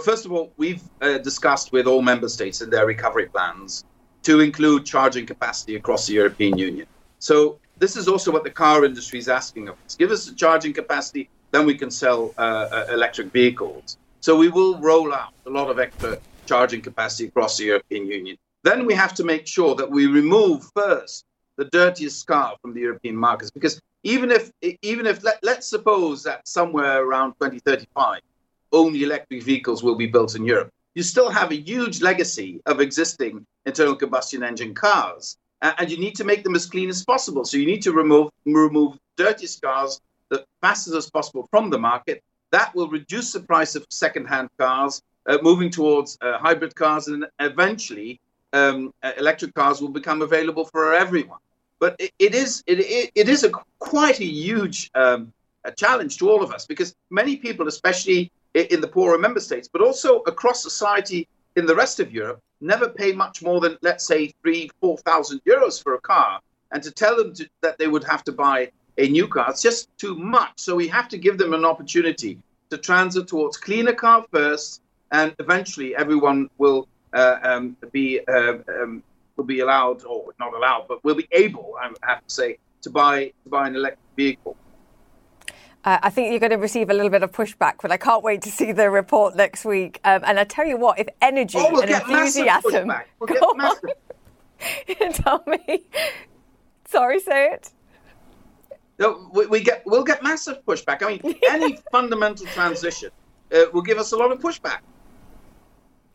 first 0.04 0.26
of 0.26 0.32
all, 0.32 0.54
we've 0.58 0.84
uh, 1.02 1.18
discussed 1.20 1.72
with 1.72 1.88
all 1.88 2.02
member 2.02 2.28
states 2.28 2.62
in 2.62 2.70
their 2.70 2.86
recovery 2.86 3.28
plans 3.28 3.84
to 4.24 4.42
include 4.42 4.86
charging 4.86 5.26
capacity 5.26 5.76
across 5.76 6.08
the 6.08 6.14
European 6.14 6.58
Union. 6.58 6.86
So 7.20 7.60
this 7.78 7.96
is 7.96 8.08
also 8.08 8.32
what 8.32 8.44
the 8.44 8.52
car 8.52 8.84
industry 8.84 9.20
is 9.20 9.30
asking 9.30 9.70
of 9.70 9.76
us. 9.86 9.96
Give 9.96 10.12
us 10.12 10.26
the 10.26 10.36
charging 10.36 10.74
capacity, 10.74 11.30
then 11.52 11.66
we 11.66 11.76
can 11.76 11.90
sell 11.90 12.34
uh, 12.38 12.68
uh, 12.72 12.86
electric 12.92 13.32
vehicles. 13.32 13.98
So 14.22 14.36
we 14.36 14.50
will 14.50 14.80
roll 14.80 15.14
out 15.14 15.30
a 15.46 15.50
lot 15.50 15.70
of 15.70 15.80
extra 15.80 16.20
charging 16.48 16.82
capacity 16.82 17.30
across 17.30 17.58
the 17.58 17.66
European 17.66 18.08
Union. 18.08 18.36
Then 18.64 18.86
we 18.86 18.94
have 18.94 19.14
to 19.16 19.24
make 19.24 19.48
sure 19.48 19.76
that 19.76 19.90
we 19.90 20.08
remove 20.08 20.70
first 20.76 21.24
the 21.58 21.66
dirtiest 21.66 22.28
car 22.28 22.56
from 22.62 22.74
the 22.74 22.82
European 22.82 23.16
markets, 23.16 23.52
because 23.52 23.80
even 24.04 24.32
if 24.32 24.52
even 24.82 25.06
if 25.06 25.24
let, 25.24 25.40
let's 25.42 25.70
suppose 25.70 26.24
that 26.24 26.48
somewhere 26.48 27.04
around 27.04 27.34
2035 27.42 28.20
only 28.72 29.04
electric 29.04 29.44
vehicles 29.44 29.84
will 29.84 29.96
be 29.96 30.08
built 30.08 30.36
in 30.36 30.46
Europe. 30.46 30.72
You 30.96 31.04
still 31.04 31.30
have 31.30 31.52
a 31.52 31.56
huge 31.56 32.02
legacy 32.02 32.62
of 32.66 32.80
existing 32.80 33.46
internal 33.66 33.96
combustion 33.96 34.44
engine 34.44 34.74
cars, 34.74 35.38
and 35.62 35.90
you 35.92 35.98
need 35.98 36.16
to 36.16 36.24
make 36.24 36.44
them 36.44 36.56
as 36.56 36.66
clean 36.66 36.90
as 36.90 37.04
possible. 37.04 37.46
So 37.46 37.58
you 37.58 37.66
need 37.66 37.82
to 37.84 37.92
remove 37.92 38.32
remove 38.46 38.98
dirtiest 39.16 39.62
cars 39.62 40.02
the 40.30 40.44
fastest 40.62 40.96
as 40.96 41.10
possible 41.10 41.48
from 41.50 41.70
the 41.70 41.80
market. 41.80 42.24
That 42.52 42.74
will 42.76 42.90
reduce 42.90 43.34
the 43.34 43.42
price 43.42 43.76
of 43.76 43.86
second-hand 43.90 44.50
cars, 44.58 45.02
uh, 45.28 45.38
moving 45.42 45.70
towards 45.70 46.18
uh, 46.22 46.38
hybrid 46.38 46.76
cars, 46.76 47.08
and 47.08 47.26
eventually 47.40 48.20
um, 48.54 48.94
uh, 49.04 49.12
electric 49.18 49.54
cars 49.54 49.82
will 49.82 49.90
become 49.90 50.22
available 50.22 50.66
for 50.66 50.94
everyone. 50.94 51.40
But 51.80 51.96
it, 52.00 52.12
it 52.18 52.34
is 52.34 52.64
it, 52.66 52.80
it, 52.80 53.12
it 53.14 53.30
is 53.30 53.44
a 53.44 53.50
quite 53.80 54.20
a 54.20 54.26
huge 54.26 54.90
um, 54.96 55.34
a 55.64 55.72
challenge 55.72 56.18
to 56.18 56.30
all 56.30 56.42
of 56.44 56.52
us 56.52 56.66
because 56.66 56.96
many 57.10 57.36
people, 57.36 57.68
especially 57.68 58.32
in 58.66 58.82
the 58.82 58.88
poorer 58.88 59.18
member 59.18 59.40
states, 59.40 59.68
but 59.72 59.82
also 59.82 60.20
across 60.22 60.62
society 60.62 61.28
in 61.56 61.66
the 61.66 61.76
rest 61.76 62.00
of 62.00 62.12
Europe, 62.12 62.40
never 62.62 62.90
pay 62.90 63.12
much 63.12 63.42
more 63.42 63.60
than, 63.60 63.78
let's 63.82 64.06
say, 64.06 64.34
three, 64.42 64.70
four 64.82 64.98
thousand 64.98 65.42
euros 65.46 65.82
for 65.82 65.96
a 65.96 66.02
car. 66.02 66.40
And 66.72 66.84
to 66.84 66.92
tell 66.92 67.16
them 67.16 67.34
to, 67.36 67.50
that 67.62 67.78
they 67.78 67.88
would 67.88 68.04
have 68.04 68.24
to 68.26 68.32
buy 68.32 68.72
a 68.98 69.08
new 69.08 69.28
car, 69.28 69.48
it's 69.50 69.62
just 69.62 69.96
too 69.98 70.16
much. 70.16 70.54
So 70.56 70.76
we 70.76 70.88
have 70.88 71.08
to 71.10 71.18
give 71.18 71.38
them 71.38 71.54
an 71.54 71.66
opportunity 71.66 72.40
to 72.70 72.78
transit 72.78 73.28
towards 73.28 73.58
cleaner 73.58 73.94
car 73.94 74.26
first, 74.32 74.82
and 75.12 75.34
eventually 75.40 75.96
everyone 75.96 76.50
will 76.58 76.88
uh, 77.14 77.38
um, 77.44 77.78
be 77.92 78.20
uh, 78.28 78.58
um, 78.68 79.04
will 79.36 79.46
be 79.46 79.60
allowed, 79.60 80.04
or 80.04 80.34
not 80.40 80.54
allowed, 80.54 80.88
but 80.88 81.04
will 81.04 81.16
be 81.16 81.28
able, 81.32 81.76
I 81.80 81.92
have 82.02 82.26
to 82.28 82.34
say, 82.34 82.58
to 82.82 82.90
buy 82.90 83.32
to 83.44 83.50
buy 83.50 83.68
an 83.68 83.76
electric 83.76 84.00
vehicle. 84.16 84.58
Uh, 85.88 85.98
I 86.04 86.10
think 86.10 86.32
you're 86.32 86.42
going 86.42 86.52
to 86.52 86.58
receive 86.58 86.90
a 86.90 86.94
little 86.94 87.10
bit 87.10 87.24
of 87.24 87.32
pushback, 87.32 87.76
but 87.82 87.94
I 87.94 87.98
can't 87.98 88.22
wait 88.22 88.42
to 88.42 88.52
see 88.52 88.74
the 88.74 88.90
report 88.90 89.38
next 89.38 89.64
week. 89.64 90.02
Um, 90.04 90.22
and 90.26 90.38
I 90.38 90.44
tell 90.44 90.66
you 90.66 90.76
what, 90.76 91.00
if 91.00 91.08
energy 91.22 91.58
oh, 91.58 91.72
we'll 91.72 91.84
and 91.84 91.92
enthusiasm, 91.92 92.92
we'll 93.22 93.28
tell 95.14 95.46
me. 95.48 95.84
Sorry, 96.90 97.22
say 97.22 97.54
it. 97.54 97.72
No, 99.00 99.30
we, 99.32 99.46
we, 99.46 99.62
get 99.62 99.84
we'll 99.86 100.04
get 100.04 100.22
massive 100.22 100.62
pushback. 100.66 101.02
I 101.04 101.20
mean, 101.24 101.40
any 101.50 101.78
fundamental 101.90 102.48
transition 102.48 103.10
uh, 103.56 103.68
will 103.72 103.82
give 103.82 103.98
us 103.98 104.12
a 104.12 104.18
lot 104.18 104.34
of 104.34 104.40
pushback. 104.40 104.80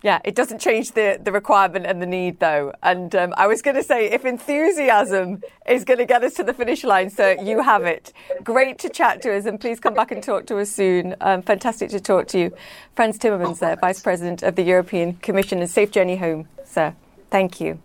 Yeah, 0.02 0.20
it 0.24 0.34
doesn't 0.34 0.60
change 0.60 0.92
the, 0.92 1.18
the 1.22 1.30
requirement 1.30 1.86
and 1.86 2.02
the 2.02 2.06
need, 2.06 2.40
though. 2.40 2.72
And 2.82 3.14
um, 3.14 3.34
I 3.36 3.46
was 3.46 3.62
going 3.62 3.76
to 3.76 3.84
say, 3.84 4.10
if 4.10 4.24
enthusiasm 4.24 5.42
is 5.66 5.84
going 5.84 5.98
to 5.98 6.06
get 6.06 6.24
us 6.24 6.34
to 6.34 6.44
the 6.44 6.52
finish 6.52 6.82
line, 6.82 7.08
so 7.08 7.30
you 7.40 7.62
have 7.62 7.84
it. 7.84 8.12
Great 8.42 8.78
to 8.80 8.88
chat 8.88 9.22
to 9.22 9.36
us, 9.36 9.46
and 9.46 9.60
please 9.60 9.78
come 9.78 9.94
back 9.94 10.10
and 10.10 10.22
talk 10.22 10.46
to 10.46 10.58
us 10.58 10.70
soon. 10.70 11.14
Um, 11.20 11.42
fantastic 11.42 11.90
to 11.90 12.00
talk 12.00 12.26
to 12.28 12.38
you. 12.38 12.56
Frans 12.96 13.16
Timmermans, 13.16 13.62
uh, 13.62 13.76
Vice 13.80 14.00
President 14.00 14.42
of 14.42 14.56
the 14.56 14.62
European 14.62 15.14
Commission, 15.14 15.60
and 15.60 15.70
safe 15.70 15.92
journey 15.92 16.16
home, 16.16 16.48
sir. 16.64 16.94
Thank 17.30 17.60
you. 17.60 17.80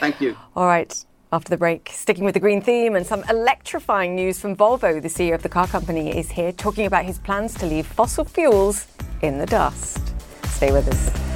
Thank 0.00 0.20
you. 0.20 0.36
All 0.56 0.66
right. 0.66 1.04
After 1.32 1.48
the 1.48 1.56
break, 1.56 1.88
sticking 1.90 2.24
with 2.24 2.34
the 2.34 2.40
green 2.40 2.60
theme 2.60 2.94
and 2.94 3.06
some 3.06 3.24
electrifying 3.30 4.14
news 4.14 4.38
from 4.38 4.54
Volvo, 4.54 5.00
the 5.00 5.08
CEO 5.08 5.34
of 5.34 5.42
the 5.42 5.48
car 5.48 5.66
company 5.66 6.14
is 6.14 6.30
here 6.30 6.52
talking 6.52 6.84
about 6.84 7.06
his 7.06 7.18
plans 7.18 7.54
to 7.54 7.66
leave 7.66 7.86
fossil 7.86 8.26
fuels 8.26 8.86
in 9.22 9.38
the 9.38 9.46
dust. 9.46 9.98
Stay 10.44 10.72
with 10.72 10.86
us. 10.88 11.31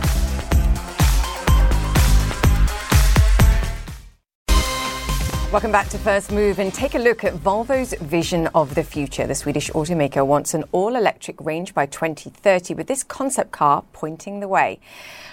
Welcome 5.52 5.70
back 5.70 5.88
to 5.90 5.98
First 5.98 6.32
Move 6.32 6.58
and 6.58 6.74
take 6.74 6.96
a 6.96 6.98
look 6.98 7.22
at 7.22 7.32
Volvo's 7.34 7.94
vision 8.00 8.48
of 8.48 8.74
the 8.74 8.82
future. 8.82 9.28
The 9.28 9.36
Swedish 9.36 9.70
automaker 9.70 10.26
wants 10.26 10.54
an 10.54 10.64
all 10.72 10.96
electric 10.96 11.40
range 11.40 11.72
by 11.72 11.86
2030 11.86 12.74
with 12.74 12.88
this 12.88 13.04
concept 13.04 13.52
car 13.52 13.84
pointing 13.92 14.40
the 14.40 14.48
way. 14.48 14.80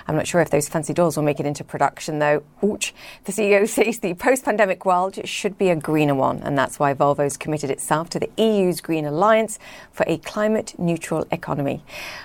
I'm 0.07 0.15
not 0.15 0.27
sure 0.27 0.41
if 0.41 0.49
those 0.49 0.67
fancy 0.67 0.93
doors 0.93 1.15
will 1.15 1.23
make 1.23 1.39
it 1.39 1.45
into 1.45 1.63
production, 1.63 2.19
though. 2.19 2.43
Ouch. 2.63 2.93
The 3.23 3.31
CEO 3.31 3.67
says 3.83 3.99
the 3.99 4.13
post 4.15 4.45
pandemic 4.45 4.85
world 4.85 5.27
should 5.27 5.57
be 5.57 5.69
a 5.69 5.75
greener 5.75 6.15
one, 6.15 6.39
and 6.43 6.57
that's 6.57 6.79
why 6.79 6.93
Volvo's 6.93 7.37
committed 7.37 7.69
itself 7.69 8.09
to 8.09 8.19
the 8.19 8.29
EU's 8.37 8.81
Green 8.81 9.05
Alliance 9.05 9.59
for 9.91 10.05
a 10.07 10.17
climate 10.19 10.75
neutral 10.77 11.25
economy. 11.31 11.83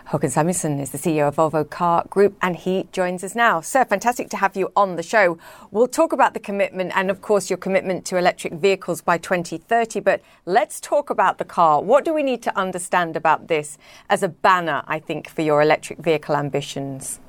Håkan 0.08 0.32
Samuelsson 0.32 0.80
is 0.80 0.90
the 0.90 0.98
CEO 0.98 1.28
of 1.28 1.36
Volvo 1.36 1.68
Car 1.68 2.04
Group, 2.10 2.36
and 2.42 2.56
he 2.56 2.88
joins 2.92 3.22
us 3.22 3.34
now. 3.34 3.60
Sir, 3.60 3.84
fantastic 3.84 4.28
to 4.30 4.36
have 4.36 4.56
you 4.56 4.72
on 4.76 4.96
the 4.96 5.02
show. 5.02 5.38
We'll 5.70 5.88
talk 5.88 6.12
about 6.12 6.34
the 6.34 6.40
commitment 6.40 6.92
and, 6.94 7.10
of 7.10 7.22
course, 7.22 7.50
your 7.50 7.56
commitment 7.56 8.04
to 8.06 8.16
electric 8.16 8.54
vehicles 8.54 9.02
by 9.02 9.18
2030, 9.18 10.00
but 10.00 10.20
let's 10.46 10.80
talk 10.80 11.10
about 11.10 11.38
the 11.38 11.44
car. 11.44 11.82
What 11.82 12.04
do 12.04 12.12
we 12.12 12.22
need 12.22 12.42
to 12.42 12.58
understand 12.58 13.16
about 13.16 13.48
this 13.48 13.78
as 14.10 14.22
a 14.22 14.28
banner, 14.28 14.82
I 14.86 14.98
think, 14.98 15.28
for 15.28 15.42
your 15.42 15.62
electric 15.62 15.98
vehicle 15.98 16.36
ambitions? 16.36 17.20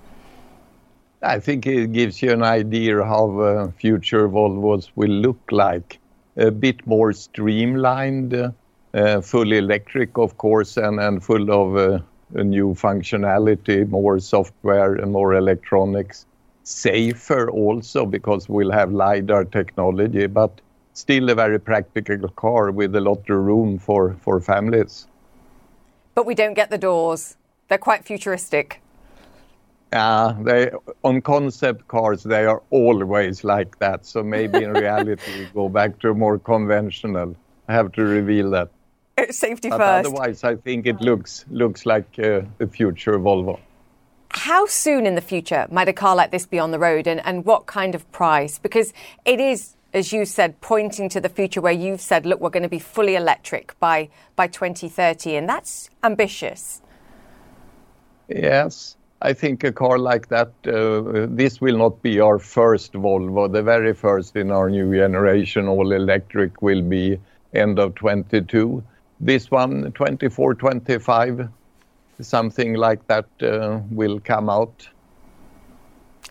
I 1.21 1.39
think 1.39 1.65
it 1.67 1.91
gives 1.91 2.21
you 2.21 2.31
an 2.31 2.43
idea 2.43 3.03
how 3.03 3.39
uh, 3.41 3.71
future 3.71 4.29
Volvos 4.29 4.89
will 4.95 5.09
look 5.09 5.51
like. 5.51 5.99
A 6.37 6.49
bit 6.49 6.87
more 6.87 7.11
streamlined, 7.11 8.33
uh, 8.33 9.21
fully 9.21 9.57
electric, 9.57 10.17
of 10.17 10.37
course, 10.37 10.77
and, 10.77 10.97
and 10.97 11.21
full 11.21 11.51
of 11.51 11.75
uh, 11.75 11.99
new 12.41 12.73
functionality, 12.73 13.87
more 13.89 14.19
software 14.19 14.95
and 14.95 15.11
more 15.11 15.33
electronics. 15.33 16.25
Safer 16.63 17.49
also 17.49 18.05
because 18.05 18.47
we'll 18.47 18.71
have 18.71 18.93
LiDAR 18.93 19.43
technology, 19.45 20.25
but 20.27 20.61
still 20.93 21.29
a 21.29 21.35
very 21.35 21.59
practical 21.59 22.29
car 22.29 22.71
with 22.71 22.95
a 22.95 23.01
lot 23.01 23.29
of 23.29 23.37
room 23.37 23.77
for, 23.77 24.15
for 24.21 24.39
families. 24.39 25.07
But 26.15 26.25
we 26.25 26.33
don't 26.33 26.53
get 26.53 26.69
the 26.69 26.77
doors. 26.77 27.35
They're 27.67 27.77
quite 27.77 28.05
futuristic. 28.05 28.81
Yeah, 29.91 30.35
they 30.41 30.71
on 31.03 31.21
concept 31.21 31.87
cars 31.87 32.23
they 32.23 32.45
are 32.45 32.61
always 32.69 33.43
like 33.43 33.79
that. 33.79 34.05
So 34.05 34.23
maybe 34.23 34.63
in 34.63 34.73
reality 34.73 35.39
we 35.39 35.45
go 35.45 35.67
back 35.67 35.99
to 35.99 36.11
a 36.11 36.13
more 36.13 36.37
conventional. 36.37 37.35
I 37.67 37.73
have 37.73 37.91
to 37.93 38.03
reveal 38.03 38.51
that. 38.51 38.69
Safety 39.31 39.69
but 39.69 39.77
first. 39.77 40.07
Otherwise, 40.07 40.43
I 40.43 40.55
think 40.55 40.85
it 40.85 41.01
looks 41.01 41.45
looks 41.49 41.85
like 41.85 42.07
uh, 42.19 42.41
a 42.59 42.67
future 42.67 43.17
Volvo. 43.17 43.59
How 44.31 44.67
soon 44.67 45.07
in 45.07 45.15
the 45.15 45.21
future 45.21 45.67
might 45.71 45.89
a 45.89 45.93
car 45.93 46.15
like 46.15 46.31
this 46.31 46.45
be 46.45 46.59
on 46.59 46.71
the 46.71 46.79
road, 46.79 47.07
and, 47.07 47.19
and 47.25 47.43
what 47.45 47.65
kind 47.65 47.95
of 47.95 48.09
price? 48.11 48.59
Because 48.59 48.93
it 49.25 49.39
is, 49.39 49.75
as 49.91 50.13
you 50.13 50.23
said, 50.23 50.61
pointing 50.61 51.09
to 51.09 51.19
the 51.19 51.29
future 51.29 51.61
where 51.61 51.73
you've 51.73 52.01
said, 52.01 52.27
look, 52.27 52.39
we're 52.39 52.51
going 52.51 52.63
to 52.63 52.69
be 52.69 52.79
fully 52.79 53.15
electric 53.15 53.77
by 53.79 54.09
by 54.35 54.45
2030, 54.45 55.35
and 55.35 55.49
that's 55.49 55.89
ambitious. 56.03 56.81
Yes, 58.27 58.95
I 59.21 59.33
think 59.33 59.63
a 59.65 59.73
car 59.73 59.99
like 59.99 60.29
that, 60.29 60.53
uh, 60.65 61.27
this 61.29 61.59
will 61.59 61.77
not 61.77 62.01
be 62.01 62.21
our 62.21 62.39
first 62.39 62.93
Volvo. 62.93 63.51
The 63.51 63.61
very 63.61 63.93
first 63.93 64.37
in 64.37 64.49
our 64.49 64.69
new 64.69 64.93
generation, 64.95 65.67
all 65.67 65.91
electric, 65.91 66.61
will 66.61 66.81
be 66.81 67.19
end 67.53 67.79
of 67.79 67.95
22. 67.95 68.81
This 69.19 69.51
one, 69.51 69.91
24, 69.91 70.55
25, 70.55 71.49
something 72.21 72.75
like 72.75 73.05
that 73.07 73.25
uh, 73.41 73.81
will 73.91 74.21
come 74.21 74.49
out. 74.49 74.87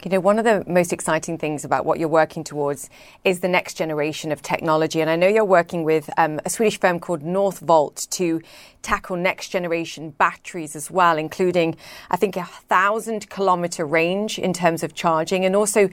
You 0.05 0.12
know, 0.12 0.20
one 0.20 0.38
of 0.38 0.44
the 0.44 0.62
most 0.68 0.92
exciting 0.92 1.38
things 1.38 1.64
about 1.64 1.84
what 1.84 1.99
you're 1.99 2.09
working 2.09 2.44
towards 2.44 2.88
is 3.24 3.40
the 3.40 3.49
next 3.49 3.74
generation 3.74 4.30
of 4.30 4.42
technology. 4.42 5.01
And 5.01 5.11
I 5.11 5.16
know 5.16 5.26
you're 5.26 5.44
working 5.44 5.82
with 5.82 6.09
um, 6.16 6.40
a 6.44 6.51
Swedish 6.51 6.78
firm 6.78 7.01
called 7.01 7.22
Northvolt 7.22 8.09
to 8.11 8.40
tackle 8.82 9.16
next 9.16 9.49
generation 9.49 10.11
batteries 10.11 10.76
as 10.76 10.88
well, 10.88 11.18
including, 11.18 11.76
I 12.11 12.16
think, 12.16 12.36
a 12.36 12.44
thousand 12.44 13.28
kilometer 13.28 13.84
range 13.84 14.38
in 14.38 14.53
terms 14.53 14.84
of 14.84 14.94
charging 14.94 15.44
and 15.44 15.57
also 15.57 15.88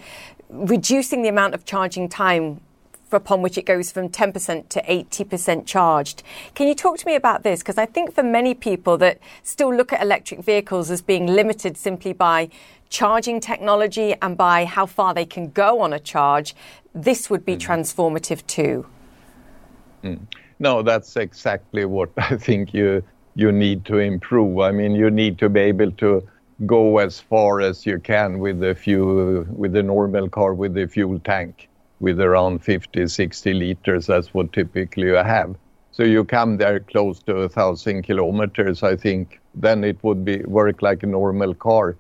reducing 0.49 1.24
the 1.24 1.30
amount 1.30 1.56
of 1.56 1.66
charging 1.66 2.08
time 2.08 2.62
upon 3.12 3.41
which 3.41 3.58
it 3.58 3.66
goes 3.66 3.91
from 3.91 4.10
10% 4.10 4.70
to 4.70 4.82
80% 4.82 5.66
charged. 5.66 6.24
Can 6.53 6.68
you 6.68 6.76
talk 6.76 6.97
to 6.97 7.06
me 7.06 7.16
about 7.16 7.43
this? 7.43 7.60
Because 7.60 7.78
I 7.78 7.86
think 7.86 8.14
for 8.14 8.24
many 8.24 8.53
people 8.53 8.97
that 8.97 9.20
still 9.43 9.74
look 9.74 9.93
at 9.93 10.01
electric 10.01 10.41
vehicles 10.41 10.91
as 10.91 11.01
being 11.01 11.28
limited 11.28 11.78
simply 11.78 12.14
by 12.14 12.49
charging 12.89 13.39
technology 13.39 14.16
and 14.22 14.38
by 14.38 14.66
how 14.66 14.86
far 14.86 15.14
they 15.14 15.26
can 15.26 15.49
go 15.51 15.82
on 15.82 15.93
a 15.93 15.99
charge, 15.99 16.56
this 16.93 17.30
would 17.30 17.45
be 17.45 17.58
transformative 17.58 18.45
too. 18.47 18.86
Mm. 20.03 20.20
No, 20.60 20.82
that's 20.82 21.16
exactly 21.18 21.86
what 21.86 22.12
I 22.18 22.38
think 22.38 22.74
you 22.74 23.03
you 23.38 23.51
need 23.51 23.84
to 23.86 23.97
improve. 23.97 24.60
I 24.60 24.72
mean, 24.72 24.93
you 24.93 25.12
need 25.12 25.38
to 25.39 25.49
be 25.49 25.60
able 25.60 25.91
to 25.91 26.26
go 26.66 26.99
as 26.99 27.20
far 27.20 27.60
as 27.60 27.86
you 27.86 27.99
can 27.99 28.39
with 28.39 28.62
the 28.62 28.74
fuel 28.74 29.45
with 29.49 29.74
the 29.74 29.84
normal 29.84 30.30
car 30.30 30.53
with 30.53 30.74
the 30.74 30.88
fuel 30.88 31.20
tank 31.20 31.68
with 32.00 32.20
around 32.20 32.64
50, 32.64 33.08
60 33.08 33.54
liters. 33.54 34.08
That's 34.08 34.34
what 34.34 34.54
typically 34.54 35.08
you 35.08 35.16
have. 35.16 35.56
So 35.91 36.04
you 36.04 36.26
come 36.26 36.58
there 36.58 36.82
close 36.82 37.24
to 37.24 37.38
a 37.38 37.50
thousand 37.50 38.04
kilometers, 38.04 38.84
I 38.84 38.98
think, 38.98 39.39
then 39.54 39.84
it 39.84 40.04
would 40.04 40.26
be 40.26 40.39
work 40.43 40.82
like 40.82 41.04
a 41.04 41.08
normal 41.08 41.54
car. 41.54 41.96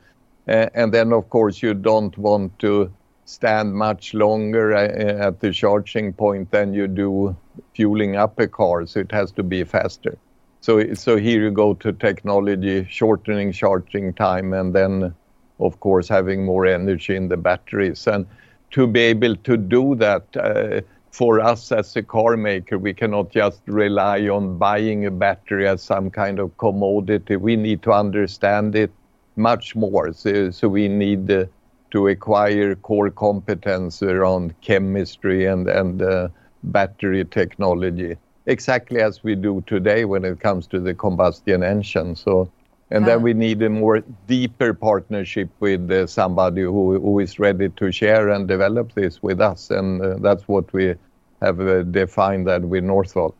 Uh, 0.47 0.67
and 0.73 0.93
then, 0.93 1.13
of 1.13 1.29
course, 1.29 1.63
you 1.63 1.73
don't 1.73 2.15
want 2.17 2.59
to 2.59 2.91
stand 3.23 3.73
much 3.73 4.13
longer 4.13 4.73
uh, 4.75 5.27
at 5.27 5.39
the 5.39 5.51
charging 5.51 6.13
point 6.13 6.51
than 6.51 6.73
you 6.73 6.87
do 6.87 7.35
fueling 7.73 8.15
up 8.15 8.37
a 8.39 8.47
car. 8.47 8.85
So 8.85 8.99
it 8.99 9.11
has 9.11 9.31
to 9.31 9.43
be 9.43 9.63
faster. 9.63 10.17
So, 10.59 10.93
so 10.93 11.15
here 11.15 11.43
you 11.43 11.51
go 11.51 11.73
to 11.75 11.93
technology, 11.93 12.85
shortening 12.89 13.51
charging 13.51 14.13
time, 14.13 14.51
and 14.53 14.73
then, 14.73 15.15
of 15.59 15.79
course, 15.79 16.07
having 16.09 16.43
more 16.43 16.65
energy 16.65 17.15
in 17.15 17.29
the 17.29 17.37
batteries. 17.37 18.07
And 18.07 18.25
to 18.71 18.87
be 18.87 18.99
able 18.99 19.35
to 19.35 19.57
do 19.57 19.95
that, 19.95 20.23
uh, 20.35 20.81
for 21.11 21.39
us 21.39 21.71
as 21.71 21.95
a 21.95 22.03
car 22.03 22.35
maker, 22.35 22.77
we 22.77 22.93
cannot 22.93 23.31
just 23.31 23.61
rely 23.67 24.27
on 24.27 24.57
buying 24.57 25.05
a 25.05 25.11
battery 25.11 25.65
as 25.65 25.81
some 25.81 26.09
kind 26.11 26.39
of 26.39 26.57
commodity. 26.57 27.37
We 27.37 27.55
need 27.55 27.81
to 27.83 27.93
understand 27.93 28.75
it 28.75 28.91
much 29.37 29.75
more. 29.75 30.11
So, 30.11 30.51
so 30.51 30.67
we 30.67 30.89
need 30.89 31.31
uh, 31.31 31.45
to 31.91 32.07
acquire 32.09 32.75
core 32.75 33.09
competence 33.09 34.03
around 34.03 34.59
chemistry 34.59 35.45
and, 35.45 35.69
and 35.69 36.01
uh, 36.01 36.27
battery 36.63 37.23
technology, 37.23 38.17
exactly 38.45 38.99
as 38.99 39.23
we 39.23 39.35
do 39.35 39.63
today 39.67 40.03
when 40.03 40.25
it 40.25 40.41
comes 40.41 40.67
to 40.67 40.81
the 40.81 40.93
combustion 40.93 41.63
engine. 41.63 42.15
So 42.15 42.51
and 42.91 43.05
then 43.05 43.21
we 43.21 43.33
need 43.33 43.61
a 43.63 43.69
more 43.69 44.01
deeper 44.27 44.73
partnership 44.73 45.49
with 45.59 45.91
uh, 45.91 46.05
somebody 46.07 46.61
who, 46.61 46.99
who 46.99 47.19
is 47.19 47.39
ready 47.39 47.69
to 47.69 47.91
share 47.91 48.29
and 48.29 48.47
develop 48.47 48.93
this 48.93 49.21
with 49.23 49.41
us. 49.41 49.71
And 49.71 50.01
uh, 50.01 50.15
that's 50.19 50.47
what 50.47 50.71
we 50.71 50.95
have 51.41 51.59
uh, 51.59 51.83
defined 51.83 52.47
that 52.47 52.61
with 52.61 52.83
Northvolt. 52.83 53.33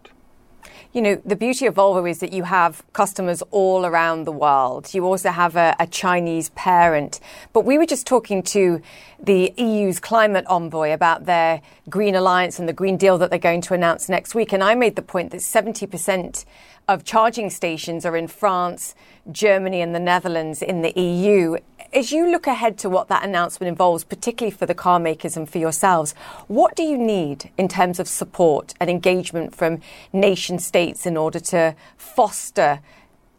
You 0.96 1.02
know, 1.02 1.22
the 1.26 1.36
beauty 1.36 1.66
of 1.66 1.74
Volvo 1.74 2.10
is 2.10 2.20
that 2.20 2.32
you 2.32 2.44
have 2.44 2.82
customers 2.94 3.44
all 3.52 3.86
around 3.86 4.24
the 4.24 4.32
world. 4.32 4.94
You 4.94 5.06
also 5.06 5.30
have 5.30 5.58
a, 5.58 5.76
a, 5.78 5.88
Chinese 5.88 6.52
parent. 6.52 7.20
But 7.52 7.66
we 7.66 7.78
were 7.78 7.86
just 7.86 8.08
talking 8.08 8.42
to 8.44 8.82
the 9.22 9.54
EU's 9.58 10.00
climate 10.00 10.46
envoy 10.48 10.94
about 10.94 11.26
their 11.26 11.62
Green 11.90 12.16
Alliance 12.16 12.60
and 12.60 12.70
the 12.70 12.72
Green 12.72 12.96
Deal 12.96 13.18
that 13.18 13.30
they're 13.30 13.38
going 13.38 13.60
to 13.64 13.74
announce 13.74 14.08
next 14.08 14.36
week. 14.36 14.54
And 14.54 14.64
I 14.64 14.74
made 14.74 14.96
the 14.96 15.02
point 15.02 15.32
that 15.32 15.42
70% 15.42 16.46
of 16.88 17.04
charging 17.04 17.50
stations 17.50 18.06
are 18.06 18.16
in 18.16 18.30
France, 18.30 18.96
Germany, 19.30 19.82
and 19.82 19.94
the 19.94 20.00
Netherlands 20.00 20.62
in 20.62 20.82
the 20.82 20.98
EU. 20.98 21.58
As 21.94 22.12
you 22.12 22.30
look 22.30 22.48
ahead 22.48 22.78
to 22.80 22.90
what 22.90 23.08
that 23.08 23.24
announcement 23.24 23.70
involves, 23.70 24.04
particularly 24.04 24.56
for 24.56 24.66
the 24.66 24.74
car 24.74 25.00
makers 25.00 25.38
and 25.38 25.50
for 25.50 25.58
yourselves, 25.58 26.14
what 26.48 26.76
do 26.76 26.84
you 26.84 26.98
need 26.98 27.52
in 27.58 27.68
terms 27.68 28.00
of 28.00 28.08
support 28.08 28.74
and 28.80 28.90
engagement 28.90 29.56
from 29.56 29.80
nation 30.12 30.60
states 30.60 31.06
in 31.06 31.16
order 31.16 31.40
to 31.40 31.76
foster 31.98 32.80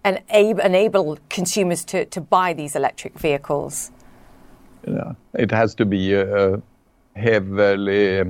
and 0.04 0.22
enable 0.30 1.18
consumers 1.28 1.84
to, 1.84 2.04
to 2.06 2.20
buy 2.20 2.52
these 2.52 2.76
electric 2.76 3.18
vehicles? 3.18 3.90
Yeah, 4.86 5.14
it 5.34 5.50
has 5.50 5.74
to 5.76 5.84
be 5.84 6.14
a 6.14 6.62
heavily 7.16 8.24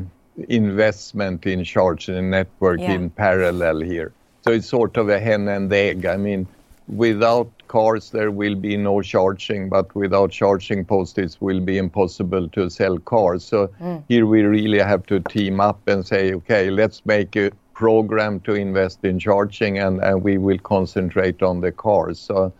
investment 0.49 1.47
in 1.47 1.65
charging 1.65 2.31
network 2.31 2.81
yeah. 2.81 2.93
in 2.93 3.11
parallel 3.11 3.81
here. 3.81 4.13
So 4.43 4.53
it's 4.53 4.69
sort 4.69 4.97
of 4.97 5.09
a 5.09 5.19
hen 5.19 5.49
and 5.49 5.73
egg. 5.73 6.07
I 6.07 6.17
mean, 6.17 6.47
without 6.89 7.51
cars, 7.69 8.11
there 8.11 8.31
will 8.31 8.55
be 8.55 8.77
no 8.77 9.03
charging, 9.03 9.69
but 9.69 9.95
without 9.95 10.31
charging 10.31 10.85
posts, 10.85 11.19
it 11.19 11.37
will 11.41 11.61
be 11.61 11.79
impossible 11.79 12.49
to 12.51 12.71
sell 12.71 12.99
cars. 12.99 13.45
So 13.45 13.69
mm. 13.81 14.03
here 14.09 14.27
we 14.27 14.43
really 14.43 14.79
have 14.79 15.07
to 15.07 15.21
team 15.21 15.61
up 15.61 15.87
and 15.89 16.07
say, 16.07 16.35
okay, 16.35 16.71
let's 16.71 17.05
make 17.07 17.37
a 17.37 17.51
program 17.75 18.41
to 18.41 18.55
invest 18.55 19.05
in 19.05 19.19
charging 19.19 19.79
and, 19.79 20.03
and 20.03 20.23
we 20.23 20.39
will 20.39 20.59
concentrate 20.59 21.43
on 21.43 21.61
the 21.61 21.71
cars. 21.71 22.19
So 22.19 22.53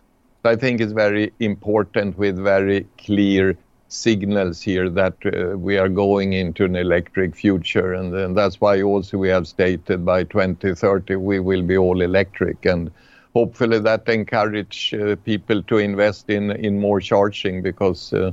I 0.43 0.55
think 0.55 0.79
it's 0.79 0.93
very 0.93 1.33
important 1.39 2.17
with 2.17 2.37
very 2.37 2.85
clear 2.97 3.57
signals 3.89 4.61
here 4.61 4.89
that 4.89 5.15
uh, 5.25 5.57
we 5.57 5.77
are 5.77 5.89
going 5.89 6.33
into 6.33 6.65
an 6.65 6.75
electric 6.75 7.35
future 7.35 7.93
and, 7.93 8.13
and, 8.13 8.37
that's 8.37 8.59
why 8.59 8.81
also 8.81 9.17
we 9.17 9.29
have 9.29 9.47
stated 9.47 10.05
by 10.05 10.23
2030 10.25 11.15
we 11.15 11.39
will 11.39 11.61
be 11.61 11.77
all 11.77 12.01
electric 12.01 12.65
and 12.65 12.91
hopefully 13.37 13.79
that 13.79 14.09
encourage 14.09 14.93
uh, 14.93 15.15
people 15.31 15.63
to 15.63 15.77
invest 15.89 16.29
in 16.37 16.51
in 16.69 16.79
more 16.87 16.99
charging 17.11 17.61
because 17.69 18.13
uh, 18.13 18.31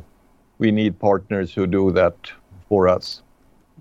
we 0.58 0.72
need 0.80 0.98
partners 1.10 1.54
who 1.54 1.66
do 1.66 1.84
that 2.00 2.32
for 2.68 2.88
us 2.96 3.23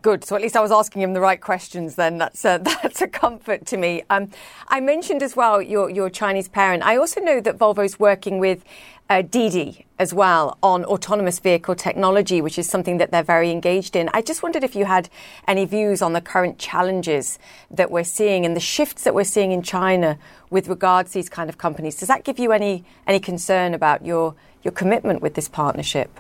Good. 0.04 0.26
So 0.26 0.36
at 0.36 0.42
least 0.42 0.58
I 0.58 0.60
was 0.60 0.74
asking 0.74 1.02
him 1.02 1.14
the 1.14 1.22
right 1.22 1.40
questions. 1.40 1.96
Then 1.96 2.18
that's 2.18 2.44
a, 2.44 2.60
that's 2.84 3.02
a 3.02 3.08
comfort 3.08 3.66
to 3.68 3.78
me. 3.78 4.04
Um, 4.10 4.32
I 4.68 4.82
mentioned 4.82 5.24
as 5.24 5.34
well 5.34 5.62
your 5.62 5.90
your 5.90 6.10
Chinese 6.10 6.50
parent. 6.50 6.84
I 6.84 6.98
also 6.98 7.22
know 7.22 7.40
that 7.40 7.58
Volvo 7.58 7.86
is 7.86 7.98
working 7.98 8.38
with 8.38 8.66
uh, 9.10 9.22
Didi 9.22 9.86
as 10.00 10.14
well 10.14 10.58
on 10.62 10.84
autonomous 10.84 11.40
vehicle 11.40 11.76
technology, 11.76 12.42
which 12.42 12.60
is 12.60 12.68
something 12.68 12.98
that 12.98 13.12
they're 13.12 13.24
very 13.24 13.50
engaged 13.50 13.96
in. 13.96 14.10
I 14.14 14.22
just 14.22 14.44
wondered 14.44 14.66
if 14.66 14.76
you 14.76 14.84
had 14.84 15.08
any 15.48 15.64
views 15.64 16.02
on 16.02 16.12
the 16.12 16.20
current 16.22 16.60
challenges 16.60 17.40
that 17.72 17.90
we're 17.90 18.04
seeing 18.04 18.46
and 18.46 18.58
the 18.58 18.66
shifts 18.76 19.06
that 19.06 19.16
we're 19.16 19.24
seeing 19.24 19.54
in 19.54 19.62
China 19.62 20.20
with 20.50 20.68
regards 20.68 21.12
to 21.12 21.20
these 21.20 21.30
kind 21.30 21.50
of 21.50 21.58
companies. 21.58 21.96
Does 21.96 22.10
that 22.10 22.26
give 22.26 22.40
you 22.40 22.52
any 22.52 22.84
any 23.08 23.22
concern 23.22 23.74
about 23.74 24.06
your 24.06 24.36
your 24.64 24.74
commitment 24.74 25.22
with 25.22 25.36
this 25.36 25.48
partnership? 25.48 26.20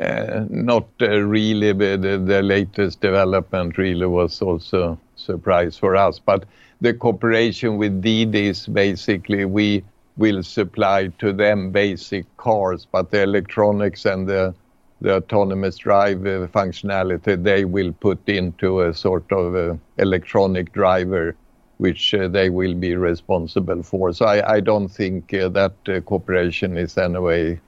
Uh, 0.00 0.44
not 0.50 0.86
uh, 1.00 1.20
really. 1.20 1.72
The, 1.72 2.42
latest 2.42 3.00
development 3.00 3.78
really 3.78 4.06
was 4.06 4.42
also 4.42 4.98
surprise 5.16 5.78
for 5.78 5.96
us. 5.96 6.18
But 6.18 6.44
the 6.82 6.92
cooperation 6.92 7.78
with 7.78 8.02
Didi 8.02 8.48
is 8.48 8.66
basically 8.66 9.46
we 9.46 9.84
will 10.18 10.42
supply 10.42 11.08
to 11.18 11.32
them 11.32 11.70
basic 11.70 12.24
cars, 12.36 12.86
but 12.90 13.10
the 13.10 13.22
electronics 13.22 14.04
and 14.04 14.28
the 14.28 14.54
the 15.02 15.16
autonomous 15.16 15.76
drive 15.76 16.26
uh, 16.26 16.46
functionality 16.48 17.42
they 17.42 17.66
will 17.66 17.92
put 17.92 18.26
into 18.28 18.80
a 18.80 18.94
sort 18.94 19.30
of 19.30 19.78
electronic 19.98 20.72
driver, 20.72 21.36
which 21.76 22.14
they 22.30 22.48
will 22.48 22.74
be 22.74 22.96
responsible 22.96 23.82
for. 23.82 24.12
So 24.14 24.24
I, 24.24 24.60
don't 24.60 24.88
think 24.88 25.30
that 25.30 25.74
cooperation 26.06 26.78
is 26.78 26.96
anyway 26.96 27.60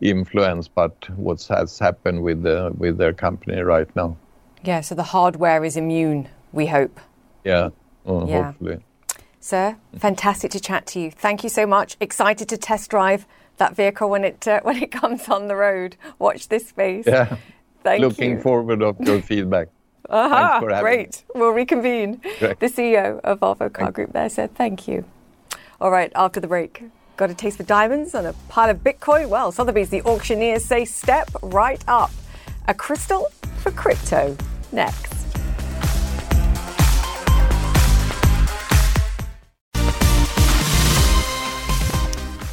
influenced, 0.00 0.74
but 0.74 1.08
what 1.16 1.42
has 1.44 1.78
happened 1.78 2.22
with 2.22 2.42
the 2.42 2.72
with 2.76 2.98
their 2.98 3.12
company 3.12 3.60
right 3.60 3.88
now. 3.96 4.16
Yeah, 4.62 4.80
so 4.80 4.94
the 4.94 5.02
hardware 5.02 5.64
is 5.64 5.76
immune. 5.76 6.28
We 6.52 6.66
hope. 6.66 7.00
Yeah, 7.44 7.70
uh, 8.08 8.26
yeah. 8.26 8.44
hopefully. 8.44 8.78
Sir, 9.40 9.76
fantastic 9.96 10.50
to 10.52 10.60
chat 10.60 10.86
to 10.88 11.00
you. 11.00 11.10
Thank 11.10 11.44
you 11.44 11.48
so 11.48 11.66
much. 11.66 11.96
Excited 12.00 12.48
to 12.48 12.56
test 12.56 12.90
drive 12.90 13.26
that 13.58 13.76
vehicle 13.76 14.10
when 14.10 14.24
it 14.24 14.46
uh, 14.48 14.60
when 14.64 14.82
it 14.82 14.90
comes 14.90 15.28
on 15.28 15.48
the 15.48 15.56
road. 15.56 15.96
Watch 16.18 16.48
this 16.48 16.68
space. 16.68 17.04
Yeah. 17.06 17.36
Thank 17.82 18.00
Looking 18.00 18.32
you. 18.32 18.40
forward 18.40 18.82
of 18.82 19.00
your 19.00 19.22
feedback. 19.22 19.68
Aha, 20.10 20.60
having 20.60 20.80
great. 20.80 21.24
We'll 21.34 21.50
reconvene. 21.50 22.20
Great. 22.38 22.60
The 22.60 22.66
CEO 22.66 23.20
of 23.20 23.40
Volvo 23.40 23.72
Car 23.72 23.92
Group 23.92 24.12
there 24.12 24.28
said 24.28 24.54
thank 24.54 24.88
you. 24.88 25.04
All 25.80 25.90
right, 25.90 26.10
after 26.14 26.40
the 26.40 26.46
break, 26.46 26.84
got 27.16 27.30
a 27.30 27.34
taste 27.34 27.56
for 27.56 27.62
diamonds 27.62 28.14
and 28.14 28.26
a 28.26 28.32
pile 28.48 28.70
of 28.70 28.84
Bitcoin? 28.84 29.28
Well, 29.28 29.52
Sotheby's, 29.52 29.90
the 29.90 30.02
auctioneers 30.02 30.64
say 30.64 30.84
step 30.84 31.30
right 31.42 31.82
up. 31.88 32.10
A 32.68 32.74
crystal 32.74 33.28
for 33.62 33.70
crypto. 33.70 34.36
Next. 34.72 35.15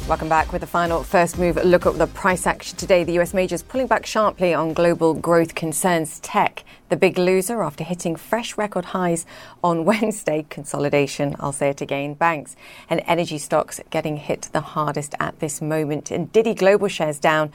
Welcome 0.06 0.28
back 0.28 0.52
with 0.52 0.60
the 0.60 0.66
final 0.66 1.02
first 1.02 1.38
move 1.38 1.56
look 1.64 1.86
at 1.86 1.96
the 1.96 2.06
price 2.06 2.46
action 2.46 2.76
today. 2.76 3.04
The 3.04 3.18
US 3.20 3.32
majors 3.32 3.62
pulling 3.62 3.86
back 3.86 4.04
sharply 4.04 4.52
on 4.52 4.74
global 4.74 5.14
growth 5.14 5.54
concerns. 5.54 6.20
Tech, 6.20 6.62
the 6.90 6.96
big 6.96 7.16
loser 7.16 7.62
after 7.62 7.84
hitting 7.84 8.14
fresh 8.14 8.58
record 8.58 8.84
highs 8.84 9.24
on 9.62 9.84
Wednesday. 9.86 10.44
Consolidation, 10.50 11.34
I'll 11.40 11.52
say 11.52 11.70
it 11.70 11.80
again. 11.80 12.12
Banks 12.12 12.54
and 12.90 13.00
energy 13.06 13.38
stocks 13.38 13.80
getting 13.88 14.18
hit 14.18 14.50
the 14.52 14.60
hardest 14.60 15.14
at 15.20 15.40
this 15.40 15.62
moment. 15.62 16.10
And 16.10 16.30
Didi 16.30 16.52
Global 16.52 16.88
shares 16.88 17.18
down 17.18 17.50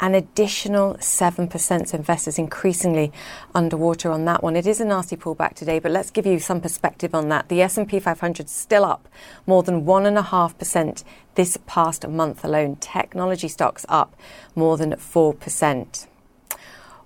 an 0.00 0.14
additional 0.14 0.94
7%. 0.94 1.88
So 1.88 1.96
investors 1.96 2.38
increasingly 2.38 3.12
underwater 3.54 4.10
on 4.10 4.24
that 4.24 4.42
one. 4.42 4.56
It 4.56 4.66
is 4.66 4.80
a 4.80 4.84
nasty 4.84 5.16
pullback 5.16 5.54
today, 5.54 5.78
but 5.78 5.92
let's 5.92 6.10
give 6.10 6.26
you 6.26 6.38
some 6.38 6.60
perspective 6.60 7.14
on 7.14 7.28
that. 7.28 7.48
The 7.48 7.62
S&P 7.62 8.00
500 8.00 8.46
is 8.46 8.52
still 8.52 8.84
up 8.84 9.08
more 9.46 9.62
than 9.62 9.84
1.5% 9.84 11.04
this 11.34 11.58
past 11.66 12.06
month 12.08 12.44
alone. 12.44 12.76
Technology 12.76 13.48
stocks 13.48 13.86
up 13.88 14.14
more 14.54 14.76
than 14.76 14.92
4%. 14.92 16.06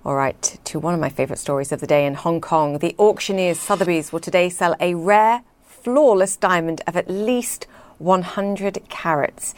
All 0.05 0.15
right, 0.15 0.59
to 0.65 0.79
one 0.79 0.95
of 0.95 1.01
my 1.01 1.09
favourite 1.09 1.41
stories 1.41 1.73
of 1.73 1.81
the 1.81 1.87
day 1.87 2.07
in 2.07 2.15
Hong 2.15 2.41
Kong. 2.41 2.79
The 2.79 2.95
auctioneers 2.97 3.59
Sotheby's 3.59 4.13
will 4.13 4.21
today 4.21 4.49
sell 4.49 4.77
a 4.79 4.95
rare, 4.95 5.43
flawless 5.65 6.37
diamond 6.37 6.81
of 6.87 6.97
at 6.97 7.11
least 7.11 7.67
100 7.99 8.89
carats 8.89 9.55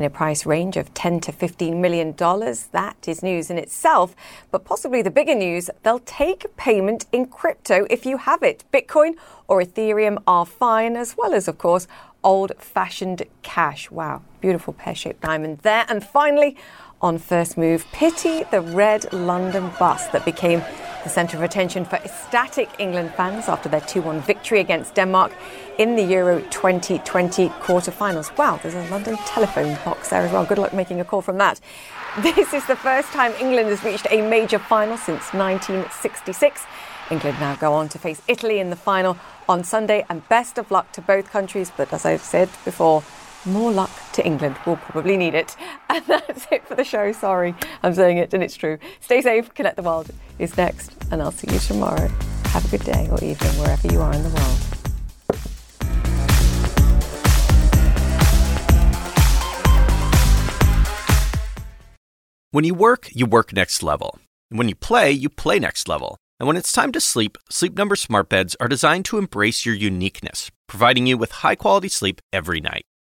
in 0.00 0.06
a 0.06 0.08
price 0.08 0.46
range 0.46 0.78
of 0.78 0.94
10 0.94 1.20
to 1.20 1.30
15 1.30 1.78
million 1.78 2.12
dollars. 2.12 2.68
That 2.72 3.06
is 3.06 3.22
news 3.22 3.50
in 3.50 3.58
itself, 3.58 4.16
but 4.50 4.64
possibly 4.64 5.02
the 5.02 5.10
bigger 5.10 5.34
news, 5.34 5.68
they'll 5.82 5.98
take 5.98 6.56
payment 6.56 7.04
in 7.12 7.26
crypto 7.26 7.86
if 7.90 8.06
you 8.06 8.16
have 8.16 8.42
it. 8.42 8.64
Bitcoin 8.72 9.12
or 9.46 9.60
Ethereum 9.60 10.16
are 10.26 10.46
fine, 10.46 10.96
as 10.96 11.18
well 11.18 11.34
as, 11.34 11.48
of 11.48 11.58
course, 11.58 11.86
old 12.24 12.52
fashioned 12.56 13.24
cash. 13.42 13.90
Wow, 13.90 14.22
beautiful 14.40 14.72
pear 14.72 14.94
shaped 14.94 15.20
diamond 15.20 15.58
there. 15.58 15.84
And 15.86 16.02
finally, 16.02 16.56
on 17.02 17.18
first 17.18 17.56
move, 17.56 17.86
pity 17.92 18.44
the 18.50 18.60
red 18.60 19.12
London 19.12 19.70
bus 19.78 20.08
that 20.08 20.24
became 20.24 20.62
the 21.02 21.08
centre 21.08 21.36
of 21.36 21.42
attention 21.42 21.84
for 21.84 21.96
ecstatic 21.96 22.68
England 22.78 23.12
fans 23.14 23.48
after 23.48 23.68
their 23.68 23.80
2 23.80 24.02
1 24.02 24.20
victory 24.20 24.60
against 24.60 24.94
Denmark 24.94 25.32
in 25.78 25.96
the 25.96 26.02
Euro 26.02 26.40
2020 26.50 27.48
quarter-finals. 27.60 28.30
Wow, 28.36 28.60
there's 28.62 28.74
a 28.74 28.90
London 28.90 29.16
telephone 29.24 29.78
box 29.84 30.10
there 30.10 30.22
as 30.22 30.30
well. 30.30 30.44
Good 30.44 30.58
luck 30.58 30.74
making 30.74 31.00
a 31.00 31.04
call 31.04 31.22
from 31.22 31.38
that. 31.38 31.60
This 32.22 32.52
is 32.52 32.66
the 32.66 32.74
first 32.74 33.08
time 33.12 33.32
England 33.40 33.68
has 33.68 33.84
reached 33.84 34.08
a 34.10 34.20
major 34.20 34.58
final 34.58 34.96
since 34.96 35.32
1966. 35.32 36.64
England 37.08 37.38
now 37.38 37.54
go 37.54 37.72
on 37.72 37.88
to 37.90 37.98
face 37.98 38.20
Italy 38.26 38.58
in 38.58 38.70
the 38.70 38.76
final 38.76 39.16
on 39.48 39.62
Sunday, 39.62 40.04
and 40.08 40.28
best 40.28 40.58
of 40.58 40.70
luck 40.70 40.90
to 40.92 41.00
both 41.00 41.30
countries. 41.30 41.70
But 41.76 41.92
as 41.92 42.04
I've 42.04 42.22
said 42.22 42.48
before, 42.64 43.04
more 43.44 43.72
luck 43.72 43.90
to 44.12 44.24
England. 44.24 44.56
We'll 44.66 44.76
probably 44.76 45.16
need 45.16 45.34
it. 45.34 45.56
And 45.90 46.04
that's 46.06 46.46
it 46.52 46.64
for 46.66 46.76
the 46.76 46.84
show. 46.84 47.10
Sorry, 47.10 47.52
I'm 47.82 47.94
saying 47.94 48.18
it, 48.18 48.32
and 48.32 48.44
it's 48.44 48.54
true. 48.54 48.78
Stay 49.00 49.20
safe. 49.22 49.52
Connect 49.54 49.74
the 49.74 49.82
World 49.82 50.10
is 50.38 50.56
next, 50.56 50.92
and 51.10 51.20
I'll 51.20 51.32
see 51.32 51.52
you 51.52 51.58
tomorrow. 51.58 52.08
Have 52.44 52.64
a 52.64 52.68
good 52.76 52.84
day 52.84 53.08
or 53.10 53.22
evening 53.24 53.50
wherever 53.58 53.88
you 53.88 54.00
are 54.00 54.12
in 54.12 54.22
the 54.22 54.28
world. 54.28 54.80
When 62.52 62.64
you 62.64 62.74
work, 62.74 63.08
you 63.12 63.26
work 63.26 63.52
next 63.52 63.82
level. 63.82 64.18
When 64.48 64.68
you 64.68 64.74
play, 64.74 65.10
you 65.10 65.28
play 65.28 65.58
next 65.58 65.88
level. 65.88 66.16
And 66.38 66.46
when 66.46 66.56
it's 66.56 66.72
time 66.72 66.90
to 66.92 67.00
sleep, 67.00 67.36
Sleep 67.48 67.76
Number 67.76 67.96
smart 67.96 68.28
beds 68.28 68.56
are 68.60 68.68
designed 68.68 69.04
to 69.06 69.18
embrace 69.18 69.66
your 69.66 69.74
uniqueness, 69.74 70.50
providing 70.68 71.06
you 71.06 71.18
with 71.18 71.32
high-quality 71.42 71.88
sleep 71.88 72.20
every 72.32 72.60
night. 72.60 72.84